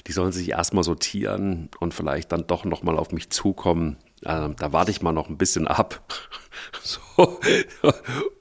die 0.07 0.13
sollen 0.13 0.31
sich 0.31 0.51
erstmal 0.51 0.85
sortieren 0.85 1.69
und 1.81 1.95
vielleicht 1.95 2.31
dann 2.31 2.47
doch 2.47 2.65
nochmal 2.65 2.97
auf 2.97 3.11
mich 3.11 3.31
zukommen. 3.31 3.97
Äh, 4.23 4.51
da 4.57 4.73
warte 4.73 4.93
ich 4.93 5.03
mal 5.03 5.13
noch 5.13 5.29
ein 5.29 5.37
bisschen 5.37 5.67
ab. 5.67 6.01
so. 6.83 7.41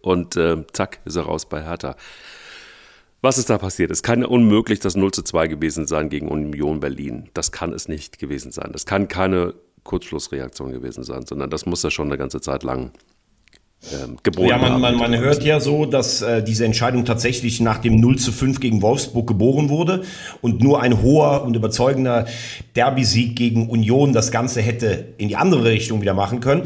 Und 0.01 0.35
äh, 0.37 0.63
zack, 0.71 0.99
ist 1.05 1.15
er 1.15 1.23
raus 1.23 1.49
bei 1.49 1.63
Hertha. 1.63 1.95
Was 3.21 3.37
ist 3.37 3.49
da 3.49 3.57
passiert? 3.57 3.91
Es 3.91 4.01
kann 4.01 4.21
ja 4.21 4.27
unmöglich 4.27 4.79
das 4.79 4.95
0 4.95 5.11
zu 5.11 5.23
2 5.23 5.47
gewesen 5.47 5.87
sein 5.87 6.09
gegen 6.09 6.29
Union 6.29 6.79
Berlin. 6.79 7.29
Das 7.33 7.51
kann 7.51 7.73
es 7.73 7.87
nicht 7.89 8.17
gewesen 8.17 8.51
sein. 8.51 8.69
Das 8.71 8.85
kann 8.85 9.07
keine 9.09 9.55
Kurzschlussreaktion 9.83 10.71
gewesen 10.71 11.03
sein, 11.03 11.25
sondern 11.25 11.49
das 11.49 11.65
muss 11.65 11.83
er 11.83 11.91
schon 11.91 12.07
eine 12.07 12.17
ganze 12.17 12.39
Zeit 12.39 12.63
lang 12.63 12.91
ähm, 13.93 14.17
geboren 14.23 14.47
Ja, 14.47 14.57
man, 14.57 14.79
man, 14.79 14.97
man 14.97 15.17
hört 15.17 15.43
ja 15.43 15.59
so, 15.59 15.85
dass 15.85 16.21
äh, 16.21 16.43
diese 16.43 16.65
Entscheidung 16.65 17.05
tatsächlich 17.05 17.61
nach 17.61 17.77
dem 17.77 17.95
0 17.95 18.17
zu 18.17 18.31
5 18.31 18.59
gegen 18.59 18.81
Wolfsburg 18.81 19.27
geboren 19.27 19.69
wurde 19.69 20.03
und 20.41 20.61
nur 20.61 20.81
ein 20.81 21.01
hoher 21.01 21.43
und 21.43 21.55
überzeugender 21.55 22.25
Derby-Sieg 22.75 23.35
gegen 23.35 23.69
Union 23.69 24.11
das 24.11 24.31
Ganze 24.31 24.61
hätte 24.61 25.13
in 25.17 25.29
die 25.29 25.37
andere 25.37 25.65
Richtung 25.65 26.01
wieder 26.01 26.13
machen 26.13 26.41
können. 26.41 26.63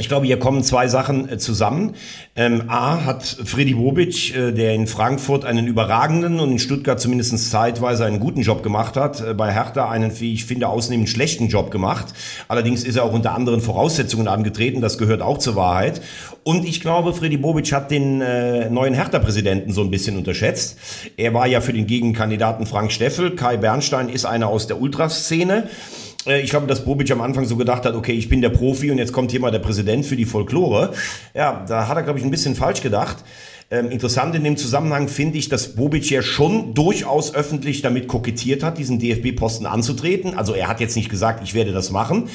Ich 0.00 0.06
glaube, 0.06 0.26
hier 0.26 0.38
kommen 0.38 0.62
zwei 0.62 0.86
Sachen 0.86 1.28
äh, 1.28 1.38
zusammen. 1.38 1.96
Ähm, 2.36 2.64
A 2.68 3.04
hat 3.04 3.24
Freddy 3.24 3.74
Bobic, 3.74 4.32
äh, 4.32 4.52
der 4.52 4.72
in 4.72 4.86
Frankfurt 4.86 5.44
einen 5.44 5.66
überragenden 5.66 6.38
und 6.38 6.52
in 6.52 6.60
Stuttgart 6.60 7.00
zumindest 7.00 7.50
zeitweise 7.50 8.04
einen 8.04 8.20
guten 8.20 8.42
Job 8.42 8.62
gemacht 8.62 8.96
hat, 8.96 9.20
äh, 9.20 9.34
bei 9.34 9.52
Hertha 9.52 9.90
einen, 9.90 10.20
wie 10.20 10.34
ich 10.34 10.44
finde, 10.44 10.68
ausnehmend 10.68 11.08
schlechten 11.08 11.48
Job 11.48 11.72
gemacht. 11.72 12.14
Allerdings 12.46 12.84
ist 12.84 12.94
er 12.94 13.02
auch 13.02 13.12
unter 13.12 13.34
anderen 13.34 13.60
Voraussetzungen 13.60 14.28
angetreten, 14.28 14.80
das 14.80 14.98
gehört 14.98 15.20
auch 15.20 15.38
zur 15.38 15.56
Wahrheit. 15.56 16.00
Und 16.44 16.64
ich 16.64 16.80
glaube, 16.80 17.12
Freddy 17.12 17.36
Bobic 17.36 17.72
hat 17.72 17.90
den 17.90 18.20
äh, 18.20 18.70
neuen 18.70 18.94
Hertha-Präsidenten 18.94 19.72
so 19.72 19.82
ein 19.82 19.90
bisschen 19.90 20.16
unterschätzt. 20.16 20.78
Er 21.16 21.34
war 21.34 21.48
ja 21.48 21.60
für 21.60 21.72
den 21.72 21.88
Gegenkandidaten 21.88 22.66
Frank 22.66 22.92
Steffel. 22.92 23.34
Kai 23.34 23.56
Bernstein 23.56 24.08
ist 24.08 24.26
einer 24.26 24.46
aus 24.46 24.68
der 24.68 24.80
Ultraszene. 24.80 25.64
Äh, 25.64 26.07
Ich 26.26 26.50
glaube, 26.50 26.66
dass 26.66 26.84
Bobic 26.84 27.10
am 27.10 27.20
Anfang 27.20 27.46
so 27.46 27.56
gedacht 27.56 27.84
hat, 27.84 27.94
okay, 27.94 28.12
ich 28.12 28.28
bin 28.28 28.42
der 28.42 28.50
Profi 28.50 28.90
und 28.90 28.98
jetzt 28.98 29.12
kommt 29.12 29.30
hier 29.30 29.40
mal 29.40 29.50
der 29.50 29.60
Präsident 29.60 30.04
für 30.04 30.16
die 30.16 30.24
Folklore. 30.24 30.92
Ja, 31.34 31.64
da 31.66 31.88
hat 31.88 31.96
er, 31.96 32.02
glaube 32.02 32.18
ich, 32.18 32.24
ein 32.24 32.30
bisschen 32.30 32.54
falsch 32.54 32.82
gedacht. 32.82 33.24
Ähm, 33.70 33.90
interessant 33.90 34.34
in 34.34 34.44
dem 34.44 34.56
Zusammenhang 34.56 35.08
finde 35.08 35.36
ich, 35.36 35.50
dass 35.50 35.74
Bobic 35.76 36.08
ja 36.08 36.22
schon 36.22 36.72
durchaus 36.72 37.34
öffentlich 37.34 37.82
damit 37.82 38.08
kokettiert 38.08 38.62
hat, 38.62 38.78
diesen 38.78 38.98
DFB-Posten 38.98 39.66
anzutreten. 39.66 40.38
Also 40.38 40.54
er 40.54 40.68
hat 40.68 40.80
jetzt 40.80 40.96
nicht 40.96 41.10
gesagt, 41.10 41.44
ich 41.44 41.52
werde 41.52 41.72
das 41.72 41.90
machen, 41.90 42.30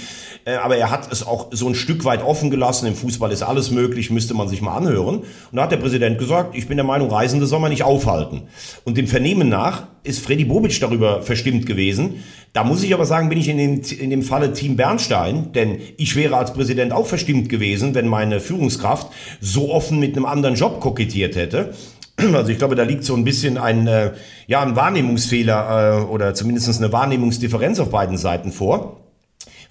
äh, 0.46 0.54
aber 0.54 0.78
er 0.78 0.92
hat 0.92 1.12
es 1.12 1.26
auch 1.26 1.48
so 1.52 1.68
ein 1.68 1.74
Stück 1.74 2.06
weit 2.06 2.24
offen 2.24 2.52
gelassen. 2.52 2.86
Im 2.86 2.96
Fußball 2.96 3.32
ist 3.32 3.42
alles 3.42 3.72
möglich, 3.72 4.12
müsste 4.12 4.36
man 4.36 4.48
sich 4.48 4.62
mal 4.62 4.78
anhören. 4.78 5.22
Und 5.22 5.26
da 5.54 5.64
hat 5.64 5.72
der 5.72 5.78
Präsident 5.78 6.20
gesagt, 6.20 6.56
ich 6.56 6.68
bin 6.68 6.78
der 6.78 6.86
Meinung, 6.86 7.10
Reisende 7.10 7.48
soll 7.48 7.60
man 7.60 7.72
nicht 7.72 7.84
aufhalten. 7.84 8.44
Und 8.84 8.98
dem 8.98 9.08
Vernehmen 9.08 9.50
nach 9.50 9.88
ist 10.04 10.24
Freddy 10.24 10.46
Bobic 10.46 10.80
darüber 10.82 11.24
verstimmt 11.24 11.66
gewesen. 11.66 12.24
Da 12.54 12.64
muss 12.64 12.84
ich 12.84 12.94
aber 12.94 13.08
sagen, 13.08 13.30
bin 13.30 13.40
ich 13.40 13.50
in 13.50 13.58
dem, 13.58 13.82
in 14.00 14.12
dem 14.12 14.22
Falle 14.22 14.54
Team 14.54 14.76
Bernstein, 14.76 15.52
denn 15.54 15.80
ich 15.98 16.16
wäre 16.16 16.38
als 16.38 16.54
Präsident 16.54 16.94
auch 16.94 17.08
verstimmt 17.08 17.50
gewesen, 17.50 17.96
wenn 17.96 18.08
meine 18.08 18.40
Führungskraft 18.40 19.12
so 19.42 19.72
offen 19.72 20.00
mit 20.00 20.16
einem 20.16 20.26
anderen 20.26 20.56
Job 20.56 20.80
kokettiert 20.80 21.36
hätte. 21.36 21.74
Also 22.16 22.52
ich 22.52 22.60
glaube, 22.60 22.76
da 22.76 22.84
liegt 22.84 23.04
so 23.04 23.16
ein 23.16 23.24
bisschen 23.24 23.58
ein, 23.58 23.88
äh, 23.88 24.12
ja, 24.46 24.62
ein 24.62 24.76
Wahrnehmungsfehler 24.76 26.02
äh, 26.02 26.04
oder 26.04 26.36
zumindest 26.36 26.70
eine 26.78 26.94
Wahrnehmungsdifferenz 26.94 27.80
auf 27.80 27.90
beiden 27.90 28.18
Seiten 28.18 28.52
vor. 28.52 29.03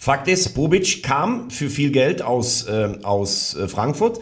Fakt 0.03 0.27
ist, 0.27 0.55
Bobic 0.57 1.05
kam 1.05 1.49
für 1.49 1.71
viel 1.71 1.93
Geld 1.93 2.23
aus, 2.23 2.67
äh, 2.67 2.89
aus 3.05 3.55
äh, 3.55 3.69
Frankfurt. 3.69 4.19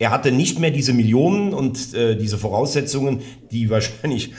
Er 0.00 0.10
hatte 0.10 0.32
nicht 0.32 0.58
mehr 0.58 0.72
diese 0.72 0.92
Millionen 0.92 1.54
und 1.54 1.94
äh, 1.94 2.16
diese 2.16 2.36
Voraussetzungen, 2.36 3.22
die 3.52 3.70
wahrscheinlich, 3.70 4.32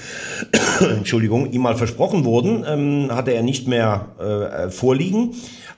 Entschuldigung, 0.82 1.50
ihm 1.54 1.62
mal 1.62 1.78
versprochen 1.78 2.26
wurden, 2.26 2.66
ähm, 2.68 3.08
hatte 3.10 3.32
er 3.32 3.42
nicht 3.42 3.70
mehr 3.70 4.68
äh, 4.68 4.70
vorliegen. 4.70 5.34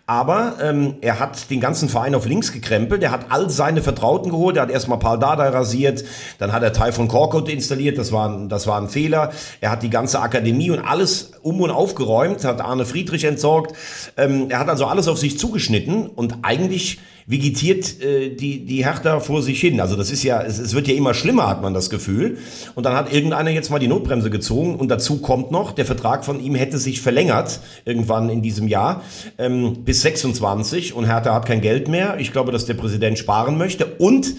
Aber 0.06 0.58
ähm, 0.62 0.96
er 1.00 1.20
hat 1.22 1.50
den 1.50 1.62
ganzen 1.62 1.88
Verein 1.88 2.14
auf 2.14 2.26
links 2.26 2.52
gekrempelt. 2.52 3.02
Er 3.04 3.12
hat 3.12 3.28
all 3.30 3.50
seine 3.50 3.82
Vertrauten 3.82 4.32
geholt. 4.32 4.58
Er 4.58 4.64
hat 4.64 4.70
erstmal 4.70 5.00
Paul 5.00 5.18
Dardai 5.18 5.48
rasiert. 5.48 6.04
Dann 6.40 6.52
hat 6.52 6.62
er 6.62 6.74
Teil 6.74 6.92
von 6.92 7.08
Korkut 7.08 7.48
installiert. 7.48 7.98
Das 7.98 8.12
war, 8.12 8.28
ein- 8.28 8.50
das 8.50 8.68
war 8.68 8.82
ein 8.82 8.90
Fehler. 8.90 9.32
Er 9.62 9.72
hat 9.72 9.82
die 9.82 9.90
ganze 9.90 10.20
Akademie 10.20 10.72
und 10.72 10.80
alles 10.80 11.32
um 11.42 11.62
und 11.62 11.72
aufgeräumt. 11.72 12.44
Hat 12.44 12.60
Arne 12.60 12.86
Friedrich 12.86 13.24
entsorgt. 13.24 13.78
Ähm, 14.18 14.48
er 14.50 14.60
hat 14.60 14.68
also 14.68 14.86
alles 14.88 15.08
auf 15.08 15.18
sich 15.20 15.40
zugeschnitten. 15.40 16.08
Und 16.08 16.40
eigentlich 16.42 17.00
vegetiert 17.28 18.02
äh, 18.02 18.36
die, 18.36 18.66
die 18.66 18.86
Hertha 18.86 19.20
vor 19.20 19.42
sich 19.42 19.60
hin. 19.60 19.80
Also 19.80 19.96
das 19.96 20.12
ist 20.12 20.24
ja, 20.24 20.42
es, 20.42 20.60
es 20.60 20.74
wird 20.74 20.88
ja 20.88 20.94
immer 20.94 21.14
schlimmer, 21.14 21.48
hat 21.48 21.62
man 21.62 21.74
das 21.74 21.90
Gefühl. 21.90 22.38
Und 22.76 22.86
dann 22.86 22.96
hat 22.96 23.14
irgendeiner 23.14 23.52
jetzt 23.52 23.70
mal 23.70 23.80
die 23.80 23.88
Notbremse 23.88 24.30
gezogen 24.30 24.76
und 24.76 24.90
dazu 24.90 25.20
kommt 25.20 25.52
noch, 25.52 25.72
der 25.72 25.86
Vertrag 25.86 26.26
von 26.26 26.44
ihm 26.44 26.56
hätte 26.56 26.78
sich 26.78 27.02
verlängert, 27.02 27.60
irgendwann 27.86 28.30
in 28.30 28.42
diesem 28.42 28.68
Jahr, 28.68 29.04
ähm, 29.38 29.84
bis 29.84 30.02
26 30.02 30.94
und 30.94 31.06
Hertha 31.06 31.34
hat 31.34 31.46
kein 31.46 31.62
Geld 31.62 31.88
mehr. 31.88 32.18
Ich 32.20 32.32
glaube, 32.32 32.52
dass 32.52 32.66
der 32.66 32.76
Präsident 32.76 33.18
sparen 33.18 33.58
möchte 33.58 33.86
und 33.86 34.34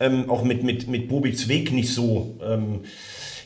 ähm, 0.00 0.30
auch 0.30 0.44
mit, 0.44 0.62
mit, 0.62 0.88
mit 0.88 1.08
Bobics 1.08 1.48
Weg 1.48 1.72
nicht 1.72 1.92
so... 1.92 2.36
Ähm, 2.42 2.80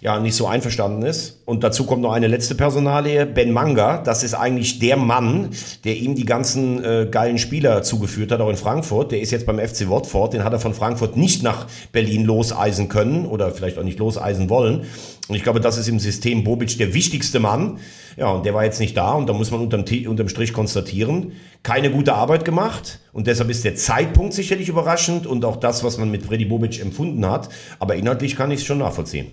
ja, 0.02 0.18
nicht 0.18 0.34
so 0.34 0.48
einverstanden 0.48 1.02
ist. 1.02 1.42
Und 1.44 1.62
dazu 1.62 1.86
kommt 1.86 2.02
noch 2.02 2.12
eine 2.12 2.26
letzte 2.26 2.56
Personalie, 2.56 3.24
Ben 3.24 3.52
Manga. 3.52 3.98
Das 3.98 4.24
ist 4.24 4.34
eigentlich 4.34 4.80
der 4.80 4.96
Mann, 4.96 5.50
der 5.84 5.96
ihm 5.96 6.16
die 6.16 6.24
ganzen 6.24 6.82
äh, 6.84 7.06
geilen 7.08 7.38
Spieler 7.38 7.84
zugeführt 7.84 8.32
hat, 8.32 8.40
auch 8.40 8.50
in 8.50 8.56
Frankfurt. 8.56 9.12
Der 9.12 9.20
ist 9.20 9.30
jetzt 9.30 9.46
beim 9.46 9.60
FC 9.60 9.88
Watford. 9.88 10.32
Den 10.32 10.42
hat 10.42 10.52
er 10.52 10.58
von 10.58 10.74
Frankfurt 10.74 11.16
nicht 11.16 11.44
nach 11.44 11.68
Berlin 11.92 12.24
loseisen 12.24 12.88
können 12.88 13.26
oder 13.26 13.52
vielleicht 13.52 13.78
auch 13.78 13.84
nicht 13.84 14.00
loseisen 14.00 14.50
wollen. 14.50 14.86
Und 15.28 15.36
ich 15.36 15.44
glaube, 15.44 15.60
das 15.60 15.78
ist 15.78 15.86
im 15.88 16.00
System 16.00 16.42
Bobic 16.42 16.76
der 16.78 16.94
wichtigste 16.94 17.38
Mann. 17.38 17.78
Ja, 18.16 18.30
und 18.30 18.44
der 18.44 18.54
war 18.54 18.64
jetzt 18.64 18.80
nicht 18.80 18.96
da 18.96 19.12
und 19.12 19.28
da 19.28 19.32
muss 19.32 19.52
man 19.52 19.60
unterm, 19.60 19.84
unterm 20.08 20.28
Strich 20.28 20.52
konstatieren, 20.52 21.32
keine 21.62 21.90
gute 21.92 22.12
Arbeit 22.14 22.44
gemacht 22.44 22.98
und 23.12 23.26
deshalb 23.26 23.48
ist 23.48 23.64
der 23.64 23.74
Zeitpunkt 23.74 24.34
sicherlich 24.34 24.68
überraschend 24.68 25.26
und 25.26 25.46
auch 25.46 25.56
das, 25.56 25.82
was 25.82 25.96
man 25.96 26.10
mit 26.10 26.26
Freddy 26.26 26.44
Bobic 26.44 26.78
empfunden 26.80 27.24
hat. 27.24 27.48
Aber 27.78 27.94
inhaltlich 27.94 28.36
kann 28.36 28.50
ich 28.50 28.60
es 28.60 28.66
schon 28.66 28.78
nachvollziehen. 28.78 29.28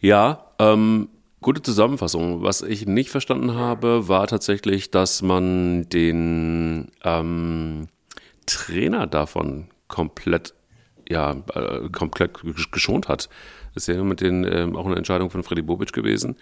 Ja, 0.00 0.52
ähm, 0.58 1.08
gute 1.40 1.62
Zusammenfassung. 1.62 2.42
Was 2.42 2.62
ich 2.62 2.86
nicht 2.86 3.10
verstanden 3.10 3.54
habe, 3.54 4.08
war 4.08 4.26
tatsächlich, 4.26 4.90
dass 4.90 5.22
man 5.22 5.88
den 5.88 6.90
ähm, 7.04 7.88
Trainer 8.46 9.06
davon 9.06 9.68
komplett, 9.88 10.54
ja, 11.08 11.36
äh, 11.54 11.88
komplett 11.90 12.38
geschont 12.72 13.08
hat. 13.08 13.28
Das 13.74 13.88
ist 13.88 13.94
ja 13.94 14.02
mit 14.02 14.20
den 14.20 14.44
äh, 14.44 14.70
auch 14.74 14.86
eine 14.86 14.96
Entscheidung 14.96 15.30
von 15.30 15.42
Freddy 15.42 15.62
Bobic 15.62 15.92
gewesen. 15.92 16.36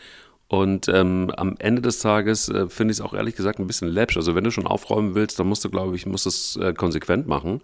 Und 0.49 0.89
ähm, 0.89 1.33
am 1.37 1.57
Ende 1.59 1.81
des 1.81 2.01
Tages 2.01 2.49
äh, 2.49 2.69
finde 2.69 2.93
ich 2.93 2.99
es 2.99 3.01
auch 3.01 3.15
ehrlich 3.15 3.35
gesagt 3.35 3.59
ein 3.59 3.67
bisschen 3.67 3.89
läppsch. 3.89 4.17
Also 4.17 4.35
wenn 4.35 4.45
du 4.45 4.51
schon 4.51 4.67
aufräumen 4.67 5.15
willst, 5.15 5.39
dann 5.39 5.47
musst 5.47 5.65
du, 5.65 5.71
glaube 5.71 5.97
ich, 5.97 6.07
musst 6.07 6.27
es 6.27 6.57
äh, 6.57 6.75
konsequent 6.75 7.27
machen. 7.27 7.61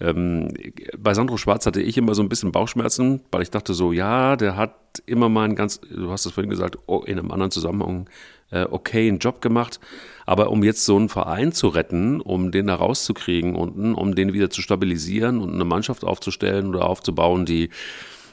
Ähm, 0.00 0.52
bei 0.96 1.14
Sandro 1.14 1.36
Schwarz 1.36 1.64
hatte 1.66 1.80
ich 1.80 1.96
immer 1.96 2.14
so 2.14 2.22
ein 2.22 2.28
bisschen 2.28 2.52
Bauchschmerzen, 2.52 3.20
weil 3.30 3.42
ich 3.42 3.50
dachte 3.50 3.72
so, 3.72 3.92
ja, 3.92 4.36
der 4.36 4.56
hat 4.56 4.74
immer 5.06 5.28
mal 5.28 5.44
einen 5.44 5.54
ganz, 5.54 5.80
du 5.80 6.10
hast 6.10 6.26
es 6.26 6.32
vorhin 6.32 6.50
gesagt, 6.50 6.78
oh, 6.86 7.02
in 7.06 7.18
einem 7.18 7.30
anderen 7.30 7.50
Zusammenhang 7.50 8.08
äh, 8.50 8.66
okay 8.68 9.08
einen 9.08 9.18
Job 9.18 9.40
gemacht. 9.40 9.78
Aber 10.26 10.50
um 10.50 10.62
jetzt 10.62 10.84
so 10.84 10.96
einen 10.96 11.08
Verein 11.08 11.52
zu 11.52 11.68
retten, 11.68 12.20
um 12.20 12.50
den 12.50 12.66
da 12.66 12.74
rauszukriegen 12.74 13.54
unten, 13.54 13.94
um 13.94 14.14
den 14.14 14.32
wieder 14.32 14.50
zu 14.50 14.60
stabilisieren 14.60 15.40
und 15.40 15.54
eine 15.54 15.64
Mannschaft 15.64 16.04
aufzustellen 16.04 16.68
oder 16.68 16.88
aufzubauen, 16.88 17.46
die 17.46 17.70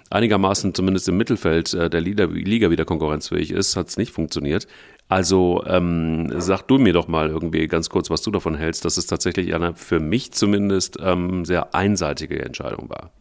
einigermaßen 0.10 0.74
zumindest 0.74 1.10
im 1.10 1.18
Mittelfeld 1.18 1.74
äh, 1.74 1.89
der 1.89 2.02
Liga, 2.02 2.70
wieder 2.70 2.86
konkurrenzfähig 2.86 3.52
ist, 3.52 3.76
hat 3.76 3.89
es 3.89 3.98
nicht 3.98 4.12
funktioniert. 4.12 4.68
Also 5.08 5.63
ähm, 5.68 6.34
sag 6.38 6.63
du 6.63 6.78
mir 6.78 6.94
doch 6.94 7.08
mal 7.08 7.30
irgendwie 7.30 7.68
ganz 7.68 7.89
kurz, 7.89 8.10
was 8.10 8.22
du 8.22 8.32
davon 8.32 8.56
hältst, 8.56 8.86
dass 8.86 8.98
es 8.98 9.06
tatsächlich 9.06 9.54
eine 9.54 9.76
für 9.76 10.00
mich 10.00 10.32
zumindest 10.32 10.98
ähm, 11.02 11.46
sehr 11.46 11.76
einseitige 11.76 12.44
Entscheidung 12.44 12.89
war. 12.89 13.12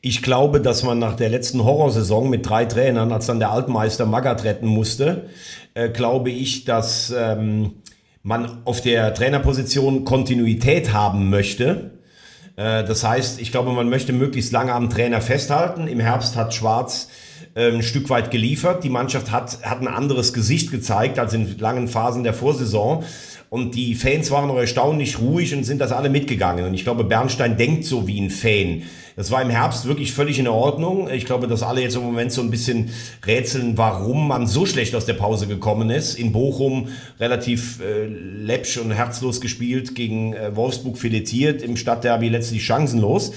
Ich 0.00 0.22
glaube, 0.22 0.60
dass 0.60 0.84
man 0.84 0.98
nach 0.98 1.16
der 1.16 1.28
letzten 1.28 1.64
Horrorsaison 1.64 2.30
mit 2.30 2.48
drei 2.48 2.66
Trainern, 2.66 3.10
als 3.10 3.26
dann 3.26 3.40
der 3.40 3.50
Altmeister 3.50 4.06
Magath 4.06 4.44
retten 4.44 4.66
musste, 4.66 5.28
äh, 5.74 5.88
glaube 5.88 6.30
ich, 6.30 6.64
dass 6.64 7.12
ähm, 7.16 7.72
man 8.22 8.60
auf 8.64 8.80
der 8.80 9.14
Trainerposition 9.14 10.04
Kontinuität 10.04 10.92
haben 10.92 11.30
möchte 11.30 11.97
das 12.58 13.04
heißt, 13.04 13.40
ich 13.40 13.52
glaube, 13.52 13.72
man 13.72 13.88
möchte 13.88 14.12
möglichst 14.12 14.50
lange 14.50 14.72
am 14.72 14.90
Trainer 14.90 15.20
festhalten. 15.20 15.86
Im 15.86 16.00
Herbst 16.00 16.34
hat 16.34 16.54
Schwarz 16.54 17.08
äh, 17.54 17.70
ein 17.70 17.82
Stück 17.84 18.10
weit 18.10 18.32
geliefert. 18.32 18.82
Die 18.82 18.90
Mannschaft 18.90 19.30
hat, 19.30 19.62
hat 19.62 19.80
ein 19.80 19.86
anderes 19.86 20.32
Gesicht 20.32 20.72
gezeigt 20.72 21.20
als 21.20 21.34
in 21.34 21.56
langen 21.58 21.86
Phasen 21.86 22.24
der 22.24 22.34
Vorsaison. 22.34 23.04
Und 23.48 23.76
die 23.76 23.94
Fans 23.94 24.30
waren 24.30 24.50
auch 24.50 24.58
erstaunlich 24.58 25.20
ruhig 25.20 25.54
und 25.54 25.64
sind 25.64 25.80
das 25.80 25.92
alle 25.92 26.10
mitgegangen. 26.10 26.64
Und 26.64 26.74
ich 26.74 26.82
glaube, 26.82 27.04
Bernstein 27.04 27.56
denkt 27.56 27.84
so 27.84 28.06
wie 28.08 28.20
ein 28.20 28.30
Fan. 28.30 28.82
Das 29.18 29.32
war 29.32 29.42
im 29.42 29.50
Herbst 29.50 29.84
wirklich 29.88 30.12
völlig 30.12 30.38
in 30.38 30.46
Ordnung. 30.46 31.10
Ich 31.10 31.26
glaube, 31.26 31.48
dass 31.48 31.64
alle 31.64 31.80
jetzt 31.80 31.96
im 31.96 32.02
Moment 32.02 32.30
so 32.30 32.40
ein 32.40 32.52
bisschen 32.52 32.90
rätseln, 33.26 33.76
warum 33.76 34.28
man 34.28 34.46
so 34.46 34.64
schlecht 34.64 34.94
aus 34.94 35.06
der 35.06 35.14
Pause 35.14 35.48
gekommen 35.48 35.90
ist. 35.90 36.14
In 36.14 36.30
Bochum 36.30 36.86
relativ 37.18 37.80
äh, 37.80 38.06
läppsch 38.06 38.76
und 38.76 38.92
herzlos 38.92 39.40
gespielt, 39.40 39.96
gegen 39.96 40.34
äh, 40.34 40.54
Wolfsburg 40.54 40.98
filetiert, 40.98 41.62
im 41.62 41.76
Stadtderby 41.76 42.28
letztlich 42.28 42.64
chancenlos. 42.64 43.32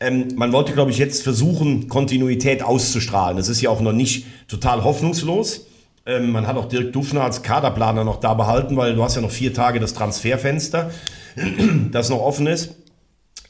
Ähm, 0.00 0.26
man 0.34 0.52
wollte, 0.52 0.72
glaube 0.72 0.90
ich, 0.90 0.98
jetzt 0.98 1.22
versuchen, 1.22 1.86
Kontinuität 1.86 2.64
auszustrahlen. 2.64 3.36
Das 3.36 3.48
ist 3.48 3.60
ja 3.60 3.70
auch 3.70 3.80
noch 3.80 3.92
nicht 3.92 4.26
total 4.48 4.82
hoffnungslos. 4.82 5.64
Ähm, 6.06 6.32
man 6.32 6.48
hat 6.48 6.56
auch 6.56 6.66
Dirk 6.66 6.92
Dufner 6.92 7.22
als 7.22 7.44
Kaderplaner 7.44 8.02
noch 8.02 8.18
da 8.18 8.34
behalten, 8.34 8.76
weil 8.76 8.96
du 8.96 9.04
hast 9.04 9.14
ja 9.14 9.22
noch 9.22 9.30
vier 9.30 9.54
Tage 9.54 9.78
das 9.78 9.94
Transferfenster, 9.94 10.90
das 11.92 12.08
noch 12.08 12.20
offen 12.20 12.48
ist. 12.48 12.79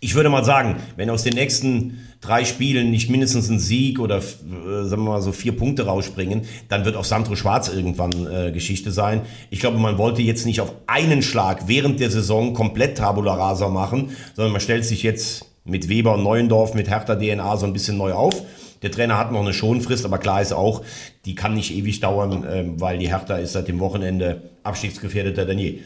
Ich 0.02 0.14
würde 0.14 0.30
mal 0.30 0.44
sagen, 0.44 0.76
wenn 0.96 1.10
aus 1.10 1.24
den 1.24 1.34
nächsten 1.34 1.98
drei 2.22 2.46
Spielen 2.46 2.90
nicht 2.90 3.10
mindestens 3.10 3.50
ein 3.50 3.58
Sieg 3.58 4.00
oder 4.00 4.16
äh, 4.16 4.84
sagen 4.84 5.04
wir 5.04 5.10
mal 5.10 5.20
so 5.20 5.30
vier 5.30 5.54
Punkte 5.54 5.84
rausspringen, 5.84 6.42
dann 6.70 6.86
wird 6.86 6.96
auch 6.96 7.04
Sandro 7.04 7.36
Schwarz 7.36 7.68
irgendwann 7.68 8.10
äh, 8.26 8.50
Geschichte 8.50 8.92
sein. 8.92 9.20
Ich 9.50 9.60
glaube, 9.60 9.76
man 9.76 9.98
wollte 9.98 10.22
jetzt 10.22 10.46
nicht 10.46 10.62
auf 10.62 10.72
einen 10.86 11.20
Schlag 11.20 11.68
während 11.68 12.00
der 12.00 12.10
Saison 12.10 12.54
komplett 12.54 12.96
Tabula 12.96 13.34
Rasa 13.34 13.68
machen, 13.68 14.16
sondern 14.34 14.52
man 14.52 14.62
stellt 14.62 14.86
sich 14.86 15.02
jetzt 15.02 15.44
mit 15.66 15.90
Weber 15.90 16.14
und 16.14 16.22
Neuendorf, 16.22 16.72
mit 16.72 16.88
Hertha 16.88 17.14
DNA 17.14 17.58
so 17.58 17.66
ein 17.66 17.74
bisschen 17.74 17.98
neu 17.98 18.14
auf. 18.14 18.42
Der 18.82 18.90
Trainer 18.90 19.18
hat 19.18 19.32
noch 19.32 19.40
eine 19.40 19.52
Schonfrist, 19.52 20.06
aber 20.06 20.16
klar 20.16 20.40
ist 20.40 20.54
auch, 20.54 20.82
die 21.26 21.34
kann 21.34 21.52
nicht 21.54 21.74
ewig 21.74 22.00
dauern, 22.00 22.44
äh, 22.44 22.64
weil 22.76 22.96
die 22.96 23.08
Hertha 23.08 23.36
ist 23.36 23.52
seit 23.52 23.68
dem 23.68 23.80
Wochenende 23.80 24.40
abstiegsgefährdeter 24.62 25.44
denn 25.44 25.58
je. 25.58 25.80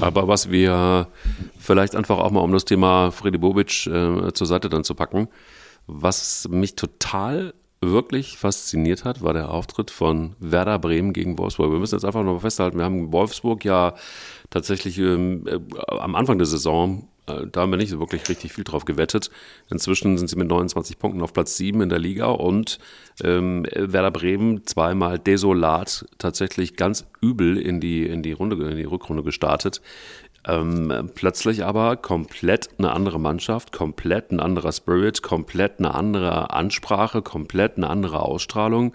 Aber 0.00 0.28
was 0.28 0.50
wir 0.50 1.08
vielleicht 1.58 1.96
einfach 1.96 2.18
auch 2.18 2.30
mal, 2.30 2.40
um 2.40 2.52
das 2.52 2.64
Thema 2.64 3.10
Freddy 3.10 3.38
Bobic 3.38 3.86
äh, 3.86 4.32
zur 4.32 4.46
Seite 4.46 4.68
dann 4.68 4.84
zu 4.84 4.94
packen, 4.94 5.28
was 5.86 6.48
mich 6.50 6.76
total 6.76 7.54
wirklich 7.80 8.38
fasziniert 8.38 9.04
hat, 9.04 9.22
war 9.22 9.34
der 9.34 9.50
Auftritt 9.50 9.90
von 9.90 10.36
Werder 10.38 10.78
Bremen 10.78 11.12
gegen 11.12 11.38
Wolfsburg. 11.38 11.70
Wir 11.70 11.78
müssen 11.78 11.94
jetzt 11.94 12.04
einfach 12.04 12.22
noch 12.22 12.34
mal 12.34 12.40
festhalten, 12.40 12.78
wir 12.78 12.84
haben 12.84 13.12
Wolfsburg 13.12 13.64
ja 13.64 13.94
tatsächlich 14.50 14.98
ähm, 14.98 15.46
äh, 15.46 15.58
am 15.88 16.14
Anfang 16.14 16.38
der 16.38 16.46
Saison 16.46 17.08
da 17.26 17.60
haben 17.62 17.70
wir 17.70 17.78
nicht 17.78 17.90
so 17.90 18.00
wirklich 18.00 18.28
richtig 18.28 18.52
viel 18.52 18.64
drauf 18.64 18.84
gewettet. 18.84 19.30
Inzwischen 19.70 20.18
sind 20.18 20.28
sie 20.28 20.36
mit 20.36 20.48
29 20.48 20.98
Punkten 20.98 21.22
auf 21.22 21.32
Platz 21.32 21.56
7 21.56 21.80
in 21.80 21.88
der 21.88 21.98
Liga 21.98 22.26
und 22.26 22.78
ähm, 23.22 23.66
Werder 23.74 24.10
Bremen 24.10 24.66
zweimal 24.66 25.18
desolat 25.18 26.06
tatsächlich 26.18 26.76
ganz 26.76 27.06
übel 27.20 27.56
in 27.56 27.80
die, 27.80 28.06
in 28.06 28.22
die 28.22 28.32
Runde, 28.32 28.62
in 28.68 28.76
die 28.76 28.84
Rückrunde 28.84 29.22
gestartet. 29.22 29.80
Ähm, 30.46 31.10
plötzlich 31.14 31.64
aber 31.64 31.96
komplett 31.96 32.68
eine 32.78 32.92
andere 32.92 33.18
Mannschaft, 33.18 33.72
komplett 33.72 34.30
ein 34.30 34.40
anderer 34.40 34.72
Spirit, 34.72 35.22
komplett 35.22 35.78
eine 35.78 35.94
andere 35.94 36.50
Ansprache, 36.50 37.22
komplett 37.22 37.78
eine 37.78 37.88
andere 37.88 38.20
Ausstrahlung 38.20 38.92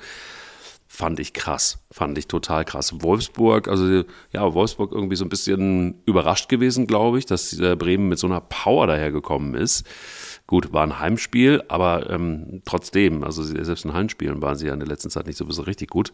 fand 0.92 1.20
ich 1.20 1.34
krass, 1.34 1.86
fand 1.92 2.18
ich 2.18 2.28
total 2.28 2.66
krass. 2.66 2.96
Wolfsburg, 3.02 3.68
also 3.68 4.04
ja, 4.34 4.54
Wolfsburg 4.54 4.92
irgendwie 4.92 5.16
so 5.16 5.24
ein 5.24 5.30
bisschen 5.30 6.02
überrascht 6.06 6.50
gewesen, 6.50 6.88
glaube 6.88 7.20
ich, 7.20 7.28
dass 7.28 7.56
Bremen 7.78 8.10
mit 8.10 8.18
so 8.18 8.26
einer 8.26 8.42
Power 8.42 8.88
dahergekommen 8.88 9.54
ist. 9.54 9.86
Gut, 10.48 10.74
war 10.74 10.82
ein 10.82 11.00
Heimspiel, 11.00 11.62
aber 11.68 12.10
ähm, 12.10 12.64
trotzdem, 12.66 13.24
also 13.24 13.44
selbst 13.44 13.86
in 13.86 13.94
Heimspielen 13.94 14.42
waren 14.42 14.58
sie 14.58 14.66
ja 14.66 14.74
in 14.74 14.80
der 14.80 14.90
letzten 14.90 15.12
Zeit 15.12 15.28
nicht 15.28 15.38
sowieso 15.38 15.62
richtig 15.62 15.92
gut. 15.92 16.12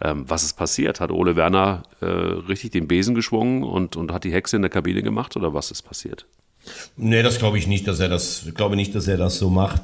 Ähm, 0.00 0.24
was 0.30 0.44
ist 0.44 0.52
passiert? 0.52 1.00
Hat 1.00 1.10
Ole 1.10 1.34
Werner 1.34 1.82
äh, 2.00 2.06
richtig 2.06 2.70
den 2.70 2.86
Besen 2.86 3.16
geschwungen 3.16 3.64
und, 3.64 3.96
und 3.96 4.12
hat 4.12 4.22
die 4.22 4.32
Hexe 4.32 4.54
in 4.54 4.62
der 4.62 4.70
Kabine 4.70 5.02
gemacht 5.02 5.36
oder 5.36 5.52
was 5.52 5.72
ist 5.72 5.82
passiert? 5.82 6.26
Nee, 6.96 7.22
das 7.22 7.38
glaube 7.38 7.58
ich 7.58 7.66
nicht, 7.66 7.86
dass 7.86 8.00
er 8.00 8.08
das, 8.08 8.46
glaube 8.54 8.76
nicht, 8.76 8.94
dass 8.94 9.08
er 9.08 9.16
das 9.16 9.38
so 9.38 9.50
macht. 9.50 9.82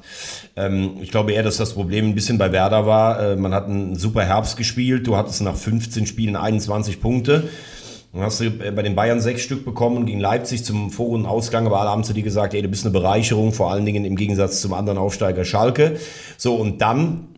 Ähm, 0.57 0.97
ich 1.01 1.11
glaube 1.11 1.33
eher, 1.33 1.42
dass 1.42 1.57
das 1.57 1.75
Problem 1.75 2.09
ein 2.09 2.14
bisschen 2.14 2.38
bei 2.38 2.53
Werder 2.53 2.87
war. 2.87 3.21
Äh, 3.21 3.37
man 3.37 3.55
hat 3.55 3.66
einen 3.66 3.97
super 3.97 4.25
Herbst 4.25 4.57
gespielt. 4.57 5.07
Du 5.07 5.16
hattest 5.16 5.42
nach 5.42 5.57
15 5.57 6.07
Spielen 6.07 6.37
21 6.37 7.01
Punkte. 7.01 7.49
Dann 8.12 8.23
hast 8.23 8.40
du 8.40 8.45
äh, 8.45 8.71
bei 8.71 8.83
den 8.83 8.95
Bayern 8.95 9.21
sechs 9.21 9.42
Stück 9.42 9.64
bekommen 9.64 10.07
gegen 10.07 10.21
Leipzig 10.21 10.64
zum 10.64 10.90
Ausgang, 11.27 11.66
aber 11.66 11.81
alle 11.81 11.90
haben 11.90 12.05
zu 12.05 12.12
dir 12.12 12.23
gesagt, 12.23 12.55
ey, 12.55 12.62
du 12.62 12.68
bist 12.68 12.85
eine 12.85 12.92
Bereicherung, 12.92 13.53
vor 13.53 13.71
allen 13.71 13.87
Dingen 13.87 14.05
im 14.05 14.16
Gegensatz 14.16 14.61
zum 14.61 14.75
anderen 14.75 14.99
Aufsteiger 14.99 15.45
Schalke. 15.45 15.97
So, 16.37 16.55
und 16.55 16.81
dann 16.83 17.29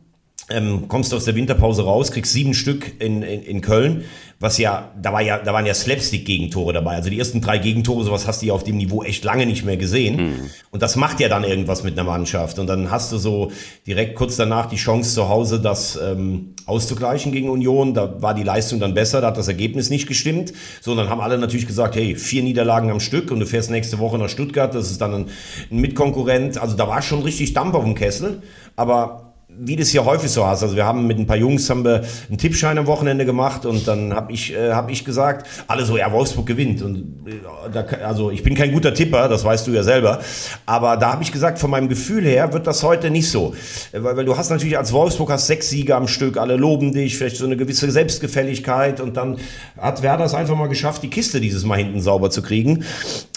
ähm, 0.51 0.89
kommst 0.89 1.13
du 1.13 1.17
aus 1.17 1.25
der 1.25 1.35
Winterpause 1.35 1.85
raus, 1.85 2.13
kriegst 2.13 2.33
sieben 2.33 2.55
Stück 2.55 3.01
in, 3.01 3.23
in, 3.23 3.43
in 3.43 3.61
Köln, 3.61 4.05
was 4.41 4.59
ja, 4.59 4.93
da 5.01 5.13
war 5.13 5.23
ja, 5.23 5.39
da 5.39 5.55
waren 5.55 5.65
ja 5.65 5.73
Slapstick-Gegentore 5.73 6.75
dabei. 6.75 6.97
Also 6.97 7.09
die 7.09 7.19
ersten 7.19 7.41
drei 7.41 7.57
Gegentore, 7.57 8.05
sowas 8.05 8.27
hast 8.27 8.43
du 8.43 8.47
ja 8.47 8.53
auf 8.53 8.63
dem 8.63 8.77
Niveau 8.77 9.03
echt 9.03 9.25
lange 9.25 9.47
nicht 9.47 9.65
mehr 9.65 9.79
gesehen. 9.79 10.17
Mhm. 10.17 10.51
Und 10.71 10.83
das 10.83 10.97
macht 10.97 11.21
ja 11.21 11.31
dann 11.31 11.45
irgendwas 11.45 11.83
mit 11.83 11.95
einer 11.99 12.05
Mannschaft. 12.05 12.59
Und 12.59 12.67
dann 12.67 12.91
hast 12.91 13.11
du 13.11 13.17
so 13.17 13.53
direkt 13.87 14.17
kurz 14.17 14.37
danach 14.37 14.67
die 14.67 14.77
Chance 14.77 15.15
zu 15.15 15.31
Hause, 15.31 15.61
das 15.61 15.99
ähm, 16.03 16.55
auszugleichen 16.67 17.33
gegen 17.33 17.49
Union. 17.49 17.95
Da 17.95 18.21
war 18.21 18.35
die 18.35 18.43
Leistung 18.43 18.81
dann 18.81 18.93
besser, 18.93 19.23
da 19.23 19.29
hat 19.29 19.39
das 19.39 19.49
Ergebnis 19.49 19.89
nicht 19.89 20.07
gestimmt. 20.07 20.53
So, 20.83 20.91
und 20.91 20.99
dann 20.99 21.09
haben 21.09 21.21
alle 21.21 21.39
natürlich 21.39 21.67
gesagt, 21.67 21.97
hey, 21.97 22.15
vier 22.17 22.43
Niederlagen 22.43 22.91
am 22.91 23.01
Stück 23.01 23.31
und 23.31 23.41
du 23.41 23.47
fährst 23.47 23.71
nächste 23.71 23.99
Woche 23.99 24.19
nach 24.19 24.29
Stuttgart, 24.29 24.75
das 24.75 24.91
ist 24.91 25.01
dann 25.01 25.15
ein, 25.15 25.27
ein 25.71 25.81
Mitkonkurrent. 25.81 26.59
Also 26.59 26.77
da 26.77 26.87
war 26.87 27.01
schon 27.01 27.23
richtig 27.23 27.55
Dampf 27.55 27.75
auf 27.75 27.85
dem 27.85 27.95
Kessel. 27.95 28.43
Aber 28.77 29.34
wie 29.59 29.77
das 29.77 29.91
hier 29.91 30.05
häufig 30.05 30.31
so 30.31 30.47
hast. 30.47 30.63
Also 30.63 30.77
wir 30.77 30.85
haben 30.85 31.07
mit 31.07 31.19
ein 31.19 31.27
paar 31.27 31.37
Jungs 31.37 31.69
haben 31.71 31.85
wir 31.85 32.03
einen 32.29 32.39
Tippschein 32.39 32.79
am 32.79 32.87
Wochenende 32.87 33.25
gemacht 33.25 33.67
und 33.67 33.87
dann 33.87 34.15
habe 34.15 34.33
ich 34.33 34.55
äh, 34.55 34.73
hab 34.73 34.91
ich 34.91 35.05
gesagt, 35.05 35.47
alle 35.67 35.85
so, 35.85 35.97
ja 35.97 36.11
Wolfsburg 36.13 36.47
gewinnt. 36.47 36.83
Und 36.83 37.27
äh, 37.27 37.71
da, 37.73 37.83
also 38.05 38.31
ich 38.31 38.43
bin 38.43 38.55
kein 38.55 38.73
guter 38.73 38.95
Tipper, 38.95 39.29
das 39.29 39.45
weißt 39.45 39.67
du 39.67 39.73
ja 39.73 39.83
selber, 39.83 40.21
aber 40.67 40.97
da 40.97 41.13
habe 41.13 41.23
ich 41.23 41.33
gesagt, 41.33 41.59
von 41.59 41.71
meinem 41.71 41.89
Gefühl 41.89 42.25
her 42.25 42.53
wird 42.53 42.67
das 42.67 42.83
heute 42.83 43.11
nicht 43.11 43.31
so, 43.31 43.55
weil, 43.93 44.17
weil 44.17 44.25
du 44.25 44.37
hast 44.37 44.51
natürlich 44.51 44.79
als 44.79 44.93
Wolfsburg 44.93 45.31
hast 45.31 45.47
sechs 45.47 45.69
Siege 45.71 45.95
am 45.95 46.09
Stück, 46.09 46.37
alle 46.37 46.57
loben 46.57 46.93
dich, 46.93 47.17
vielleicht 47.17 47.37
so 47.37 47.45
eine 47.45 47.57
gewisse 47.57 47.91
Selbstgefälligkeit. 47.91 49.01
Und 49.01 49.17
dann 49.17 49.37
hat 49.79 50.03
Werder 50.03 50.25
es 50.25 50.35
einfach 50.35 50.57
mal 50.57 50.69
geschafft, 50.69 51.03
die 51.03 51.11
Kiste 51.11 51.41
dieses 51.41 51.65
Mal 51.65 51.79
hinten 51.79 52.01
sauber 52.01 52.31
zu 52.31 52.43
kriegen. 52.43 52.85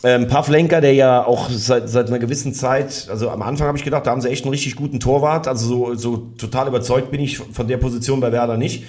Ähm, 0.03 0.28
Pavlenka, 0.28 0.82
der 0.82 0.93
ja 0.93 1.26
auch 1.26 1.49
seit, 1.49 1.89
seit 1.89 2.07
einer 2.07 2.20
gewissen 2.20 2.53
Zeit, 2.53 3.07
also 3.09 3.30
am 3.30 3.41
Anfang 3.41 3.68
habe 3.68 3.78
ich 3.78 3.84
gedacht, 3.84 4.05
da 4.05 4.11
haben 4.11 4.22
sie 4.22 4.30
echt 4.30 4.45
einen 4.45 4.51
richtig 4.51 4.76
guten 4.76 4.99
Torwart, 4.99 5.47
also 5.47 5.68
so, 5.68 5.95
so 5.95 6.07
so 6.08 6.18
total 6.38 6.68
überzeugt 6.68 7.12
bin 7.12 7.20
ich 7.20 7.38
von 7.38 7.68
der 7.68 7.78
Position 7.78 8.20
bei 8.20 8.32
Werder 8.32 8.58
nicht. 8.58 8.86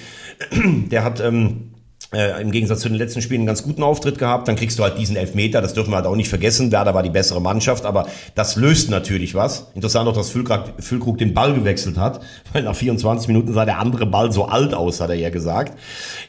Der 0.91 1.03
hat 1.03 1.21
ähm, 1.21 1.71
äh, 2.15 2.41
im 2.41 2.51
Gegensatz 2.51 2.81
zu 2.81 2.89
den 2.89 2.97
letzten 2.97 3.21
Spielen 3.21 3.41
einen 3.41 3.47
ganz 3.47 3.63
guten 3.63 3.83
Auftritt 3.83 4.19
gehabt. 4.19 4.49
Dann 4.49 4.57
kriegst 4.57 4.79
du 4.79 4.83
halt 4.83 4.97
diesen 4.99 5.17
Elfmeter, 5.17 5.61
das 5.61 5.75
dürfen 5.75 5.91
wir 5.91 5.97
halt 5.97 6.07
auch 6.07 6.17
nicht 6.17 6.31
vergessen. 6.31 6.73
Werder 6.73 6.95
war 6.95 7.03
die 7.03 7.11
bessere 7.11 7.41
Mannschaft, 7.41 7.85
aber 7.85 8.07
das 8.35 8.57
löst 8.57 8.89
natürlich 8.89 9.35
was. 9.35 9.71
Interessant 9.75 10.09
auch, 10.09 10.15
dass 10.15 10.31
Füllkrug, 10.31 10.73
Füllkrug 10.79 11.19
den 11.19 11.35
Ball 11.35 11.53
gewechselt 11.53 11.99
hat, 11.99 12.21
weil 12.53 12.63
nach 12.63 12.75
24 12.75 13.29
Minuten 13.29 13.53
sah 13.53 13.67
der 13.67 13.79
andere 13.79 14.07
Ball 14.07 14.33
so 14.33 14.47
alt 14.47 14.73
aus, 14.73 15.01
hat 15.01 15.11
er 15.11 15.17
ja 15.17 15.31
gesagt. 15.31 15.79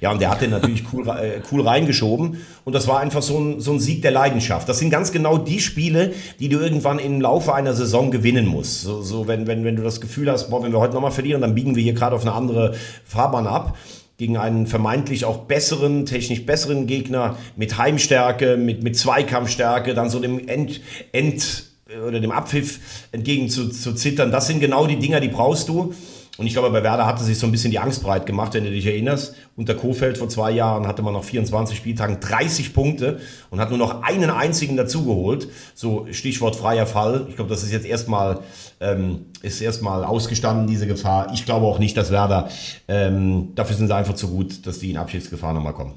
Ja, 0.02 0.12
und 0.12 0.22
der 0.22 0.30
hat 0.30 0.42
den 0.42 0.50
natürlich 0.50 0.84
cool, 0.92 1.08
äh, 1.08 1.42
cool 1.52 1.66
reingeschoben. 1.66 2.46
Und 2.66 2.74
das 2.74 2.88
war 2.88 3.00
einfach 3.00 3.22
so 3.22 3.40
ein, 3.40 3.62
so 3.62 3.72
ein 3.72 3.80
Sieg 3.80 4.02
der 4.02 4.12
Leidenschaft. 4.12 4.68
Das 4.68 4.80
sind 4.80 4.90
ganz 4.90 5.12
genau 5.14 5.38
die 5.38 5.62
Spiele, 5.62 6.14
die 6.40 6.50
du 6.50 6.60
irgendwann 6.60 7.00
im 7.00 7.22
Laufe 7.22 7.54
einer 7.54 7.74
Saison 7.74 8.12
gewinnen 8.12 8.46
musst. 8.46 8.82
So, 8.82 9.02
so 9.02 9.28
wenn, 9.28 9.48
wenn, 9.48 9.64
wenn 9.64 9.78
du 9.78 9.84
das 9.84 10.02
Gefühl 10.02 10.30
hast, 10.30 10.50
boah, 10.50 10.62
wenn 10.62 10.74
wir 10.74 10.80
heute 10.80 10.94
nochmal 10.94 11.12
verlieren, 11.12 11.42
dann 11.42 11.56
biegen 11.56 11.76
wir 11.76 11.84
hier 11.84 11.94
gerade 11.94 12.16
auf 12.16 12.22
eine 12.24 12.34
andere 12.34 12.76
Fahrbahn 13.06 13.48
ab 13.48 13.78
gegen 14.20 14.36
einen 14.36 14.68
vermeintlich 14.68 15.24
auch 15.24 15.46
besseren, 15.46 16.06
technisch 16.06 16.46
besseren 16.46 16.88
Gegner 16.88 17.38
mit 17.56 17.78
Heimstärke, 17.78 18.58
mit, 18.58 18.84
mit 18.84 18.98
Zweikampfstärke, 18.98 19.94
dann 19.94 20.10
so 20.10 20.20
dem 20.20 20.46
End, 20.50 20.82
End 21.14 21.64
oder 22.06 22.20
dem 22.20 22.32
Abpfiff 22.32 23.08
entgegen 23.14 23.50
zu, 23.50 23.70
zu 23.70 23.94
zittern. 23.96 24.30
Das 24.30 24.46
sind 24.46 24.60
genau 24.60 24.88
die 24.88 25.00
Dinger, 25.00 25.22
die 25.22 25.30
brauchst 25.30 25.70
du. 25.70 25.94
Und 26.38 26.48
ich 26.48 26.54
glaube, 26.54 26.70
bei 26.70 26.84
Werder 26.84 27.06
hatte 27.06 27.24
sich 27.24 27.38
so 27.38 27.48
ein 27.48 27.52
bisschen 27.52 27.72
die 27.72 27.80
Angst 27.80 28.02
breit 28.02 28.26
gemacht, 28.26 28.54
wenn 28.54 28.64
du 28.64 28.70
dich 28.70 28.86
erinnerst. 28.86 29.36
Unter 29.58 29.76
Kofeld 29.76 30.18
vor 30.18 30.30
zwei 30.30 30.52
Jahren 30.52 30.88
hatte 30.88 31.02
man 31.02 31.14
nach 31.14 31.24
24 31.24 31.78
Spieltagen 31.78 32.20
30 32.22 32.74
Punkte 32.74 33.20
und 33.50 33.60
hat 33.60 33.70
nur 33.70 33.78
noch 33.78 34.04
einen 34.04 34.30
einzigen 34.30 34.78
dazugeholt. 34.78 35.50
So 35.76 36.08
Stichwort 36.12 36.56
freier 36.56 36.86
Fall. 36.86 37.26
Ich 37.30 37.36
glaube, 37.36 37.50
das 37.50 37.64
ist 37.64 37.74
jetzt 37.74 37.86
erstmal 37.86 38.40
ähm, 38.80 39.26
ist 39.42 39.62
ausgestanden, 39.84 40.68
diese 40.68 40.88
Gefahr. 40.88 41.32
Ich 41.34 41.46
glaube 41.46 41.66
auch 41.66 41.80
nicht, 41.80 41.98
dass 41.98 42.12
Werder, 42.12 42.50
ähm, 42.88 43.50
dafür 43.56 43.76
sind 43.76 43.88
sie 43.88 43.96
einfach 43.96 44.16
zu 44.16 44.30
gut, 44.30 44.66
dass 44.66 44.80
die 44.80 44.92
in 44.92 44.98
Abschiedsgefahr 44.98 45.54
nochmal 45.54 45.74
kommen. 45.74 45.94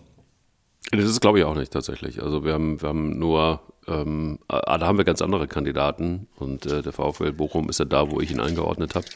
Das 0.90 1.04
ist, 1.04 1.20
glaube 1.20 1.38
ich, 1.38 1.44
auch 1.44 1.54
nicht 1.54 1.72
tatsächlich. 1.72 2.22
Also 2.22 2.44
wir 2.44 2.52
haben, 2.52 2.82
wir 2.82 2.88
haben 2.88 3.18
nur, 3.18 3.60
ähm, 3.88 4.38
da 4.48 4.80
haben 4.80 4.98
wir 4.98 5.04
ganz 5.04 5.22
andere 5.22 5.48
Kandidaten 5.48 6.28
und 6.36 6.66
äh, 6.66 6.82
der 6.82 6.92
VfL 6.92 7.32
Bochum 7.32 7.70
ist 7.70 7.78
ja 7.78 7.86
da, 7.86 8.10
wo 8.10 8.20
ich 8.20 8.30
ihn 8.30 8.40
eingeordnet 8.40 8.94
habe. 8.94 9.06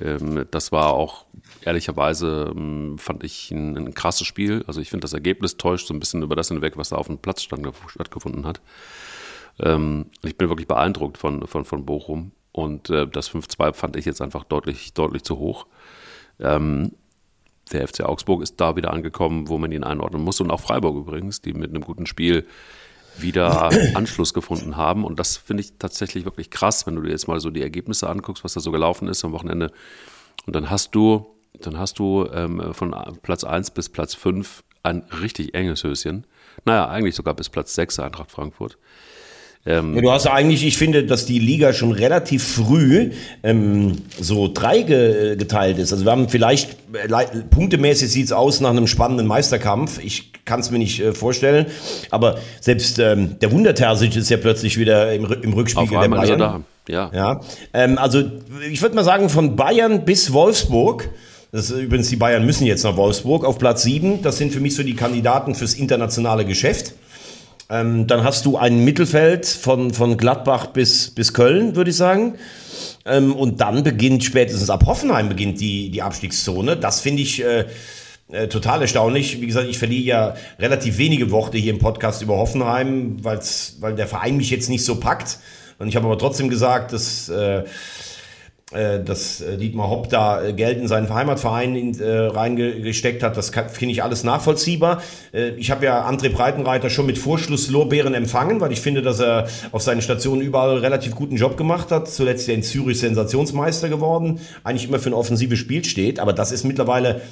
Ähm, 0.00 0.46
das 0.50 0.72
war 0.72 0.92
auch 0.94 1.26
ehrlicherweise, 1.62 2.52
ähm, 2.54 2.98
fand 2.98 3.24
ich 3.24 3.50
ein, 3.50 3.76
ein, 3.76 3.94
krasses 3.94 4.26
Spiel. 4.26 4.64
Also 4.66 4.80
ich 4.80 4.90
finde, 4.90 5.02
das 5.02 5.12
Ergebnis 5.12 5.56
täuscht 5.56 5.86
so 5.86 5.94
ein 5.94 6.00
bisschen 6.00 6.22
über 6.22 6.36
das 6.36 6.48
hinweg, 6.48 6.76
was 6.76 6.90
da 6.90 6.96
auf 6.96 7.06
dem 7.06 7.18
Platz 7.18 7.42
stand, 7.42 7.66
stattgefunden 7.88 8.46
hat. 8.46 8.60
Ähm, 9.58 10.06
ich 10.22 10.36
bin 10.36 10.48
wirklich 10.48 10.68
beeindruckt 10.68 11.18
von, 11.18 11.46
von, 11.46 11.64
von 11.64 11.84
Bochum. 11.84 12.32
Und 12.52 12.90
äh, 12.90 13.06
das 13.06 13.30
5-2 13.30 13.74
fand 13.74 13.96
ich 13.96 14.04
jetzt 14.04 14.20
einfach 14.20 14.44
deutlich, 14.44 14.92
deutlich 14.94 15.22
zu 15.22 15.38
hoch. 15.38 15.66
Der 16.42 17.86
FC 17.86 18.00
Augsburg 18.00 18.42
ist 18.42 18.58
da 18.62 18.76
wieder 18.76 18.94
angekommen, 18.94 19.48
wo 19.48 19.58
man 19.58 19.72
ihn 19.72 19.84
einordnen 19.84 20.22
muss. 20.22 20.40
Und 20.40 20.50
auch 20.50 20.60
Freiburg 20.60 20.96
übrigens, 20.96 21.42
die 21.42 21.52
mit 21.52 21.68
einem 21.68 21.82
guten 21.82 22.06
Spiel 22.06 22.46
wieder 23.22 23.70
Anschluss 23.94 24.34
gefunden 24.34 24.76
haben. 24.76 25.04
Und 25.04 25.18
das 25.18 25.36
finde 25.36 25.62
ich 25.62 25.74
tatsächlich 25.78 26.24
wirklich 26.24 26.50
krass, 26.50 26.86
wenn 26.86 26.96
du 26.96 27.02
dir 27.02 27.10
jetzt 27.10 27.28
mal 27.28 27.40
so 27.40 27.50
die 27.50 27.62
Ergebnisse 27.62 28.08
anguckst, 28.08 28.44
was 28.44 28.54
da 28.54 28.60
so 28.60 28.70
gelaufen 28.70 29.08
ist 29.08 29.24
am 29.24 29.32
Wochenende. 29.32 29.72
Und 30.46 30.56
dann 30.56 30.70
hast 30.70 30.94
du, 30.94 31.26
dann 31.60 31.78
hast 31.78 31.98
du 31.98 32.28
ähm, 32.32 32.74
von 32.74 32.94
Platz 33.22 33.44
1 33.44 33.72
bis 33.72 33.88
Platz 33.88 34.14
5 34.14 34.64
ein 34.82 35.04
richtig 35.20 35.54
enges 35.54 35.84
Höschen. 35.84 36.26
Naja, 36.64 36.88
eigentlich 36.88 37.14
sogar 37.14 37.34
bis 37.34 37.48
Platz 37.48 37.74
6 37.74 37.98
Eintracht 37.98 38.30
Frankfurt. 38.30 38.78
Ähm, 39.66 39.94
ja, 39.94 40.00
du 40.00 40.10
hast 40.10 40.26
eigentlich, 40.26 40.64
ich 40.64 40.78
finde, 40.78 41.04
dass 41.04 41.26
die 41.26 41.38
Liga 41.38 41.74
schon 41.74 41.92
relativ 41.92 42.42
früh 42.42 43.10
ähm, 43.42 43.98
so 44.18 44.48
drei 44.52 44.82
ge 44.82 45.36
geteilt 45.36 45.78
ist. 45.78 45.92
Also 45.92 46.04
wir 46.06 46.12
haben 46.12 46.30
vielleicht, 46.30 46.76
äh, 46.94 47.08
punktemäßig 47.50 48.10
sieht's 48.10 48.32
aus 48.32 48.60
nach 48.60 48.70
einem 48.70 48.86
spannenden 48.86 49.26
Meisterkampf. 49.26 50.02
Ich 50.02 50.32
kann 50.46 50.60
es 50.60 50.70
mir 50.70 50.78
nicht 50.78 51.00
äh, 51.00 51.12
vorstellen. 51.12 51.66
Aber 52.10 52.38
selbst 52.60 52.98
ähm, 52.98 53.38
der 53.40 53.52
Wundertersic 53.52 54.16
ist 54.16 54.30
ja 54.30 54.38
plötzlich 54.38 54.78
wieder 54.78 55.12
im, 55.12 55.26
im 55.26 55.52
Rückspiegel 55.52 56.00
der 56.00 56.08
Bayern. 56.08 56.38
da. 56.38 56.60
Ja. 56.88 57.10
ja 57.12 57.40
ähm, 57.74 57.98
also 57.98 58.22
ich 58.70 58.80
würde 58.80 58.94
mal 58.94 59.04
sagen, 59.04 59.28
von 59.28 59.56
Bayern 59.56 60.06
bis 60.06 60.32
Wolfsburg. 60.32 61.10
Das 61.52 61.68
ist, 61.68 61.78
übrigens, 61.78 62.08
die 62.08 62.16
Bayern 62.16 62.46
müssen 62.46 62.64
jetzt 62.64 62.84
nach 62.84 62.96
Wolfsburg 62.96 63.44
auf 63.44 63.58
Platz 63.58 63.82
sieben. 63.82 64.22
Das 64.22 64.38
sind 64.38 64.52
für 64.52 64.60
mich 64.60 64.74
so 64.74 64.82
die 64.82 64.94
Kandidaten 64.94 65.54
fürs 65.54 65.74
internationale 65.74 66.46
Geschäft. 66.46 66.94
Ähm, 67.70 68.08
dann 68.08 68.24
hast 68.24 68.46
du 68.46 68.56
ein 68.58 68.84
Mittelfeld 68.84 69.46
von, 69.46 69.92
von 69.94 70.16
Gladbach 70.16 70.66
bis, 70.66 71.10
bis 71.10 71.32
Köln, 71.32 71.76
würde 71.76 71.90
ich 71.90 71.96
sagen. 71.96 72.34
Ähm, 73.06 73.34
und 73.34 73.60
dann 73.60 73.84
beginnt 73.84 74.24
spätestens 74.24 74.70
ab 74.70 74.84
Hoffenheim 74.86 75.28
beginnt 75.28 75.60
die, 75.60 75.90
die 75.90 76.02
Abstiegszone. 76.02 76.76
Das 76.76 77.00
finde 77.00 77.22
ich 77.22 77.44
äh, 77.44 77.66
äh, 78.32 78.48
total 78.48 78.82
erstaunlich. 78.82 79.40
Wie 79.40 79.46
gesagt, 79.46 79.68
ich 79.68 79.78
verliere 79.78 80.02
ja 80.02 80.34
relativ 80.58 80.98
wenige 80.98 81.30
Worte 81.30 81.58
hier 81.58 81.72
im 81.72 81.78
Podcast 81.78 82.22
über 82.22 82.36
Hoffenheim, 82.36 83.22
weil's, 83.22 83.76
weil 83.80 83.94
der 83.94 84.08
Verein 84.08 84.36
mich 84.36 84.50
jetzt 84.50 84.68
nicht 84.68 84.84
so 84.84 84.96
packt. 84.96 85.38
Und 85.78 85.88
ich 85.88 85.96
habe 85.96 86.06
aber 86.06 86.18
trotzdem 86.18 86.48
gesagt, 86.48 86.92
dass 86.92 87.28
äh, 87.28 87.64
dass 88.70 89.40
äh, 89.40 89.56
Dietmar 89.56 89.90
Hopp 89.90 90.10
da 90.10 90.42
äh, 90.42 90.52
Geld 90.52 90.78
in 90.78 90.86
seinen 90.86 91.12
Heimatverein 91.12 91.96
reingesteckt 92.00 93.22
hat, 93.22 93.36
das 93.36 93.50
finde 93.50 93.92
ich 93.92 94.02
alles 94.02 94.22
nachvollziehbar. 94.22 95.02
Ich 95.56 95.70
habe 95.70 95.84
ja 95.84 96.08
André 96.08 96.30
Breitenreiter 96.30 96.90
schon 96.90 97.06
mit 97.06 97.18
Vorschlusslorbeeren 97.18 98.14
empfangen, 98.14 98.60
weil 98.60 98.72
ich 98.72 98.80
finde, 98.80 99.02
dass 99.02 99.20
er 99.20 99.48
auf 99.72 99.82
seinen 99.82 100.02
Stationen 100.02 100.40
überall 100.40 100.78
relativ 100.78 101.14
guten 101.14 101.36
Job 101.36 101.56
gemacht 101.56 101.90
hat. 101.90 102.08
Zuletzt 102.08 102.46
ja 102.48 102.54
in 102.54 102.62
Zürich 102.62 103.00
Sensationsmeister 103.00 103.88
geworden, 103.88 104.40
eigentlich 104.62 104.88
immer 104.88 104.98
für 104.98 105.10
ein 105.10 105.14
offensives 105.14 105.58
Spiel 105.58 105.84
steht, 105.84 106.20
aber 106.20 106.32
das 106.32 106.52
ist 106.52 106.64
mittlerweile 106.64 107.22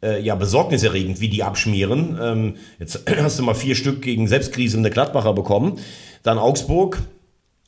ja 0.00 0.36
besorgniserregend, 0.36 1.20
wie 1.20 1.28
die 1.28 1.42
abschmieren. 1.42 2.16
Ähm, 2.22 2.54
jetzt 2.78 3.02
hast 3.22 3.38
du 3.38 3.42
mal 3.42 3.54
vier 3.54 3.74
Stück 3.74 4.02
gegen 4.02 4.28
Selbstkrise 4.28 4.76
in 4.76 4.84
der 4.84 4.92
Gladbacher 4.92 5.32
bekommen. 5.32 5.80
Dann 6.22 6.38
Augsburg, 6.38 7.00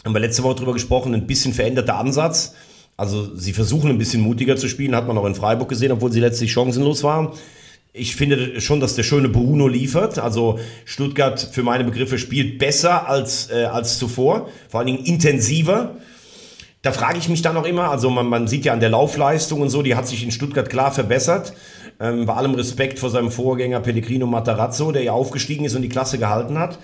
haben 0.05 0.15
wir 0.15 0.21
letzte 0.21 0.45
Woche 0.45 0.55
drüber 0.57 0.73
gesprochen, 0.73 1.13
ein 1.15 1.27
bisschen 1.27 1.53
veränderter 1.53 1.97
Ansatz. 1.97 2.55
Also 3.01 3.35
sie 3.35 3.55
versuchen 3.55 3.89
ein 3.89 3.97
bisschen 3.97 4.21
mutiger 4.21 4.59
zu 4.59 4.69
spielen, 4.69 4.95
hat 4.95 5.09
man 5.09 5.17
auch 5.17 5.25
in 5.25 5.35
Freiburg 5.35 5.71
gesehen, 5.71 5.91
obwohl 5.91 6.13
sie 6.13 6.21
letztlich 6.21 6.53
chancenlos 6.53 7.03
waren. 7.03 7.31
Ich 7.95 8.15
finde 8.15 8.61
schon, 8.61 8.79
dass 8.79 8.95
der 8.95 9.05
schöne 9.05 9.31
Bruno 9.31 9.69
liefert. 9.69 10.19
Also 10.19 10.59
Stuttgart 10.85 11.41
für 11.41 11.63
meine 11.63 11.85
Begriffe 11.85 12.19
spielt 12.19 12.59
besser 12.59 13.09
als, 13.09 13.49
äh, 13.51 13.65
als 13.65 13.99
zuvor, 13.99 14.51
vor 14.69 14.81
allen 14.81 14.89
Dingen 14.89 15.05
intensiver. 15.07 15.97
Da 16.83 16.93
frage 16.93 17.17
ich 17.17 17.31
mich 17.31 17.41
dann 17.41 17.57
auch 17.57 17.65
immer, 17.65 17.91
also 17.91 18.11
man, 18.11 18.27
man 18.27 18.49
sieht 18.49 18.67
ja 18.67 18.75
an 18.75 18.81
der 18.81 18.91
Laufleistung 18.91 19.63
und 19.63 19.71
so, 19.71 19.81
die 19.81 19.95
hat 19.95 20.07
sich 20.07 20.23
in 20.23 20.31
Stuttgart 20.31 20.69
klar 20.69 20.93
verbessert. 20.93 21.55
Ähm, 22.01 22.27
bei 22.27 22.35
allem 22.35 22.53
Respekt 22.53 22.99
vor 22.99 23.09
seinem 23.09 23.31
Vorgänger 23.31 23.81
Pellegrino 23.81 24.27
Matarazzo, 24.27 24.93
der 24.93 25.05
ja 25.05 25.13
aufgestiegen 25.13 25.65
ist 25.65 25.75
und 25.75 25.81
die 25.81 25.89
Klasse 25.89 26.19
gehalten 26.19 26.59
hat 26.59 26.79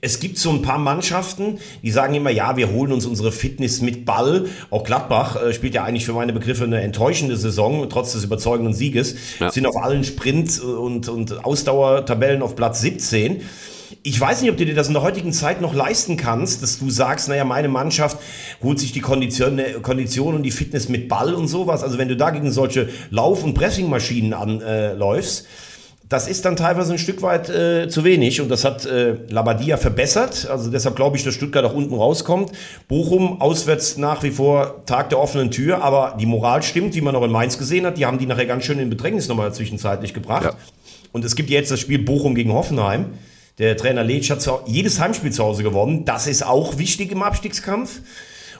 es 0.00 0.20
gibt 0.20 0.38
so 0.38 0.50
ein 0.50 0.62
paar 0.62 0.78
Mannschaften, 0.78 1.58
die 1.82 1.90
sagen 1.90 2.14
immer, 2.14 2.30
ja, 2.30 2.56
wir 2.56 2.70
holen 2.70 2.92
uns 2.92 3.06
unsere 3.06 3.32
Fitness 3.32 3.80
mit 3.80 4.04
Ball. 4.04 4.46
Auch 4.70 4.84
Gladbach 4.84 5.42
äh, 5.42 5.52
spielt 5.52 5.74
ja 5.74 5.84
eigentlich 5.84 6.04
für 6.04 6.12
meine 6.12 6.32
Begriffe 6.32 6.64
eine 6.64 6.80
enttäuschende 6.80 7.36
Saison, 7.36 7.88
trotz 7.88 8.12
des 8.12 8.24
überzeugenden 8.24 8.74
Sieges. 8.74 9.16
Ja. 9.40 9.50
Sind 9.50 9.66
auf 9.66 9.76
allen 9.76 10.04
Sprint- 10.04 10.60
und, 10.60 11.08
und 11.08 11.44
Ausdauertabellen 11.44 12.42
auf 12.42 12.56
Platz 12.56 12.80
17. 12.80 13.42
Ich 14.02 14.20
weiß 14.20 14.42
nicht, 14.42 14.50
ob 14.50 14.56
du 14.56 14.64
dir 14.64 14.74
das 14.74 14.88
in 14.88 14.94
der 14.94 15.02
heutigen 15.02 15.32
Zeit 15.32 15.60
noch 15.60 15.74
leisten 15.74 16.16
kannst, 16.16 16.62
dass 16.62 16.78
du 16.78 16.90
sagst, 16.90 17.28
naja, 17.28 17.44
meine 17.44 17.68
Mannschaft 17.68 18.18
holt 18.62 18.78
sich 18.78 18.92
die 18.92 19.00
Kondition, 19.00 19.60
Kondition 19.82 20.34
und 20.34 20.42
die 20.42 20.50
Fitness 20.50 20.88
mit 20.88 21.08
Ball 21.08 21.34
und 21.34 21.48
sowas. 21.48 21.82
Also 21.82 21.98
wenn 21.98 22.08
du 22.08 22.16
da 22.16 22.30
gegen 22.30 22.52
solche 22.52 22.88
Lauf- 23.10 23.42
und 23.42 23.54
Pressingmaschinen 23.54 24.34
anläufst, 24.34 25.44
äh, 25.44 25.48
das 26.08 26.26
ist 26.26 26.44
dann 26.44 26.56
teilweise 26.56 26.92
ein 26.92 26.98
Stück 26.98 27.20
weit 27.20 27.50
äh, 27.50 27.88
zu 27.88 28.02
wenig 28.02 28.40
und 28.40 28.48
das 28.48 28.64
hat 28.64 28.86
äh, 28.86 29.16
Labadia 29.28 29.76
verbessert. 29.76 30.48
Also 30.50 30.70
deshalb 30.70 30.96
glaube 30.96 31.18
ich, 31.18 31.24
dass 31.24 31.34
Stuttgart 31.34 31.64
auch 31.66 31.74
unten 31.74 31.94
rauskommt. 31.94 32.52
Bochum 32.88 33.42
auswärts 33.42 33.98
nach 33.98 34.22
wie 34.22 34.30
vor 34.30 34.84
Tag 34.86 35.10
der 35.10 35.18
offenen 35.18 35.50
Tür, 35.50 35.82
aber 35.82 36.16
die 36.18 36.24
Moral 36.24 36.62
stimmt, 36.62 36.94
wie 36.94 37.02
man 37.02 37.14
auch 37.14 37.24
in 37.24 37.30
Mainz 37.30 37.58
gesehen 37.58 37.84
hat. 37.84 37.98
Die 37.98 38.06
haben 38.06 38.18
die 38.18 38.26
nachher 38.26 38.46
ganz 38.46 38.64
schön 38.64 38.78
in 38.78 38.88
Bedrängnis 38.88 39.28
nochmal 39.28 39.52
zwischenzeitlich 39.52 40.14
gebracht. 40.14 40.44
Ja. 40.44 40.52
Und 41.12 41.24
es 41.24 41.36
gibt 41.36 41.50
jetzt 41.50 41.70
das 41.70 41.80
Spiel 41.80 41.98
Bochum 41.98 42.34
gegen 42.34 42.52
Hoffenheim. 42.52 43.06
Der 43.58 43.76
Trainer 43.76 44.04
Leitsch 44.04 44.30
hat 44.30 44.48
jedes 44.66 45.00
Heimspiel 45.00 45.32
zu 45.32 45.44
Hause 45.44 45.62
gewonnen. 45.62 46.04
Das 46.04 46.26
ist 46.26 46.46
auch 46.46 46.78
wichtig 46.78 47.12
im 47.12 47.22
Abstiegskampf. 47.22 48.00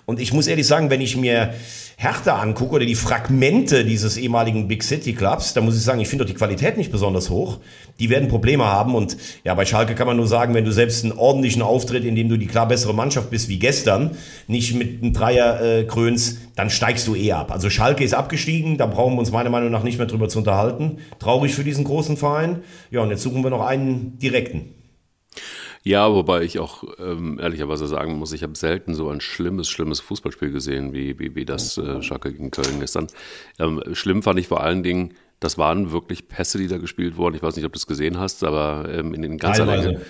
Und 0.04 0.20
ich 0.20 0.32
muss 0.32 0.48
ehrlich 0.48 0.66
sagen, 0.66 0.90
wenn 0.90 1.00
ich 1.00 1.16
mir 1.16 1.54
Hertha 2.00 2.38
angucke 2.38 2.76
oder 2.76 2.86
die 2.86 2.94
Fragmente 2.94 3.84
dieses 3.84 4.16
ehemaligen 4.16 4.68
Big 4.68 4.84
City 4.84 5.14
Clubs, 5.14 5.52
da 5.52 5.60
muss 5.60 5.76
ich 5.76 5.82
sagen, 5.82 5.98
ich 5.98 6.06
finde 6.06 6.24
doch 6.24 6.30
die 6.30 6.36
Qualität 6.36 6.76
nicht 6.76 6.92
besonders 6.92 7.28
hoch. 7.28 7.58
Die 7.98 8.08
werden 8.08 8.28
Probleme 8.28 8.66
haben 8.66 8.94
und 8.94 9.16
ja, 9.42 9.52
bei 9.56 9.66
Schalke 9.66 9.96
kann 9.96 10.06
man 10.06 10.16
nur 10.16 10.28
sagen, 10.28 10.54
wenn 10.54 10.64
du 10.64 10.70
selbst 10.70 11.02
einen 11.02 11.18
ordentlichen 11.18 11.60
Auftritt, 11.60 12.04
in 12.04 12.14
dem 12.14 12.28
du 12.28 12.36
die 12.36 12.46
klar 12.46 12.68
bessere 12.68 12.94
Mannschaft 12.94 13.30
bist 13.30 13.48
wie 13.48 13.58
gestern, 13.58 14.12
nicht 14.46 14.76
mit 14.76 15.02
einem 15.02 15.12
Dreier 15.12 15.60
äh, 15.60 15.84
krönst, 15.86 16.38
dann 16.54 16.70
steigst 16.70 17.04
du 17.08 17.16
eh 17.16 17.32
ab. 17.32 17.50
Also 17.50 17.68
Schalke 17.68 18.04
ist 18.04 18.14
abgestiegen, 18.14 18.78
da 18.78 18.86
brauchen 18.86 19.14
wir 19.14 19.18
uns 19.18 19.32
meiner 19.32 19.50
Meinung 19.50 19.72
nach 19.72 19.82
nicht 19.82 19.98
mehr 19.98 20.06
drüber 20.06 20.28
zu 20.28 20.38
unterhalten. 20.38 20.98
Traurig 21.18 21.52
für 21.52 21.64
diesen 21.64 21.82
großen 21.82 22.16
Verein. 22.16 22.62
Ja, 22.92 23.00
und 23.00 23.10
jetzt 23.10 23.24
suchen 23.24 23.42
wir 23.42 23.50
noch 23.50 23.66
einen 23.66 24.20
direkten. 24.20 24.77
Ja, 25.88 26.12
wobei 26.12 26.42
ich 26.42 26.58
auch 26.58 26.84
ähm, 26.98 27.38
ehrlicherweise 27.40 27.86
sagen 27.86 28.18
muss, 28.18 28.34
ich 28.34 28.42
habe 28.42 28.54
selten 28.54 28.94
so 28.94 29.08
ein 29.08 29.22
schlimmes, 29.22 29.70
schlimmes 29.70 30.00
Fußballspiel 30.00 30.50
gesehen, 30.50 30.92
wie, 30.92 31.18
wie, 31.18 31.34
wie 31.34 31.46
das 31.46 31.78
äh, 31.78 32.02
Schalke 32.02 32.30
gegen 32.30 32.50
Köln 32.50 32.78
gestern. 32.78 33.06
Ähm, 33.58 33.82
schlimm 33.94 34.22
fand 34.22 34.38
ich 34.38 34.48
vor 34.48 34.62
allen 34.62 34.82
Dingen, 34.82 35.14
Das 35.40 35.56
waren 35.56 35.90
wirklich 35.90 36.28
Pässe, 36.28 36.58
die 36.58 36.66
da 36.66 36.76
gespielt 36.76 37.16
wurden. 37.16 37.36
Ich 37.36 37.42
weiß 37.42 37.56
nicht, 37.56 37.64
ob 37.64 37.72
du 37.72 37.78
es 37.78 37.86
gesehen 37.86 38.18
hast, 38.18 38.44
aber 38.44 38.86
ähm, 38.92 39.14
in 39.14 39.22
den 39.22 39.38
ganzer 39.38 39.64
Teilweise. 39.64 39.88
Länge. 39.92 40.00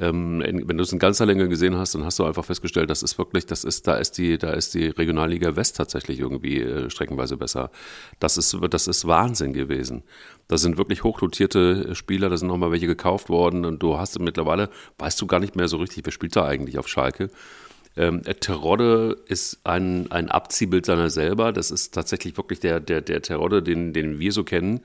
Ähm, 0.00 0.42
wenn 0.44 0.76
du 0.76 0.82
es 0.82 0.92
in 0.92 0.98
ganzer 0.98 1.24
Länge 1.24 1.48
gesehen 1.48 1.76
hast, 1.76 1.94
dann 1.94 2.04
hast 2.04 2.18
du 2.18 2.24
einfach 2.24 2.44
festgestellt, 2.44 2.90
das 2.90 3.04
ist 3.04 3.16
wirklich, 3.16 3.46
das 3.46 3.62
ist, 3.62 3.86
da 3.86 3.96
ist 3.96 4.18
die, 4.18 4.38
da 4.38 4.50
ist 4.50 4.74
die 4.74 4.88
Regionalliga 4.88 5.54
West 5.54 5.76
tatsächlich 5.76 6.18
irgendwie 6.18 6.60
äh, 6.60 6.90
streckenweise 6.90 7.36
besser. 7.36 7.70
Das 8.18 8.36
ist, 8.36 8.56
das 8.70 8.88
ist 8.88 9.06
Wahnsinn 9.06 9.52
gewesen. 9.52 10.02
Das 10.48 10.62
sind 10.62 10.78
wirklich 10.78 11.04
hochdotierte 11.04 11.94
Spieler, 11.94 12.28
da 12.28 12.36
sind 12.36 12.48
nochmal 12.48 12.72
welche 12.72 12.88
gekauft 12.88 13.28
worden 13.28 13.64
und 13.64 13.82
du 13.82 13.96
hast 13.96 14.18
mittlerweile, 14.18 14.68
weißt 14.98 15.20
du 15.20 15.26
gar 15.26 15.38
nicht 15.38 15.54
mehr 15.54 15.68
so 15.68 15.76
richtig, 15.76 16.04
wer 16.04 16.12
spielt 16.12 16.34
da 16.34 16.44
eigentlich 16.44 16.76
auf 16.78 16.88
Schalke. 16.88 17.30
Ähm, 17.96 18.22
Terodde 18.40 19.16
ist 19.28 19.60
ein, 19.64 20.10
ein 20.10 20.28
Abziehbild 20.28 20.84
seiner 20.86 21.10
selber. 21.10 21.52
Das 21.52 21.70
ist 21.70 21.94
tatsächlich 21.94 22.36
wirklich 22.36 22.58
der, 22.58 22.80
der, 22.80 23.00
der 23.00 23.22
Terodde, 23.22 23.62
den, 23.62 23.92
den 23.92 24.18
wir 24.18 24.32
so 24.32 24.42
kennen. 24.42 24.80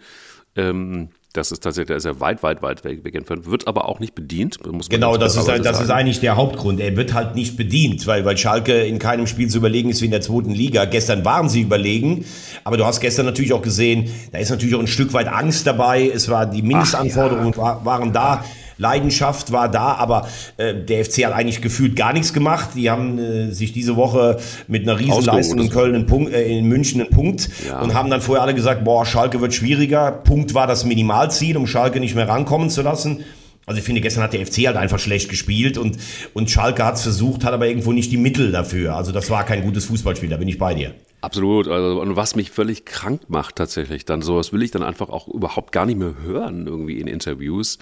Ähm, 0.55 1.09
das 1.33 1.51
ist 1.51 1.63
tatsächlich, 1.63 1.87
der 1.87 1.97
ist 1.97 2.05
ja 2.05 2.19
weit, 2.19 2.41
weit, 2.41 2.63
weit 2.63 2.83
weg, 2.83 3.03
weg 3.03 3.13
entfernt, 3.13 3.45
wird 3.45 3.67
aber 3.67 3.87
auch 3.87 3.99
nicht 3.99 4.15
bedient. 4.15 4.57
Genau, 4.89 5.15
das 5.15 5.35
ist, 5.35 5.47
das 5.47 5.59
ist 5.59 5.87
sagen. 5.87 5.91
eigentlich 5.91 6.19
der 6.19 6.35
Hauptgrund. 6.35 6.79
Er 6.79 6.97
wird 6.97 7.13
halt 7.13 7.35
nicht 7.35 7.55
bedient, 7.55 8.07
weil, 8.07 8.25
weil 8.25 8.35
Schalke 8.35 8.81
in 8.81 8.97
keinem 8.97 9.27
Spiel 9.27 9.47
so 9.47 9.59
überlegen 9.59 9.89
ist 9.89 10.01
wie 10.01 10.05
in 10.05 10.11
der 10.11 10.21
zweiten 10.21 10.49
Liga. 10.49 10.85
Gestern 10.85 11.23
waren 11.25 11.47
sie 11.47 11.61
überlegen, 11.61 12.25
aber 12.63 12.77
du 12.77 12.85
hast 12.85 12.99
gestern 12.99 13.27
natürlich 13.27 13.53
auch 13.53 13.61
gesehen, 13.61 14.09
da 14.31 14.39
ist 14.39 14.49
natürlich 14.49 14.73
auch 14.73 14.79
ein 14.79 14.87
Stück 14.87 15.13
weit 15.13 15.27
Angst 15.27 15.67
dabei. 15.67 16.09
Es 16.09 16.29
war 16.29 16.47
die 16.47 16.63
Mindestanforderungen 16.63 17.55
war, 17.57 17.85
waren 17.85 18.11
da. 18.11 18.43
Leidenschaft 18.79 19.51
war 19.51 19.69
da, 19.69 19.93
aber 19.93 20.27
äh, 20.57 20.73
der 20.73 21.05
FC 21.05 21.25
hat 21.25 21.33
eigentlich 21.33 21.61
gefühlt 21.61 21.95
gar 21.95 22.13
nichts 22.13 22.33
gemacht. 22.33 22.69
Die 22.75 22.89
haben 22.89 23.19
äh, 23.19 23.51
sich 23.51 23.73
diese 23.73 23.95
Woche 23.95 24.39
mit 24.67 24.83
einer 24.83 24.97
Riesenleistung 24.97 25.59
in. 25.59 25.69
Köln 25.69 25.93
einen 25.93 26.05
Punkt, 26.07 26.33
äh, 26.33 26.47
in 26.47 26.65
München 26.65 27.01
einen 27.01 27.09
Punkt 27.11 27.49
Ja. 27.67 27.81
und 27.81 27.93
haben 27.93 28.09
dann 28.09 28.21
vorher 28.21 28.41
alle 28.41 28.55
gesagt, 28.55 28.83
boah, 28.85 29.05
Schalke 29.05 29.41
wird 29.41 29.53
schwieriger. 29.53 30.11
Punkt 30.11 30.53
war 30.53 30.65
das 30.65 30.85
Minimalziel, 30.85 31.57
um 31.57 31.67
Schalke 31.67 31.99
nicht 31.99 32.15
mehr 32.15 32.27
rankommen 32.27 32.69
zu 32.69 32.81
lassen. 32.81 33.23
Also 33.65 33.79
ich 33.79 33.85
finde, 33.85 34.01
gestern 34.01 34.23
hat 34.23 34.33
der 34.33 34.43
FC 34.43 34.65
halt 34.65 34.77
einfach 34.77 34.97
schlecht 34.97 35.29
gespielt 35.29 35.77
und, 35.77 35.97
und 36.33 36.49
Schalke 36.49 36.83
hat 36.83 36.95
es 36.95 37.03
versucht, 37.03 37.43
hat 37.43 37.53
aber 37.53 37.67
irgendwo 37.67 37.91
nicht 37.91 38.11
die 38.11 38.17
Mittel 38.17 38.51
dafür. 38.51 38.95
Also 38.95 39.11
das 39.11 39.29
war 39.29 39.43
kein 39.45 39.61
gutes 39.61 39.85
Fußballspiel, 39.85 40.27
da 40.27 40.37
bin 40.37 40.47
ich 40.47 40.57
bei 40.57 40.73
dir. 40.73 40.95
Absolut. 41.21 41.67
Also, 41.67 42.01
und 42.01 42.15
was 42.15 42.35
mich 42.35 42.49
völlig 42.49 42.85
krank 42.85 43.23
macht 43.27 43.57
tatsächlich, 43.57 44.05
dann 44.05 44.21
sowas 44.23 44.53
will 44.53 44.63
ich 44.63 44.71
dann 44.71 44.81
einfach 44.81 45.09
auch 45.09 45.27
überhaupt 45.27 45.71
gar 45.71 45.85
nicht 45.85 45.99
mehr 45.99 46.15
hören, 46.23 46.65
irgendwie 46.65 46.99
in 46.99 47.05
Interviews. 47.07 47.77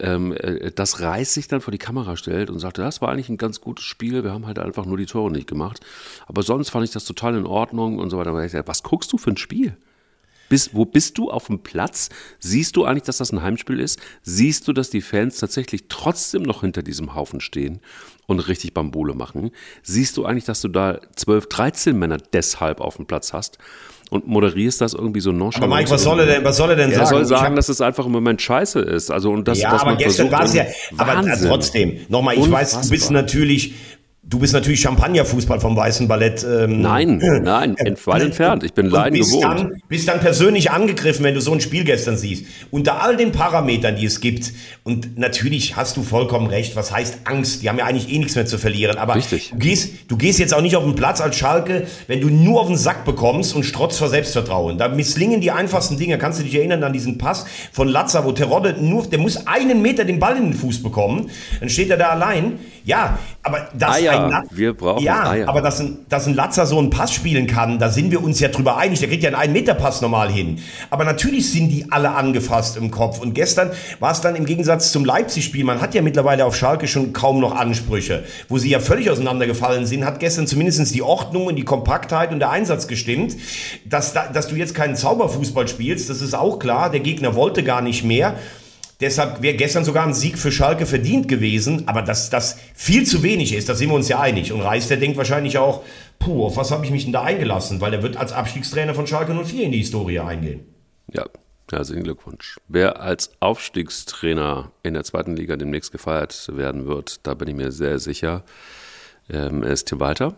Ähm, 0.00 0.32
äh, 0.32 0.70
das 0.72 1.00
Reis 1.00 1.34
sich 1.34 1.48
dann 1.48 1.60
vor 1.60 1.72
die 1.72 1.78
Kamera 1.78 2.16
stellt 2.16 2.50
und 2.50 2.58
sagt, 2.58 2.78
das 2.78 3.00
war 3.00 3.10
eigentlich 3.10 3.28
ein 3.28 3.36
ganz 3.36 3.60
gutes 3.60 3.84
Spiel, 3.84 4.24
wir 4.24 4.32
haben 4.32 4.46
halt 4.46 4.58
einfach 4.58 4.86
nur 4.86 4.96
die 4.96 5.06
Tore 5.06 5.30
nicht 5.30 5.46
gemacht. 5.46 5.80
Aber 6.26 6.42
sonst 6.42 6.70
fand 6.70 6.84
ich 6.84 6.92
das 6.92 7.04
total 7.04 7.36
in 7.36 7.46
Ordnung 7.46 7.98
und 7.98 8.10
so 8.10 8.18
weiter. 8.18 8.30
Aber 8.30 8.44
ich 8.44 8.52
sag, 8.52 8.66
Was 8.66 8.82
guckst 8.82 9.12
du 9.12 9.18
für 9.18 9.30
ein 9.30 9.36
Spiel? 9.36 9.76
Bist, 10.48 10.74
wo 10.74 10.84
bist 10.84 11.16
du 11.16 11.30
auf 11.30 11.46
dem 11.46 11.60
Platz? 11.60 12.10
Siehst 12.38 12.76
du 12.76 12.84
eigentlich, 12.84 13.04
dass 13.04 13.16
das 13.16 13.32
ein 13.32 13.42
Heimspiel 13.42 13.80
ist? 13.80 13.98
Siehst 14.22 14.68
du, 14.68 14.72
dass 14.72 14.90
die 14.90 15.00
Fans 15.00 15.38
tatsächlich 15.38 15.84
trotzdem 15.88 16.42
noch 16.42 16.60
hinter 16.60 16.82
diesem 16.82 17.14
Haufen 17.14 17.40
stehen 17.40 17.80
und 18.26 18.40
richtig 18.40 18.74
Bambule 18.74 19.14
machen? 19.14 19.50
Siehst 19.82 20.16
du 20.16 20.24
eigentlich, 20.24 20.44
dass 20.44 20.60
du 20.60 20.68
da 20.68 20.98
12, 21.16 21.48
13 21.48 21.98
Männer 21.98 22.18
deshalb 22.32 22.80
auf 22.80 22.96
dem 22.96 23.06
Platz 23.06 23.32
hast 23.32 23.58
und 24.10 24.26
moderierst 24.26 24.80
das 24.80 24.94
irgendwie 24.94 25.20
so 25.20 25.32
nonchalant? 25.32 25.64
Aber 25.70 25.76
Mike, 25.80 25.90
was 25.90 26.02
soll 26.02 26.20
er 26.20 26.26
denn, 26.26 26.44
was 26.44 26.56
soll 26.56 26.70
er 26.70 26.76
denn 26.76 26.90
Er 26.90 26.96
sagen? 26.96 27.08
soll 27.08 27.22
Ich 27.22 27.28
sagen, 27.28 27.46
hab- 27.46 27.56
dass 27.56 27.68
es 27.68 27.80
einfach 27.80 28.06
im 28.06 28.12
Moment 28.12 28.40
scheiße 28.42 28.80
ist. 28.80 29.10
Also 29.10 29.30
und 29.30 29.46
das, 29.48 29.60
ja, 29.60 29.70
dass 29.70 29.82
aber 29.82 29.96
gestern 29.96 30.30
war 30.30 30.44
es 30.44 30.54
ja, 30.54 30.64
aber 30.96 31.12
äh, 31.12 31.16
Wahnsinn. 31.16 31.48
trotzdem, 31.48 31.98
nochmal, 32.08 32.36
ich 32.38 32.50
weiß, 32.50 32.70
du 32.72 32.78
bist 32.78 32.92
Unfassbar. 33.10 33.12
natürlich, 33.22 33.74
du 34.28 34.38
bist 34.38 34.52
natürlich 34.52 34.80
Champagnerfußball 34.80 35.60
vom 35.60 35.76
Weißen 35.76 36.08
Ballett. 36.08 36.44
Ähm, 36.44 36.80
Nein, 36.80 37.18
nein, 37.42 37.76
ent- 37.76 38.06
weit 38.06 38.22
entfernt. 38.22 38.64
Ich 38.64 38.72
bin 38.72 38.86
Leiden 38.86 39.18
bist 39.18 39.32
gewohnt. 39.32 39.60
dann, 39.60 39.82
bist 39.88 40.08
dann 40.08 40.20
persönlich 40.20 40.70
angegriffen, 40.70 41.24
wenn 41.24 41.34
du 41.34 41.40
so 41.40 41.52
ein 41.52 41.60
Spiel 41.60 41.84
gestern 41.84 42.16
siehst. 42.16 42.44
Unter 42.70 43.02
all 43.02 43.16
den 43.16 43.32
Parametern, 43.32 43.96
die 43.96 44.06
es 44.06 44.20
gibt, 44.20 44.52
und 44.82 45.18
natürlich 45.18 45.76
hast 45.76 45.96
du 45.96 46.02
vollkommen 46.02 46.46
recht, 46.46 46.76
was 46.76 46.90
heißt 46.92 47.18
Angst? 47.24 47.62
Die 47.62 47.68
haben 47.68 47.78
ja 47.78 47.84
eigentlich 47.86 48.12
eh 48.12 48.18
nichts 48.18 48.34
mehr 48.34 48.46
zu 48.46 48.58
verlieren. 48.58 48.96
Aber 48.98 49.14
Richtig. 49.14 49.50
Du, 49.50 49.58
gehst, 49.58 49.90
du 50.08 50.16
gehst 50.16 50.38
jetzt 50.38 50.54
auch 50.54 50.60
nicht 50.62 50.76
auf 50.76 50.84
den 50.84 50.94
Platz 50.94 51.20
als 51.20 51.36
Schalke, 51.36 51.86
wenn 52.06 52.20
du 52.20 52.28
nur 52.28 52.60
auf 52.60 52.66
den 52.68 52.76
Sack 52.76 53.04
bekommst 53.04 53.54
und 53.54 53.64
strotzt 53.64 53.98
vor 53.98 54.08
Selbstvertrauen. 54.08 54.78
Da 54.78 54.88
misslingen 54.88 55.40
die 55.40 55.50
einfachsten 55.50 55.96
Dinge. 55.98 56.18
Kannst 56.18 56.40
du 56.40 56.44
dich 56.44 56.54
erinnern 56.54 56.82
an 56.82 56.92
diesen 56.92 57.18
Pass 57.18 57.46
von 57.72 57.88
Latza, 57.88 58.24
wo 58.24 58.32
Terodde 58.32 58.74
nur, 58.80 59.06
der 59.06 59.18
muss 59.18 59.46
einen 59.46 59.82
Meter 59.82 60.04
den 60.04 60.18
Ball 60.18 60.36
in 60.36 60.44
den 60.44 60.54
Fuß 60.54 60.82
bekommen. 60.82 61.30
Dann 61.60 61.68
steht 61.68 61.90
er 61.90 61.96
da 61.96 62.08
allein. 62.08 62.58
Ja, 62.86 63.18
aber 63.42 63.68
das 63.72 63.96
Eier. 63.96 64.24
ein 64.24 64.30
Lat- 64.30 64.44
Wir 64.50 64.74
brauchen 64.74 65.02
ja, 65.02 65.30
Eier. 65.30 65.48
aber 65.48 65.62
dass 65.62 65.80
ein, 65.80 66.04
dass 66.10 66.26
ein 66.26 66.34
Latzer 66.34 66.66
so 66.66 66.78
einen 66.78 66.90
Pass 66.90 67.12
spielen 67.14 67.46
kann, 67.46 67.78
da 67.78 67.88
sind 67.88 68.10
wir 68.10 68.22
uns 68.22 68.40
ja 68.40 68.48
drüber 68.48 68.76
einig. 68.76 68.98
Der 69.00 69.08
kriegt 69.08 69.22
ja 69.22 69.30
einen 69.30 69.52
1-Meter-Pass 69.56 70.02
normal 70.02 70.30
hin. 70.30 70.58
Aber 70.90 71.04
natürlich 71.04 71.50
sind 71.50 71.70
die 71.70 71.86
alle 71.90 72.10
angefasst 72.10 72.76
im 72.76 72.90
Kopf. 72.90 73.20
Und 73.20 73.32
gestern 73.34 73.70
war 74.00 74.12
es 74.12 74.20
dann 74.20 74.36
im 74.36 74.44
Gegensatz 74.44 74.92
zum 74.92 75.06
Leipzig-Spiel, 75.06 75.64
man 75.64 75.80
hat 75.80 75.94
ja 75.94 76.02
mittlerweile 76.02 76.44
auf 76.44 76.54
Schalke 76.56 76.86
schon 76.86 77.14
kaum 77.14 77.40
noch 77.40 77.54
Ansprüche. 77.56 78.24
Wo 78.50 78.58
sie 78.58 78.68
ja 78.68 78.80
völlig 78.80 79.08
auseinandergefallen 79.10 79.86
sind, 79.86 80.04
hat 80.04 80.20
gestern 80.20 80.46
zumindest 80.46 80.94
die 80.94 81.00
Ordnung 81.02 81.46
und 81.46 81.56
die 81.56 81.64
Kompaktheit 81.64 82.32
und 82.32 82.38
der 82.40 82.50
Einsatz 82.50 82.86
gestimmt. 82.86 83.34
Dass, 83.86 84.12
da, 84.12 84.26
dass 84.26 84.48
du 84.48 84.56
jetzt 84.56 84.74
keinen 84.74 84.94
Zauberfußball 84.94 85.68
spielst, 85.68 86.10
das 86.10 86.20
ist 86.20 86.34
auch 86.34 86.58
klar. 86.58 86.90
Der 86.90 87.00
Gegner 87.00 87.34
wollte 87.34 87.62
gar 87.62 87.80
nicht 87.80 88.04
mehr. 88.04 88.34
Deshalb 89.04 89.42
wäre 89.42 89.54
gestern 89.54 89.84
sogar 89.84 90.06
ein 90.06 90.14
Sieg 90.14 90.38
für 90.38 90.50
Schalke 90.50 90.86
verdient 90.86 91.28
gewesen, 91.28 91.86
aber 91.86 92.00
dass 92.00 92.30
das 92.30 92.58
viel 92.74 93.04
zu 93.04 93.22
wenig 93.22 93.52
ist, 93.52 93.68
da 93.68 93.74
sind 93.74 93.90
wir 93.90 93.96
uns 93.96 94.08
ja 94.08 94.18
einig. 94.18 94.50
Und 94.50 94.62
Reis, 94.62 94.88
der 94.88 94.96
denkt 94.96 95.18
wahrscheinlich 95.18 95.58
auch, 95.58 95.84
puh, 96.18 96.46
auf 96.46 96.56
was 96.56 96.70
habe 96.70 96.86
ich 96.86 96.90
mich 96.90 97.04
denn 97.04 97.12
da 97.12 97.22
eingelassen? 97.22 97.82
Weil 97.82 97.92
er 97.92 98.02
wird 98.02 98.16
als 98.16 98.32
Abstiegstrainer 98.32 98.94
von 98.94 99.06
Schalke 99.06 99.34
04 99.34 99.64
in 99.66 99.72
die 99.72 99.78
Historie 99.80 100.20
eingehen. 100.20 100.60
Ja, 101.12 101.26
herzlichen 101.70 102.04
Glückwunsch. 102.04 102.56
Wer 102.66 103.02
als 103.02 103.30
Aufstiegstrainer 103.40 104.72
in 104.82 104.94
der 104.94 105.04
zweiten 105.04 105.36
Liga 105.36 105.56
demnächst 105.56 105.92
gefeiert 105.92 106.50
werden 106.56 106.86
wird, 106.86 107.26
da 107.26 107.34
bin 107.34 107.48
ich 107.48 107.56
mir 107.56 107.72
sehr 107.72 107.98
sicher, 107.98 108.42
ähm, 109.28 109.62
ist 109.62 109.88
Tim 109.88 110.00
Walter. 110.00 110.34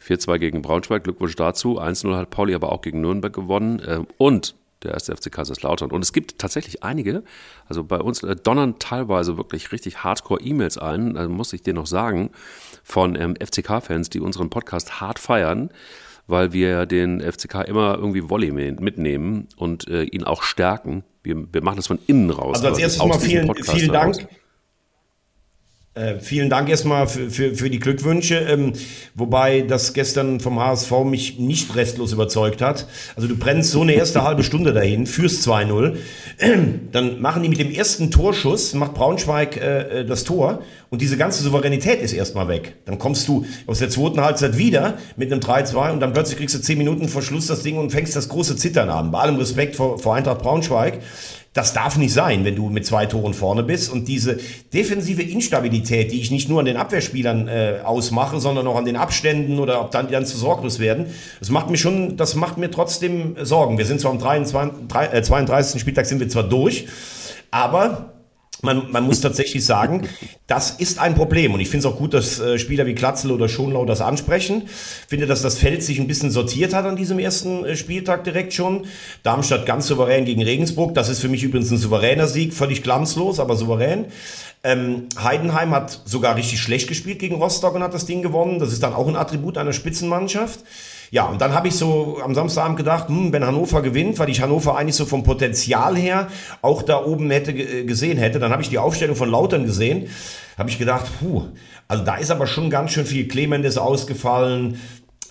4-2 0.00 0.38
gegen 0.38 0.62
Braunschweig, 0.62 1.02
Glückwunsch 1.02 1.34
dazu. 1.34 1.80
1-0 1.80 2.16
hat 2.16 2.30
Pauli 2.30 2.54
aber 2.54 2.70
auch 2.70 2.82
gegen 2.82 3.00
Nürnberg 3.00 3.32
gewonnen. 3.32 3.82
Ähm, 3.84 4.06
und 4.16 4.54
der 4.82 4.92
erste 4.92 5.16
FC 5.16 5.30
Kaiserslautern. 5.30 5.90
Und 5.90 6.02
es 6.02 6.12
gibt 6.12 6.38
tatsächlich 6.38 6.82
einige, 6.82 7.22
also 7.66 7.84
bei 7.84 7.98
uns 7.98 8.22
äh, 8.22 8.36
donnern 8.36 8.78
teilweise 8.78 9.36
wirklich 9.36 9.72
richtig 9.72 10.04
Hardcore-E-Mails 10.04 10.78
ein, 10.78 11.16
also 11.16 11.30
muss 11.30 11.52
ich 11.52 11.62
dir 11.62 11.74
noch 11.74 11.86
sagen, 11.86 12.30
von 12.82 13.16
ähm, 13.16 13.34
FCK-Fans, 13.36 14.10
die 14.10 14.20
unseren 14.20 14.50
Podcast 14.50 15.00
hart 15.00 15.18
feiern, 15.18 15.70
weil 16.26 16.52
wir 16.52 16.86
den 16.86 17.20
FCK 17.20 17.66
immer 17.66 17.96
irgendwie 17.96 18.28
Volley 18.28 18.52
mitnehmen 18.52 19.48
und 19.56 19.88
äh, 19.88 20.04
ihn 20.04 20.24
auch 20.24 20.42
stärken. 20.42 21.04
Wir, 21.22 21.52
wir 21.52 21.62
machen 21.62 21.76
das 21.76 21.86
von 21.86 21.98
innen 22.06 22.30
raus. 22.30 22.56
Also 22.56 22.68
als 22.68 22.78
erstes 22.78 23.04
mal 23.04 23.18
vielen, 23.18 23.54
vielen. 23.54 23.92
Dank. 23.92 24.28
Äh, 26.00 26.18
vielen 26.20 26.48
Dank 26.48 26.70
erstmal 26.70 27.06
für, 27.06 27.28
für, 27.30 27.54
für 27.54 27.68
die 27.68 27.78
Glückwünsche, 27.78 28.36
ähm, 28.36 28.72
wobei 29.14 29.60
das 29.60 29.92
gestern 29.92 30.40
vom 30.40 30.58
HSV 30.58 30.90
mich 31.04 31.38
nicht 31.38 31.76
restlos 31.76 32.14
überzeugt 32.14 32.62
hat. 32.62 32.86
Also 33.16 33.28
du 33.28 33.36
brennst 33.36 33.70
so 33.70 33.82
eine 33.82 33.92
erste 33.92 34.22
halbe 34.24 34.42
Stunde 34.42 34.72
dahin, 34.72 35.06
führst 35.06 35.46
2-0, 35.46 35.96
dann 36.90 37.20
machen 37.20 37.42
die 37.42 37.50
mit 37.50 37.58
dem 37.58 37.70
ersten 37.70 38.10
Torschuss, 38.10 38.72
macht 38.72 38.94
Braunschweig 38.94 39.58
äh, 39.58 40.00
äh, 40.00 40.04
das 40.06 40.24
Tor 40.24 40.62
und 40.88 41.02
diese 41.02 41.18
ganze 41.18 41.42
Souveränität 41.42 42.00
ist 42.00 42.14
erstmal 42.14 42.48
weg. 42.48 42.76
Dann 42.86 42.98
kommst 42.98 43.28
du 43.28 43.44
aus 43.66 43.80
der 43.80 43.90
zweiten 43.90 44.22
Halbzeit 44.22 44.56
wieder 44.56 44.96
mit 45.16 45.30
einem 45.30 45.42
3-2 45.42 45.92
und 45.92 46.00
dann 46.00 46.14
plötzlich 46.14 46.38
kriegst 46.38 46.54
du 46.54 46.62
10 46.62 46.78
Minuten 46.78 47.08
vor 47.08 47.20
Schluss 47.20 47.46
das 47.46 47.62
Ding 47.62 47.76
und 47.76 47.90
fängst 47.90 48.16
das 48.16 48.30
große 48.30 48.56
Zittern 48.56 48.88
an. 48.88 49.10
Bei 49.10 49.18
allem 49.18 49.36
Respekt 49.36 49.76
vor, 49.76 49.98
vor 49.98 50.14
Eintracht 50.14 50.40
Braunschweig. 50.40 51.00
Das 51.52 51.72
darf 51.72 51.96
nicht 51.96 52.12
sein, 52.12 52.44
wenn 52.44 52.54
du 52.54 52.68
mit 52.68 52.86
zwei 52.86 53.06
Toren 53.06 53.34
vorne 53.34 53.64
bist. 53.64 53.90
Und 53.92 54.06
diese 54.06 54.38
defensive 54.72 55.22
Instabilität, 55.22 56.12
die 56.12 56.20
ich 56.20 56.30
nicht 56.30 56.48
nur 56.48 56.60
an 56.60 56.64
den 56.64 56.76
Abwehrspielern 56.76 57.48
äh, 57.48 57.78
ausmache, 57.82 58.38
sondern 58.38 58.68
auch 58.68 58.76
an 58.76 58.84
den 58.84 58.94
Abständen 58.94 59.58
oder 59.58 59.80
ob 59.80 59.90
dann 59.90 60.06
die 60.06 60.12
dann 60.12 60.24
zu 60.26 60.36
sorglos 60.38 60.78
werden, 60.78 61.06
das 61.40 61.50
macht 61.50 61.68
mir 61.68 61.76
schon, 61.76 62.16
das 62.16 62.36
macht 62.36 62.56
mir 62.56 62.70
trotzdem 62.70 63.34
Sorgen. 63.42 63.78
Wir 63.78 63.84
sind 63.86 64.00
zwar 64.00 64.12
am 64.12 64.20
23, 64.20 64.86
drei- 64.86 65.06
äh, 65.08 65.22
32. 65.24 65.80
Spieltag 65.80 66.06
sind 66.06 66.20
wir 66.20 66.28
zwar 66.28 66.44
durch, 66.44 66.86
aber 67.50 68.12
man, 68.62 68.90
man 68.90 69.04
muss 69.04 69.20
tatsächlich 69.20 69.64
sagen, 69.64 70.08
das 70.46 70.72
ist 70.72 70.98
ein 70.98 71.14
Problem. 71.14 71.54
Und 71.54 71.60
ich 71.60 71.68
finde 71.68 71.86
es 71.86 71.92
auch 71.92 71.98
gut, 71.98 72.14
dass 72.14 72.40
äh, 72.40 72.58
Spieler 72.58 72.86
wie 72.86 72.94
Klatzel 72.94 73.30
oder 73.30 73.48
Schonlau 73.48 73.84
das 73.84 74.00
ansprechen. 74.00 74.68
Finde, 75.08 75.26
dass 75.26 75.42
das 75.42 75.58
Feld 75.58 75.82
sich 75.82 75.98
ein 75.98 76.06
bisschen 76.06 76.30
sortiert 76.30 76.74
hat 76.74 76.84
an 76.84 76.96
diesem 76.96 77.18
ersten 77.18 77.64
äh, 77.64 77.76
Spieltag 77.76 78.24
direkt 78.24 78.52
schon. 78.52 78.86
Darmstadt 79.22 79.66
ganz 79.66 79.86
souverän 79.86 80.24
gegen 80.24 80.42
Regensburg. 80.42 80.94
Das 80.94 81.08
ist 81.08 81.20
für 81.20 81.28
mich 81.28 81.42
übrigens 81.42 81.70
ein 81.70 81.78
souveräner 81.78 82.26
Sieg. 82.26 82.54
Völlig 82.54 82.82
glanzlos, 82.82 83.40
aber 83.40 83.56
souverän. 83.56 84.06
Ähm, 84.62 85.08
Heidenheim 85.18 85.74
hat 85.74 86.02
sogar 86.04 86.36
richtig 86.36 86.60
schlecht 86.60 86.88
gespielt 86.88 87.18
gegen 87.18 87.36
Rostock 87.36 87.74
und 87.74 87.82
hat 87.82 87.94
das 87.94 88.06
Ding 88.06 88.20
gewonnen. 88.22 88.58
Das 88.58 88.72
ist 88.72 88.82
dann 88.82 88.92
auch 88.92 89.08
ein 89.08 89.16
Attribut 89.16 89.56
einer 89.56 89.72
Spitzenmannschaft. 89.72 90.60
Ja, 91.12 91.26
und 91.26 91.40
dann 91.40 91.54
habe 91.54 91.66
ich 91.66 91.74
so 91.74 92.18
am 92.22 92.34
Samstagabend 92.36 92.76
gedacht, 92.78 93.08
hm, 93.08 93.32
wenn 93.32 93.44
Hannover 93.44 93.82
gewinnt, 93.82 94.18
weil 94.20 94.28
ich 94.30 94.40
Hannover 94.42 94.76
eigentlich 94.76 94.94
so 94.94 95.06
vom 95.06 95.24
Potenzial 95.24 95.96
her 95.96 96.28
auch 96.62 96.82
da 96.82 97.04
oben 97.04 97.30
hätte 97.30 97.52
ge- 97.52 97.84
gesehen 97.84 98.16
hätte, 98.16 98.38
dann 98.38 98.52
habe 98.52 98.62
ich 98.62 98.68
die 98.68 98.78
Aufstellung 98.78 99.16
von 99.16 99.28
Lautern 99.28 99.64
gesehen, 99.66 100.08
habe 100.56 100.70
ich 100.70 100.78
gedacht, 100.78 101.06
puh, 101.18 101.46
also 101.88 102.04
da 102.04 102.14
ist 102.14 102.30
aber 102.30 102.46
schon 102.46 102.70
ganz 102.70 102.92
schön 102.92 103.06
viel 103.06 103.26
Clemendes 103.26 103.76
ausgefallen. 103.76 104.80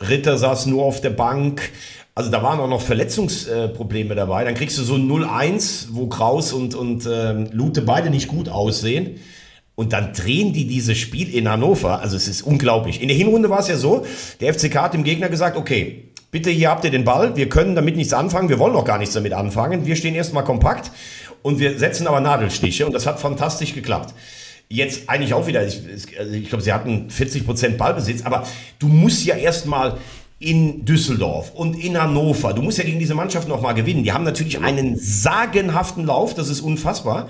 Ritter 0.02 0.38
saß 0.38 0.66
nur 0.66 0.84
auf 0.84 1.00
der 1.00 1.12
Bank. 1.12 1.72
Also 2.16 2.30
da 2.30 2.44
waren 2.44 2.60
auch 2.60 2.68
noch 2.68 2.82
Verletzungsprobleme 2.82 4.16
dabei. 4.16 4.44
Dann 4.44 4.56
kriegst 4.56 4.78
du 4.78 4.84
so 4.84 4.96
ein 4.96 5.08
0-1, 5.10 5.88
wo 5.92 6.08
Kraus 6.08 6.52
und, 6.52 6.76
und 6.76 7.08
ähm, 7.10 7.48
Lute 7.54 7.82
beide 7.82 8.10
nicht 8.10 8.28
gut 8.28 8.50
aussehen. 8.50 9.20
Und 9.80 9.94
dann 9.94 10.12
drehen 10.12 10.52
die 10.52 10.68
dieses 10.68 10.98
Spiel 10.98 11.34
in 11.34 11.50
Hannover. 11.50 12.02
Also 12.02 12.18
es 12.18 12.28
ist 12.28 12.42
unglaublich. 12.42 13.02
In 13.02 13.08
der 13.08 13.16
Hinrunde 13.16 13.50
war 13.50 13.60
es 13.60 13.70
ja 13.70 13.78
so, 13.78 14.06
der 14.42 14.54
FCK 14.54 14.76
hat 14.76 14.94
dem 14.94 15.06
Gegner 15.06 15.30
gesagt, 15.30 15.56
okay, 15.56 16.10
bitte 16.32 16.50
hier 16.50 16.70
habt 16.70 16.84
ihr 16.84 16.92
den 16.92 17.06
Ball, 17.06 17.38
wir 17.38 17.48
können 17.48 17.78
damit 17.78 17.96
nichts 17.96 18.12
anfangen, 18.12 18.50
wir 18.50 18.60
wollen 18.60 18.76
auch 18.76 18.84
gar 18.84 18.98
nichts 18.98 19.14
damit 19.14 19.32
anfangen. 19.32 19.86
Wir 19.86 19.96
stehen 19.96 20.16
erstmal 20.16 20.44
kompakt 20.44 20.92
und 21.44 21.60
wir 21.60 21.80
setzen 21.80 22.08
aber 22.08 22.20
Nadelstiche 22.20 22.86
und 22.86 22.92
das 22.92 23.08
hat 23.08 23.22
fantastisch 23.22 23.74
geklappt. 23.74 24.14
Jetzt 24.68 25.08
eigentlich 25.08 25.34
auch 25.34 25.48
wieder, 25.48 25.66
ich, 25.66 25.80
also 26.20 26.34
ich 26.34 26.50
glaube, 26.50 26.62
sie 26.62 26.74
hatten 26.74 27.10
40 27.10 27.46
Prozent 27.46 27.78
Ballbesitz, 27.78 28.26
aber 28.26 28.46
du 28.80 28.90
musst 28.90 29.24
ja 29.24 29.38
erstmal 29.38 29.98
in 30.40 30.84
Düsseldorf 30.84 31.54
und 31.56 31.82
in 31.82 31.98
Hannover. 31.98 32.52
Du 32.52 32.62
musst 32.62 32.80
ja 32.80 32.84
gegen 32.84 33.00
diese 33.00 33.16
Mannschaft 33.16 33.48
nochmal 33.48 33.76
gewinnen. 33.76 34.04
Die 34.04 34.12
haben 34.12 34.26
natürlich 34.26 34.60
einen 34.60 34.98
sagenhaften 35.00 36.06
Lauf, 36.06 36.34
das 36.34 36.50
ist 36.50 36.60
unfassbar. 36.60 37.30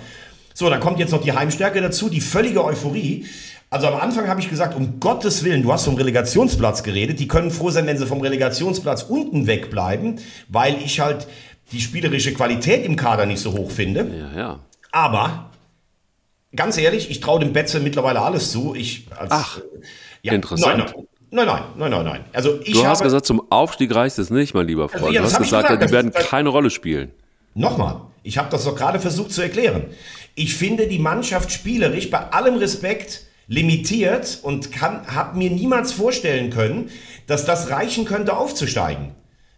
So, 0.59 0.69
dann 0.69 0.81
kommt 0.81 0.99
jetzt 0.99 1.11
noch 1.11 1.21
die 1.21 1.31
Heimstärke 1.31 1.79
dazu, 1.79 2.09
die 2.09 2.19
völlige 2.19 2.65
Euphorie. 2.65 3.25
Also 3.69 3.87
am 3.87 3.97
Anfang 3.97 4.27
habe 4.27 4.41
ich 4.41 4.49
gesagt, 4.49 4.75
um 4.75 4.99
Gottes 4.99 5.45
Willen, 5.45 5.63
du 5.63 5.71
hast 5.71 5.85
vom 5.85 5.95
Relegationsplatz 5.95 6.83
geredet. 6.83 7.21
Die 7.21 7.29
können 7.29 7.49
froh 7.49 7.69
sein, 7.69 7.87
wenn 7.87 7.97
sie 7.97 8.05
vom 8.05 8.19
Relegationsplatz 8.19 9.03
unten 9.03 9.47
wegbleiben, 9.47 10.19
weil 10.49 10.75
ich 10.83 10.99
halt 10.99 11.27
die 11.71 11.79
spielerische 11.79 12.33
Qualität 12.33 12.83
im 12.83 12.97
Kader 12.97 13.25
nicht 13.25 13.39
so 13.39 13.53
hoch 13.53 13.71
finde. 13.71 14.11
Ja, 14.33 14.37
ja. 14.37 14.59
Aber 14.91 15.49
ganz 16.53 16.77
ehrlich, 16.77 17.09
ich 17.09 17.21
traue 17.21 17.39
dem 17.39 17.53
Betze 17.53 17.79
mittlerweile 17.79 18.19
alles 18.19 18.51
zu. 18.51 18.75
Ich 18.75 19.05
als, 19.17 19.31
Ach, 19.31 19.61
ja, 20.23 20.33
interessant. 20.33 20.77
Nein, 20.77 21.45
nein, 21.47 21.47
nein, 21.47 21.63
nein, 21.77 21.89
nein, 21.89 22.03
nein. 22.03 22.25
Also 22.33 22.59
ich 22.65 22.73
Du 22.73 22.79
hast 22.85 22.97
habe, 22.97 23.05
gesagt, 23.05 23.25
zum 23.25 23.49
Aufstieg 23.49 23.95
reicht 23.95 24.19
es 24.19 24.29
nicht, 24.29 24.53
mein 24.53 24.67
lieber 24.67 24.89
Freund. 24.89 25.03
Also, 25.03 25.15
ja, 25.15 25.21
du 25.21 25.27
hast 25.27 25.37
gesagt, 25.37 25.69
gesagt, 25.69 25.89
die 25.89 25.93
werden 25.93 26.11
keine 26.11 26.49
Rolle 26.49 26.69
spielen. 26.69 27.13
Nochmal, 27.53 28.01
ich 28.23 28.37
habe 28.37 28.49
das 28.49 28.65
doch 28.65 28.75
gerade 28.75 28.99
versucht 28.99 29.31
zu 29.31 29.41
erklären. 29.41 29.85
Ich 30.39 30.55
finde 30.55 30.87
die 30.87 30.99
Mannschaft 30.99 31.51
spielerisch 31.51 32.09
bei 32.09 32.31
allem 32.31 32.55
Respekt 32.55 33.23
limitiert 33.49 34.39
und 34.41 34.69
habe 34.81 35.37
mir 35.37 35.51
niemals 35.51 35.91
vorstellen 35.91 36.49
können, 36.49 36.91
dass 37.27 37.43
das 37.43 37.71
reichen 37.71 38.05
könnte, 38.05 38.37
aufzusteigen. 38.37 39.11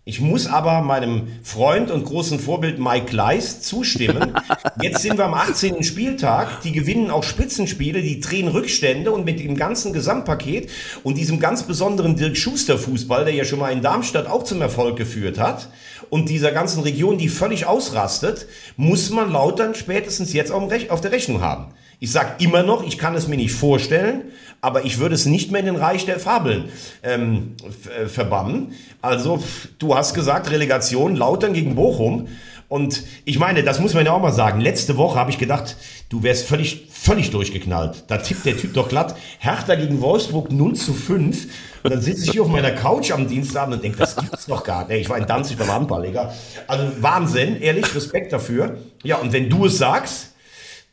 Ich 0.06 0.20
muss 0.20 0.48
aber 0.48 0.82
meinem 0.82 1.28
Freund 1.44 1.92
und 1.92 2.06
großen 2.06 2.40
Vorbild 2.40 2.80
Mike 2.80 3.16
Leist 3.16 3.64
zustimmen. 3.64 4.34
Jetzt 4.82 5.04
sind 5.04 5.20
wir 5.20 5.26
am 5.26 5.36
18. 5.36 5.84
Spieltag. 5.84 6.62
Die 6.62 6.72
gewinnen 6.72 7.12
auch 7.12 7.22
Spitzenspiele, 7.22 8.02
die 8.02 8.20
drehen 8.20 8.48
Rückstände 8.48 9.12
und 9.12 9.24
mit 9.24 9.40
dem 9.40 9.56
ganzen 9.56 9.94
Gesamtpaket 9.94 10.72
und 11.04 11.16
diesem 11.16 11.40
ganz 11.40 11.62
besonderen 11.62 12.16
Dirk 12.16 12.36
Schuster 12.36 12.80
Fußball, 12.80 13.26
der 13.26 13.36
ja 13.36 13.46
schon 13.46 13.60
mal 13.60 13.72
in 13.72 13.84
Darmstadt 13.84 14.26
auch 14.26 14.46
zum 14.46 14.64
Erfolg 14.64 14.98
geführt 14.98 15.38
hat 15.38 15.68
und 16.10 16.30
dieser 16.30 16.52
ganzen 16.52 16.84
Region, 16.84 17.18
die 17.18 17.30
völlig 17.30 17.66
ausrastet, 17.66 18.47
muss 18.78 19.10
man 19.10 19.32
Lautern 19.32 19.76
spätestens 19.76 20.34
jetzt 20.34 20.52
auf 20.52 21.02
der 21.02 21.12
Rechnung 21.12 21.41
haben. 21.41 21.74
Ich 21.99 22.12
sage 22.12 22.43
immer 22.43 22.64
noch, 22.64 22.84
ich 22.84 22.97
kann 22.97 23.16
es 23.16 23.28
mir 23.28 23.38
nicht 23.38 23.54
vorstellen, 23.54 24.24
aber 24.60 24.86
ich 24.86 24.97
würde 24.97 25.16
es 25.16 25.26
nicht 25.26 25.52
mehr 25.52 25.60
in 25.60 25.68
den 25.68 25.76
Reich 25.76 26.06
der 26.06 26.20
Fabeln 26.20 26.70
ähm, 27.04 27.56
äh, 27.95 28.08
verbannen. 28.08 28.74
Also, 29.02 29.43
du 29.78 29.95
hast 29.95 30.14
gesagt, 30.14 30.49
Relegation, 30.49 31.16
Lautern 31.16 31.54
gegen 31.54 31.76
Bochum. 31.76 32.28
Und 32.72 33.03
ich 33.26 33.38
meine, 33.38 33.63
das 33.63 33.82
muss 33.82 33.93
man 33.93 34.05
ja 34.05 34.13
auch 34.13 34.22
mal 34.22 34.32
sagen. 34.32 34.61
Letzte 34.61 34.95
Woche 34.95 35.19
habe 35.19 35.30
ich 35.30 35.38
gedacht, 35.38 35.76
du 36.07 36.24
wärst 36.24 36.47
völlig, 36.47 36.88
völlig 36.89 37.30
durchgeknallt. 37.30 38.05
Da 38.07 38.15
tippt 38.15 38.45
der 38.45 38.55
Typ 38.55 38.74
doch 38.74 38.88
glatt. 38.88 39.17
Hertha 39.39 39.76
gegen 39.76 39.99
Wolfsburg 39.99 40.53
0 40.53 40.76
zu 40.76 40.93
5. 40.93 41.47
Und 41.84 41.91
dann 41.91 41.99
sitze 41.99 42.24
ich 42.24 42.32
hier 42.32 42.43
auf 42.43 42.47
meiner 42.47 42.72
Couch 42.72 43.11
am 43.11 43.28
Dienstabend 43.28 43.76
und 43.76 43.84
denke, 43.84 43.97
das 43.97 44.15
gibt's 44.15 44.45
doch 44.45 44.63
gar 44.63 44.88
nicht. 44.88 45.01
Ich 45.01 45.09
war 45.09 45.17
in 45.17 45.26
Danzig 45.26 45.57
beim 45.57 45.69
Handball, 45.69 46.03
Digga. 46.03 46.34
Also 46.65 46.86
Wahnsinn, 47.01 47.59
ehrlich, 47.59 47.93
Respekt 47.93 48.32
dafür. 48.32 48.78
Ja, 49.03 49.17
und 49.17 49.34
wenn 49.34 49.49
du 49.49 49.65
es 49.65 49.78
sagst, 49.78 50.30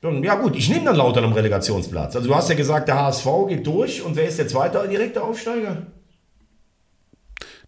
dann, 0.00 0.24
ja 0.24 0.34
gut, 0.34 0.56
ich 0.56 0.68
nehme 0.68 0.86
dann 0.86 0.96
Lautern 0.96 1.22
am 1.22 1.32
Relegationsplatz. 1.32 2.16
Also 2.16 2.26
du 2.26 2.34
hast 2.34 2.48
ja 2.48 2.56
gesagt, 2.56 2.88
der 2.88 2.96
HSV 2.96 3.26
geht 3.48 3.64
durch 3.64 4.02
und 4.02 4.16
wer 4.16 4.26
ist 4.26 4.40
der 4.40 4.48
zweite 4.48 4.88
direkte 4.88 5.22
Aufsteiger? 5.22 5.86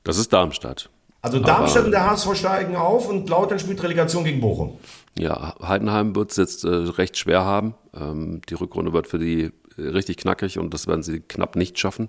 Das 0.03 0.19
ist 0.19 0.33
Darmstadt. 0.33 0.91
Also 1.23 1.39
Darmstadt 1.39 1.85
und 1.85 1.91
der 1.91 2.11
HSV 2.11 2.35
steigen 2.35 2.77
auf 2.77 3.09
und 3.09 3.29
Lautern 3.29 3.59
spielt 3.59 3.83
Relegation 3.83 4.25
gegen 4.25 4.41
Bochum. 4.41 4.79
Ja, 5.19 5.55
Heidenheim 5.63 6.15
wird 6.17 6.31
es 6.31 6.37
jetzt 6.39 6.65
äh, 6.65 6.69
recht 6.69 7.19
schwer 7.19 7.45
haben. 7.45 7.75
Ähm, 7.95 8.41
die 8.49 8.55
Rückrunde 8.55 8.93
wird 8.93 9.07
für 9.07 9.19
die 9.19 9.51
äh, 9.77 9.83
richtig 9.83 10.17
knackig 10.17 10.59
und 10.59 10.73
das 10.73 10.87
werden 10.87 11.03
sie 11.03 11.21
knapp 11.21 11.57
nicht 11.57 11.79
schaffen. 11.79 12.09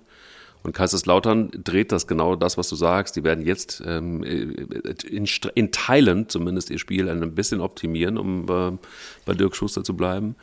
Und 0.62 0.72
Kaiserslautern 0.72 1.50
dreht 1.64 1.90
das 1.90 2.06
genau 2.06 2.36
das, 2.36 2.56
was 2.56 2.68
du 2.68 2.76
sagst. 2.76 3.16
Die 3.16 3.24
werden 3.24 3.44
jetzt 3.44 3.82
ähm, 3.84 4.22
in, 4.22 5.26
St- 5.26 5.50
in 5.56 5.72
Teilen 5.72 6.28
zumindest 6.28 6.70
ihr 6.70 6.78
Spiel 6.78 7.08
ein 7.08 7.34
bisschen 7.34 7.60
optimieren, 7.60 8.16
um 8.16 8.44
äh, 8.48 8.78
bei 9.26 9.34
Dirk 9.34 9.56
Schuster 9.56 9.82
zu 9.82 9.96
bleiben. 9.96 10.36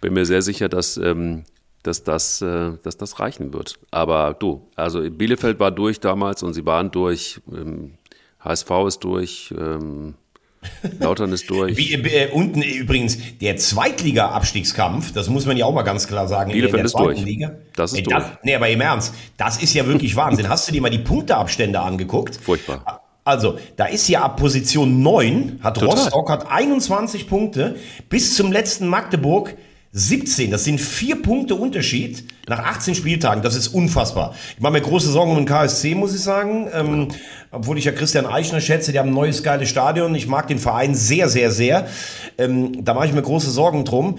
Bin 0.00 0.12
mir 0.12 0.26
sehr 0.26 0.42
sicher, 0.42 0.68
dass, 0.68 0.96
ähm, 0.96 1.44
dass, 1.88 2.04
das, 2.04 2.42
äh, 2.42 2.72
dass 2.82 2.96
das 2.98 3.18
reichen 3.18 3.52
wird. 3.52 3.78
Aber 3.90 4.34
du, 4.38 4.68
also 4.76 5.00
Bielefeld 5.10 5.58
war 5.58 5.70
durch 5.70 6.00
damals 6.00 6.42
und 6.42 6.52
sie 6.52 6.66
waren 6.66 6.90
durch. 6.90 7.40
Ähm, 7.50 7.94
HSV 8.40 8.70
ist 8.86 8.98
durch. 9.00 9.52
Ähm, 9.58 10.14
Lautern 11.00 11.32
ist 11.32 11.48
durch. 11.48 11.76
Wie, 11.76 11.94
äh, 11.94 12.30
unten 12.30 12.62
übrigens 12.62 13.18
der 13.40 13.56
Zweitliga-Abstiegskampf, 13.56 15.12
das 15.12 15.28
muss 15.28 15.46
man 15.46 15.56
ja 15.56 15.64
auch 15.64 15.72
mal 15.72 15.82
ganz 15.82 16.06
klar 16.06 16.28
sagen. 16.28 16.52
Bielefeld 16.52 16.84
ist 16.84 16.98
durch. 16.98 17.20
Liga. 17.22 17.52
Das 17.74 17.92
ist 17.92 17.96
nee, 17.96 18.02
durch. 18.02 18.24
nee, 18.42 18.54
aber 18.54 18.68
im 18.68 18.80
Ernst, 18.80 19.14
das 19.36 19.62
ist 19.62 19.74
ja 19.74 19.86
wirklich 19.86 20.14
Wahnsinn. 20.14 20.48
Hast 20.48 20.68
du 20.68 20.72
dir 20.72 20.82
mal 20.82 20.90
die 20.90 20.98
Punkteabstände 20.98 21.80
angeguckt? 21.80 22.36
Furchtbar. 22.36 23.02
Also, 23.24 23.58
da 23.76 23.86
ist 23.86 24.08
ja 24.08 24.22
ab 24.22 24.38
Position 24.38 25.02
9, 25.02 25.60
hat 25.62 25.74
Total. 25.74 25.90
Rostock 25.90 26.30
hat 26.30 26.50
21 26.50 27.28
Punkte, 27.28 27.76
bis 28.08 28.34
zum 28.34 28.52
letzten 28.52 28.88
Magdeburg 28.88 29.54
17. 29.92 30.50
Das 30.50 30.64
sind 30.64 30.80
vier 30.80 31.22
Punkte 31.22 31.54
Unterschied 31.54 32.24
nach 32.46 32.58
18 32.58 32.94
Spieltagen. 32.94 33.42
Das 33.42 33.56
ist 33.56 33.68
unfassbar. 33.68 34.34
Ich 34.56 34.60
mache 34.60 34.74
mir 34.74 34.80
große 34.80 35.10
Sorgen 35.10 35.30
um 35.32 35.36
den 35.38 35.46
KSC, 35.46 35.94
muss 35.94 36.14
ich 36.14 36.20
sagen. 36.20 36.68
Ähm, 36.72 37.08
obwohl 37.50 37.78
ich 37.78 37.84
ja 37.84 37.92
Christian 37.92 38.26
Eichner 38.26 38.60
schätze, 38.60 38.92
die 38.92 38.98
haben 38.98 39.08
ein 39.08 39.14
neues 39.14 39.42
geiles 39.42 39.68
Stadion. 39.68 40.14
Ich 40.14 40.26
mag 40.26 40.46
den 40.48 40.58
Verein 40.58 40.94
sehr, 40.94 41.28
sehr, 41.28 41.50
sehr. 41.50 41.88
Ähm, 42.36 42.84
da 42.84 42.94
mache 42.94 43.06
ich 43.06 43.12
mir 43.14 43.22
große 43.22 43.50
Sorgen 43.50 43.84
drum. 43.84 44.18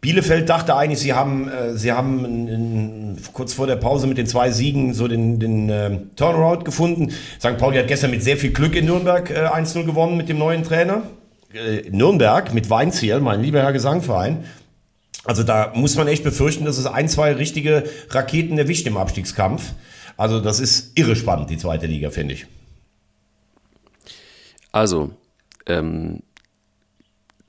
Bielefeld 0.00 0.48
dachte 0.48 0.74
eigentlich, 0.74 1.00
sie 1.00 1.12
haben, 1.12 1.48
äh, 1.48 1.76
sie 1.76 1.92
haben 1.92 2.24
in, 2.24 2.48
in, 2.48 3.18
kurz 3.34 3.52
vor 3.52 3.66
der 3.66 3.76
Pause 3.76 4.06
mit 4.06 4.16
den 4.16 4.26
zwei 4.26 4.50
Siegen 4.50 4.94
so 4.94 5.06
den, 5.06 5.38
den 5.38 5.68
äh, 5.68 5.98
Turnaround 6.16 6.64
gefunden. 6.64 7.10
St. 7.38 7.58
Pauli 7.58 7.76
hat 7.76 7.88
gestern 7.88 8.10
mit 8.10 8.22
sehr 8.22 8.38
viel 8.38 8.52
Glück 8.52 8.74
in 8.74 8.86
Nürnberg 8.86 9.28
äh, 9.30 9.46
1-0 9.46 9.84
gewonnen 9.84 10.16
mit 10.16 10.30
dem 10.30 10.38
neuen 10.38 10.64
Trainer. 10.64 11.02
Äh, 11.52 11.90
Nürnberg 11.90 12.54
mit 12.54 12.70
Weinziel, 12.70 13.20
mein 13.20 13.42
lieber 13.42 13.60
Herr 13.60 13.74
Gesangverein. 13.74 14.44
Also 15.24 15.42
da 15.42 15.72
muss 15.74 15.96
man 15.96 16.08
echt 16.08 16.24
befürchten, 16.24 16.64
dass 16.64 16.78
es 16.78 16.86
ein, 16.86 17.08
zwei 17.08 17.32
richtige 17.32 17.84
Raketen 18.10 18.58
erwischt 18.58 18.86
im 18.86 18.96
Abstiegskampf. 18.96 19.72
Also 20.16 20.40
das 20.40 20.60
ist 20.60 20.92
irre 20.98 21.16
spannend, 21.16 21.50
die 21.50 21.58
zweite 21.58 21.86
Liga, 21.86 22.10
finde 22.10 22.34
ich. 22.34 22.46
Also, 24.72 25.10
ähm, 25.66 26.20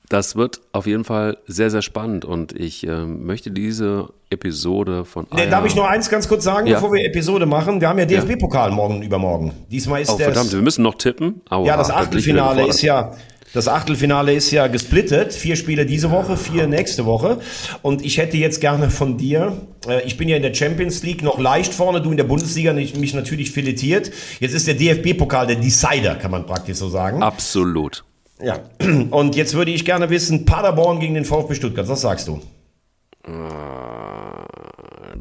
das 0.08 0.36
wird 0.36 0.60
auf 0.72 0.86
jeden 0.86 1.04
Fall 1.04 1.38
sehr, 1.46 1.70
sehr 1.70 1.80
spannend 1.80 2.24
und 2.26 2.52
ich 2.52 2.86
ähm, 2.86 3.24
möchte 3.24 3.50
diese 3.50 4.08
Episode 4.28 5.06
von 5.06 5.26
Nee, 5.32 5.48
darf 5.48 5.64
ich 5.64 5.74
noch 5.74 5.86
eins 5.86 6.10
ganz 6.10 6.28
kurz 6.28 6.44
sagen, 6.44 6.66
Ja. 6.66 6.74
bevor 6.74 6.92
wir 6.92 7.02
Episode 7.06 7.46
machen? 7.46 7.80
Wir 7.80 7.88
haben 7.88 7.98
ja 7.98 8.04
DFB-Pokal 8.04 8.70
morgen 8.72 8.96
und 8.96 9.02
übermorgen. 9.02 9.52
Diesmal 9.70 10.02
ist 10.02 10.10
Oh, 10.10 10.16
der 10.18 10.26
verdammt, 10.26 10.52
wir 10.52 10.60
müssen 10.60 10.82
noch 10.82 10.96
tippen. 10.96 11.40
Aua, 11.48 11.66
Ja, 11.66 11.76
das 11.78 11.90
Achtelfinale 11.90 12.66
ist 12.66 12.82
ja, 12.82 13.14
das 13.52 13.68
Achtelfinale 13.68 14.32
ist 14.32 14.50
ja 14.50 14.66
gesplittet. 14.66 15.32
Vier 15.34 15.56
Spiele 15.56 15.86
diese 15.86 16.10
Woche, 16.10 16.36
vier 16.36 16.66
nächste 16.66 17.04
Woche. 17.04 17.38
Und 17.82 18.04
ich 18.04 18.18
hätte 18.18 18.36
jetzt 18.36 18.60
gerne 18.60 18.90
von 18.90 19.18
dir, 19.18 19.56
äh, 19.86 20.02
ich 20.06 20.16
bin 20.16 20.28
ja 20.28 20.36
in 20.36 20.42
der 20.42 20.54
Champions 20.54 21.02
League 21.02 21.22
noch 21.22 21.38
leicht 21.38 21.74
vorne, 21.74 22.00
du 22.00 22.10
in 22.10 22.16
der 22.16 22.24
Bundesliga 22.24 22.72
nicht, 22.72 22.96
mich 22.96 23.14
natürlich 23.14 23.50
filetiert. 23.50 24.10
Jetzt 24.40 24.54
ist 24.54 24.66
der 24.66 24.74
DFB-Pokal 24.74 25.46
der 25.46 25.56
Decider, 25.56 26.14
kann 26.14 26.30
man 26.30 26.46
praktisch 26.46 26.76
so 26.76 26.88
sagen. 26.88 27.22
Absolut. 27.22 28.04
Ja. 28.42 28.60
Und 29.10 29.36
jetzt 29.36 29.54
würde 29.54 29.70
ich 29.70 29.84
gerne 29.84 30.10
wissen, 30.10 30.44
Paderborn 30.44 31.00
gegen 31.00 31.14
den 31.14 31.24
VfB 31.24 31.54
Stuttgart, 31.54 31.88
was 31.88 32.00
sagst 32.00 32.28
du? 32.28 32.40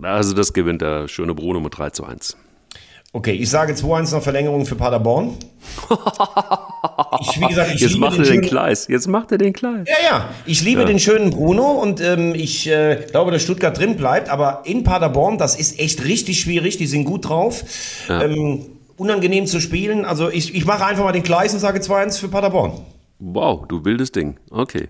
Also 0.02 0.34
das 0.34 0.54
gewinnt 0.54 0.82
der 0.82 1.08
schöne 1.08 1.36
Bruno 1.36 1.60
mit 1.60 1.78
3 1.78 1.92
zu 1.92 2.06
1. 2.06 2.38
Okay, 3.14 3.34
ich 3.34 3.50
sage 3.50 3.74
2-1 3.74 4.14
nach 4.16 4.22
Verlängerung 4.24 4.66
für 4.66 4.76
Paderborn. 4.76 5.34
Ich, 7.20 7.42
wie 7.42 7.48
gesagt, 7.48 7.72
ich 7.76 7.82
Jetzt 7.82 7.98
macht 7.98 8.14
er 8.18 8.24
den 8.24 8.26
schönen- 8.26 8.42
Kleis. 8.42 8.88
Jetzt 8.88 9.08
macht 9.08 9.32
er 9.34 9.38
den 9.38 9.52
Kleis. 9.52 9.86
Ja, 9.88 9.96
ja. 10.10 10.30
Ich 10.46 10.62
liebe 10.62 10.86
den 10.86 10.98
schönen 10.98 11.30
Bruno 11.30 11.72
und 11.72 12.00
ähm, 12.00 12.34
ich 12.36 12.68
äh, 12.70 13.06
glaube, 13.12 13.32
dass 13.32 13.44
Stuttgart 13.44 13.78
drin 13.78 13.98
bleibt. 13.98 14.30
Aber 14.30 14.62
in 14.66 14.84
Paderborn, 14.86 15.38
das 15.38 15.58
ist 15.58 15.78
echt 15.80 16.06
richtig 16.06 16.40
schwierig. 16.40 16.78
Die 16.78 16.88
sind 16.88 17.04
gut 17.04 17.28
drauf. 17.28 17.64
Ähm, 18.08 18.66
unangenehm 18.96 19.46
zu 19.46 19.60
spielen. 19.60 20.06
Also 20.06 20.30
ich, 20.30 20.56
ich 20.56 20.66
mache 20.66 20.86
einfach 20.86 21.04
mal 21.04 21.12
den 21.12 21.24
Gleis 21.24 21.54
und 21.54 21.60
sage 21.60 21.80
2-1 21.80 22.18
für 22.18 22.30
Paderborn. 22.30 22.80
Wow, 23.20 23.68
du 23.68 23.84
wildes 23.84 24.14
Ding. 24.14 24.38
Okay. 24.50 24.88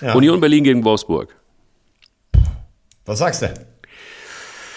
Ja. 0.00 0.14
Union 0.14 0.40
Berlin 0.40 0.64
gegen 0.64 0.84
Wolfsburg. 0.84 1.36
Was 3.06 3.18
sagst 3.20 3.42
du? 3.42 3.54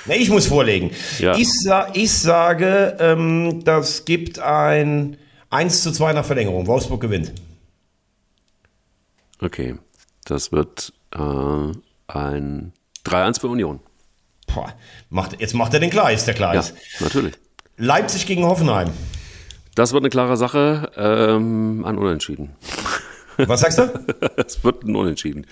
Nee, 0.06 0.16
ich 0.16 0.30
muss 0.30 0.47
vorlegen. 0.47 0.91
Ja. 1.20 1.36
Ich, 1.38 1.51
sa 1.62 1.88
ich 1.93 2.12
sage, 2.12 2.97
ähm, 2.99 3.64
das 3.64 4.06
gibt 4.06 4.39
ein 4.39 5.18
1 5.49 5.84
zu 5.84 5.91
2 5.91 6.14
nach 6.14 6.26
Verlängerung. 6.26 6.68
Wolfsburg 6.68 6.99
gewinnt. 7.01 7.32
Okay, 9.41 9.76
das 10.26 10.51
wird 10.51 10.93
äh, 11.12 11.18
ein 12.08 12.74
3-1 13.06 13.39
für 13.41 13.47
Union. 13.47 13.80
Boah, 14.54 14.74
macht, 15.10 15.39
jetzt 15.39 15.54
macht 15.54 15.74
er 15.74 15.80
den 15.80 15.89
Gleis, 15.89 16.26
der 16.26 16.36
Ja, 16.36 16.51
Gleis. 16.51 16.74
natürlich. 16.99 17.34
Leipzig 17.78 18.26
gegen 18.26 18.43
Hoffenheim. 18.45 18.89
Das 19.76 19.91
wird 19.93 20.04
eine 20.04 20.10
klare 20.10 20.38
Sache. 20.38 20.91
Ähm, 20.95 21.84
ein 21.86 21.97
Unentschieden. 21.97 22.56
Was 23.38 23.62
sagst 23.62 23.80
du? 23.80 23.84
Es 24.38 24.64
wird 24.64 24.84
ein 24.84 24.96
Unentschieden. 24.96 25.46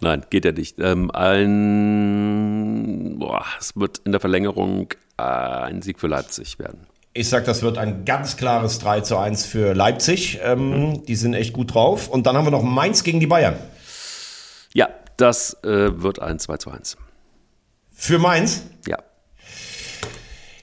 Nein, 0.00 0.24
geht 0.30 0.44
ja 0.44 0.52
nicht. 0.52 0.78
Ähm, 0.78 1.10
ein, 1.10 2.38
boah, 3.18 3.44
es 3.58 3.72
wird 3.76 4.02
in 4.04 4.12
der 4.12 4.20
Verlängerung 4.20 4.92
äh, 5.16 5.22
ein 5.22 5.82
Sieg 5.82 5.98
für 6.00 6.06
Leipzig 6.06 6.58
werden. 6.58 6.86
Ich 7.12 7.28
sag, 7.28 7.44
das 7.44 7.62
wird 7.62 7.78
ein 7.78 8.04
ganz 8.04 8.36
klares 8.36 8.80
3 8.80 9.02
zu 9.02 9.16
1 9.16 9.46
für 9.46 9.72
Leipzig. 9.74 10.40
Ähm, 10.42 11.04
die 11.06 11.14
sind 11.14 11.34
echt 11.34 11.52
gut 11.52 11.74
drauf. 11.74 12.08
Und 12.08 12.26
dann 12.26 12.36
haben 12.36 12.44
wir 12.46 12.50
noch 12.50 12.62
Mainz 12.62 13.04
gegen 13.04 13.20
die 13.20 13.28
Bayern. 13.28 13.56
Ja, 14.72 14.88
das 15.16 15.56
äh, 15.62 16.02
wird 16.02 16.18
ein 16.18 16.40
2 16.40 16.56
zu 16.56 16.70
1. 16.70 16.96
Für 17.92 18.18
Mainz. 18.18 18.64
Ja. 18.88 18.98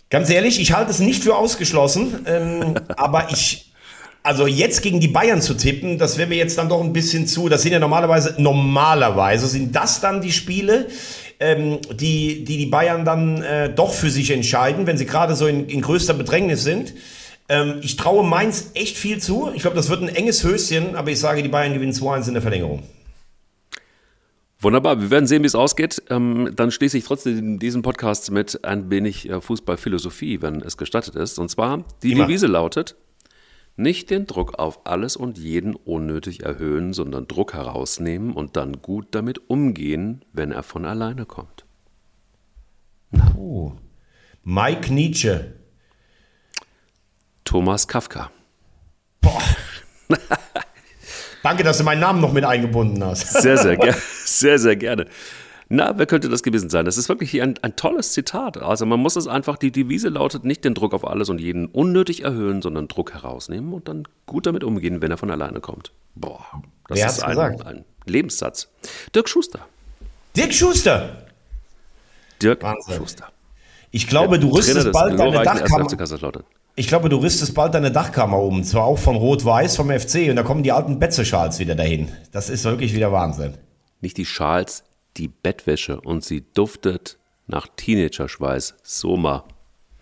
Ganz 0.09 0.29
ehrlich, 0.29 0.59
ich 0.59 0.73
halte 0.73 0.91
es 0.91 0.99
nicht 0.99 1.23
für 1.23 1.37
ausgeschlossen, 1.37 2.25
ähm, 2.25 2.75
aber 2.97 3.31
ich, 3.31 3.70
also 4.23 4.45
jetzt 4.45 4.81
gegen 4.81 4.99
die 4.99 5.07
Bayern 5.07 5.41
zu 5.41 5.55
tippen, 5.55 5.97
das 5.97 6.17
wäre 6.17 6.29
mir 6.29 6.35
jetzt 6.35 6.57
dann 6.57 6.69
doch 6.69 6.81
ein 6.81 6.93
bisschen 6.93 7.27
zu. 7.27 7.49
Das 7.49 7.63
sind 7.63 7.71
ja 7.71 7.79
normalerweise, 7.79 8.35
normalerweise 8.37 9.47
sind 9.47 9.75
das 9.75 9.99
dann 9.99 10.21
die 10.21 10.31
Spiele, 10.31 10.87
ähm, 11.39 11.79
die, 11.91 12.43
die 12.43 12.57
die 12.57 12.67
Bayern 12.67 13.03
dann 13.03 13.41
äh, 13.41 13.73
doch 13.73 13.93
für 13.93 14.11
sich 14.11 14.29
entscheiden, 14.31 14.85
wenn 14.85 14.97
sie 14.97 15.05
gerade 15.05 15.35
so 15.35 15.47
in, 15.47 15.67
in 15.67 15.81
größter 15.81 16.13
Bedrängnis 16.13 16.63
sind. 16.63 16.93
Ähm, 17.49 17.79
ich 17.81 17.97
traue 17.97 18.23
Mainz 18.23 18.71
echt 18.75 18.97
viel 18.97 19.19
zu. 19.19 19.51
Ich 19.55 19.63
glaube, 19.63 19.75
das 19.75 19.89
wird 19.89 20.01
ein 20.03 20.09
enges 20.09 20.43
Höschen, 20.43 20.95
aber 20.95 21.09
ich 21.09 21.19
sage, 21.19 21.41
die 21.41 21.49
Bayern 21.49 21.73
gewinnen 21.73 21.93
2-1 21.93 22.27
in 22.27 22.33
der 22.33 22.41
Verlängerung. 22.43 22.83
Wunderbar, 24.59 25.01
wir 25.01 25.09
werden 25.09 25.25
sehen, 25.25 25.41
wie 25.41 25.47
es 25.47 25.55
ausgeht. 25.55 26.03
Ähm, 26.11 26.51
dann 26.55 26.69
schließe 26.69 26.95
ich 26.95 27.03
trotzdem 27.03 27.57
diesen 27.57 27.81
Podcast 27.81 28.29
mit 28.29 28.63
ein 28.63 28.91
wenig 28.91 29.27
äh, 29.27 29.41
Fußballphilosophie, 29.41 30.43
wenn 30.43 30.61
es 30.61 30.77
gestattet 30.77 31.15
ist. 31.15 31.39
Und 31.39 31.49
zwar, 31.49 31.83
die 32.03 32.11
Immer. 32.11 32.27
Devise 32.27 32.45
lautet, 32.45 32.95
nicht 33.75 34.09
den 34.09 34.27
Druck 34.27 34.59
auf 34.59 34.85
alles 34.85 35.15
und 35.15 35.37
jeden 35.37 35.75
unnötig 35.75 36.43
erhöhen, 36.43 36.93
sondern 36.93 37.27
Druck 37.27 37.53
herausnehmen 37.53 38.33
und 38.33 38.55
dann 38.57 38.81
gut 38.81 39.07
damit 39.11 39.49
umgehen, 39.49 40.23
wenn 40.33 40.51
er 40.51 40.63
von 40.63 40.85
alleine 40.85 41.25
kommt. 41.25 41.65
Mike 44.43 44.93
Nietzsche. 44.93 45.53
Thomas 47.43 47.87
Kafka. 47.87 48.31
Danke, 51.43 51.63
dass 51.63 51.77
du 51.79 51.83
meinen 51.83 52.01
Namen 52.01 52.21
noch 52.21 52.33
mit 52.33 52.45
eingebunden 52.45 53.03
hast. 53.03 53.41
Sehr, 53.41 53.57
sehr, 53.57 53.77
ger 53.81 53.95
sehr, 54.25 54.59
sehr 54.59 54.75
gerne. 54.75 55.05
Na, 55.73 55.97
wer 55.97 56.05
könnte 56.05 56.27
das 56.27 56.43
gewesen 56.43 56.69
sein? 56.69 56.83
Das 56.83 56.97
ist 56.97 57.07
wirklich 57.07 57.41
ein, 57.41 57.57
ein 57.61 57.77
tolles 57.77 58.11
Zitat. 58.11 58.57
Also 58.57 58.85
man 58.85 58.99
muss 58.99 59.15
es 59.15 59.27
einfach, 59.27 59.55
die 59.55 59.71
Devise 59.71 60.09
lautet, 60.09 60.43
nicht 60.43 60.65
den 60.65 60.73
Druck 60.73 60.93
auf 60.93 61.07
alles 61.07 61.29
und 61.29 61.39
jeden 61.39 61.67
unnötig 61.67 62.25
erhöhen, 62.25 62.61
sondern 62.61 62.89
Druck 62.89 63.13
herausnehmen 63.13 63.71
und 63.71 63.87
dann 63.87 64.05
gut 64.25 64.47
damit 64.47 64.65
umgehen, 64.65 65.01
wenn 65.01 65.11
er 65.11 65.17
von 65.17 65.31
alleine 65.31 65.61
kommt. 65.61 65.93
Boah, 66.13 66.45
das 66.89 66.97
Wer 66.97 67.07
ist 67.07 67.23
ein, 67.23 67.37
ein 67.39 67.85
Lebenssatz. 68.05 68.67
Dirk 69.15 69.29
Schuster. 69.29 69.59
Dirk 70.35 70.53
Schuster. 70.53 71.25
Dirk 72.41 72.61
Wahnsinn. 72.63 72.97
Schuster. 72.97 73.29
Ich 73.91 74.07
glaube, 74.07 74.39
du 74.39 74.49
rüstest 74.49 74.91
bald 74.91 75.17
deine 75.17 75.31
glorreichen 75.31 75.63
1. 75.63 75.95
Dachkammer. 75.95 76.43
Ich 76.75 76.89
glaube, 76.89 77.07
du 77.07 77.15
rüstest 77.15 77.55
bald 77.55 77.73
deine 77.73 77.93
Dachkammer 77.93 78.39
um. 78.39 78.65
Zwar 78.65 78.83
auch 78.83 78.99
von 78.99 79.15
Rot-Weiß, 79.15 79.77
vom 79.77 79.89
FC. 79.89 80.29
Und 80.29 80.35
da 80.35 80.43
kommen 80.43 80.63
die 80.63 80.73
alten 80.73 80.99
Betze-Schals 80.99 81.59
wieder 81.59 81.75
dahin. 81.75 82.09
Das 82.33 82.49
ist 82.49 82.65
wirklich 82.65 82.93
wieder 82.93 83.13
Wahnsinn. 83.13 83.53
Nicht 84.01 84.17
die 84.17 84.25
Schals, 84.25 84.83
die 85.17 85.27
Bettwäsche 85.27 85.99
und 86.01 86.23
sie 86.23 86.43
duftet 86.53 87.17
nach 87.47 87.67
Teenagerschweiß. 87.75 88.75
Soma. 88.83 89.45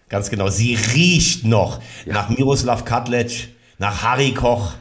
Ganz 0.10 0.30
genau. 0.30 0.50
Sie 0.50 0.76
riecht 0.76 1.46
noch 1.46 1.82
nach 2.06 2.30
Miroslav 2.30 2.86
Katlec, 2.86 3.50
nach 3.78 4.02
Harry 4.04 4.34
Koch 4.34 4.74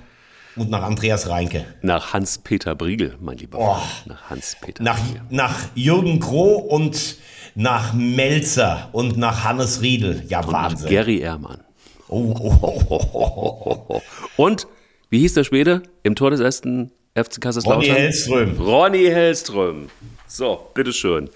und 0.57 0.71
nach 0.71 0.83
Andreas 0.83 1.29
Reinke. 1.29 1.65
Nach 1.83 2.13
Hans-Peter 2.13 2.75
Briegel, 2.75 3.17
mein 3.21 3.39
lieber 3.39 3.59
Oh. 3.59 3.77
Nach 4.07 4.31
Hans-Peter 4.31 4.83
Nach, 4.83 4.99
Briegel. 4.99 5.23
nach 5.31 5.55
Jürgen 5.75 6.19
Kroh 6.21 6.57
und 6.57 7.17
nach 7.55 7.93
Melzer 7.93 8.89
und 8.93 9.17
nach 9.19 9.45
Hannes 9.45 9.83
Riedel. 9.83 10.25
Ja, 10.29 10.41
Nach 10.41 10.53
Wahnsinn. 10.53 10.89
Gary 10.89 11.19
Ehrmann. 11.19 11.61
Oh, 12.09 12.35
oh, 12.39 12.55
oh, 12.63 13.01
oh, 13.13 13.85
oh. 13.89 14.03
Und 14.37 14.67
wie 15.11 15.19
hieß 15.21 15.35
der 15.35 15.45
Schwede 15.45 15.83
im 16.03 16.15
Tor 16.15 16.31
des 16.31 16.41
ersten 16.41 16.91
FC 17.15 17.41
Kaiserslautern? 17.41 17.83
Ronny 17.83 17.89
Hellström. 18.01 18.59
Ronny 18.59 19.05
Hellström. 19.07 19.89
So, 20.29 20.61
bitteschön. 20.75 21.31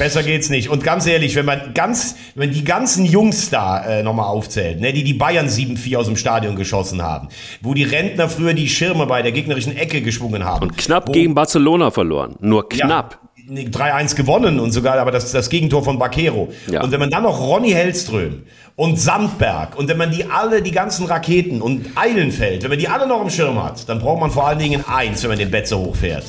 Besser 0.00 0.22
geht's 0.22 0.48
nicht. 0.48 0.70
Und 0.70 0.82
ganz 0.82 1.06
ehrlich, 1.06 1.36
wenn 1.36 1.44
man 1.44 1.74
ganz, 1.74 2.16
wenn 2.34 2.52
die 2.52 2.64
ganzen 2.64 3.04
Jungs 3.04 3.50
da 3.50 3.84
äh, 3.84 4.02
nochmal 4.02 4.28
aufzählt, 4.28 4.80
ne, 4.80 4.94
die 4.94 5.04
die 5.04 5.12
Bayern 5.12 5.46
7-4 5.46 5.98
aus 5.98 6.06
dem 6.06 6.16
Stadion 6.16 6.56
geschossen 6.56 7.02
haben, 7.02 7.28
wo 7.60 7.74
die 7.74 7.82
Rentner 7.82 8.30
früher 8.30 8.54
die 8.54 8.66
Schirme 8.66 9.04
bei 9.04 9.20
der 9.20 9.32
gegnerischen 9.32 9.76
Ecke 9.76 10.00
geschwungen 10.00 10.42
haben. 10.42 10.68
Und 10.68 10.78
knapp 10.78 11.08
wo, 11.08 11.12
gegen 11.12 11.34
Barcelona 11.34 11.90
verloren. 11.90 12.36
Nur 12.40 12.66
ja, 12.72 12.86
knapp. 12.86 13.18
nee, 13.46 13.66
3-1 13.66 14.16
gewonnen 14.16 14.58
und 14.58 14.72
sogar 14.72 14.96
aber 14.98 15.10
das, 15.10 15.32
das 15.32 15.50
Gegentor 15.50 15.84
von 15.84 15.98
Baquero. 15.98 16.50
Ja. 16.70 16.82
Und 16.82 16.92
wenn 16.92 17.00
man 17.00 17.10
dann 17.10 17.24
noch 17.24 17.38
Ronny 17.38 17.72
Hellström 17.72 18.44
und 18.76 18.98
Sandberg 18.98 19.78
und 19.78 19.88
wenn 19.88 19.98
man 19.98 20.10
die 20.10 20.24
alle, 20.24 20.62
die 20.62 20.72
ganzen 20.72 21.04
Raketen 21.04 21.60
und 21.60 21.84
Eilenfeld, 21.96 22.62
wenn 22.62 22.70
man 22.70 22.78
die 22.78 22.88
alle 22.88 23.06
noch 23.06 23.20
im 23.20 23.28
Schirm 23.28 23.62
hat, 23.62 23.86
dann 23.86 23.98
braucht 23.98 24.20
man 24.20 24.30
vor 24.30 24.48
allen 24.48 24.60
Dingen 24.60 24.82
eins, 24.88 25.22
wenn 25.22 25.28
man 25.28 25.38
den 25.38 25.50
Betze 25.50 25.76
hochfährt. 25.76 26.24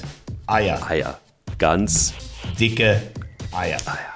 Eier. 0.46 0.78
Eier. 0.90 1.21
Ganz 1.62 2.16
Dicke 2.60 3.00
Eier. 3.52 3.78
Eier. 3.86 4.11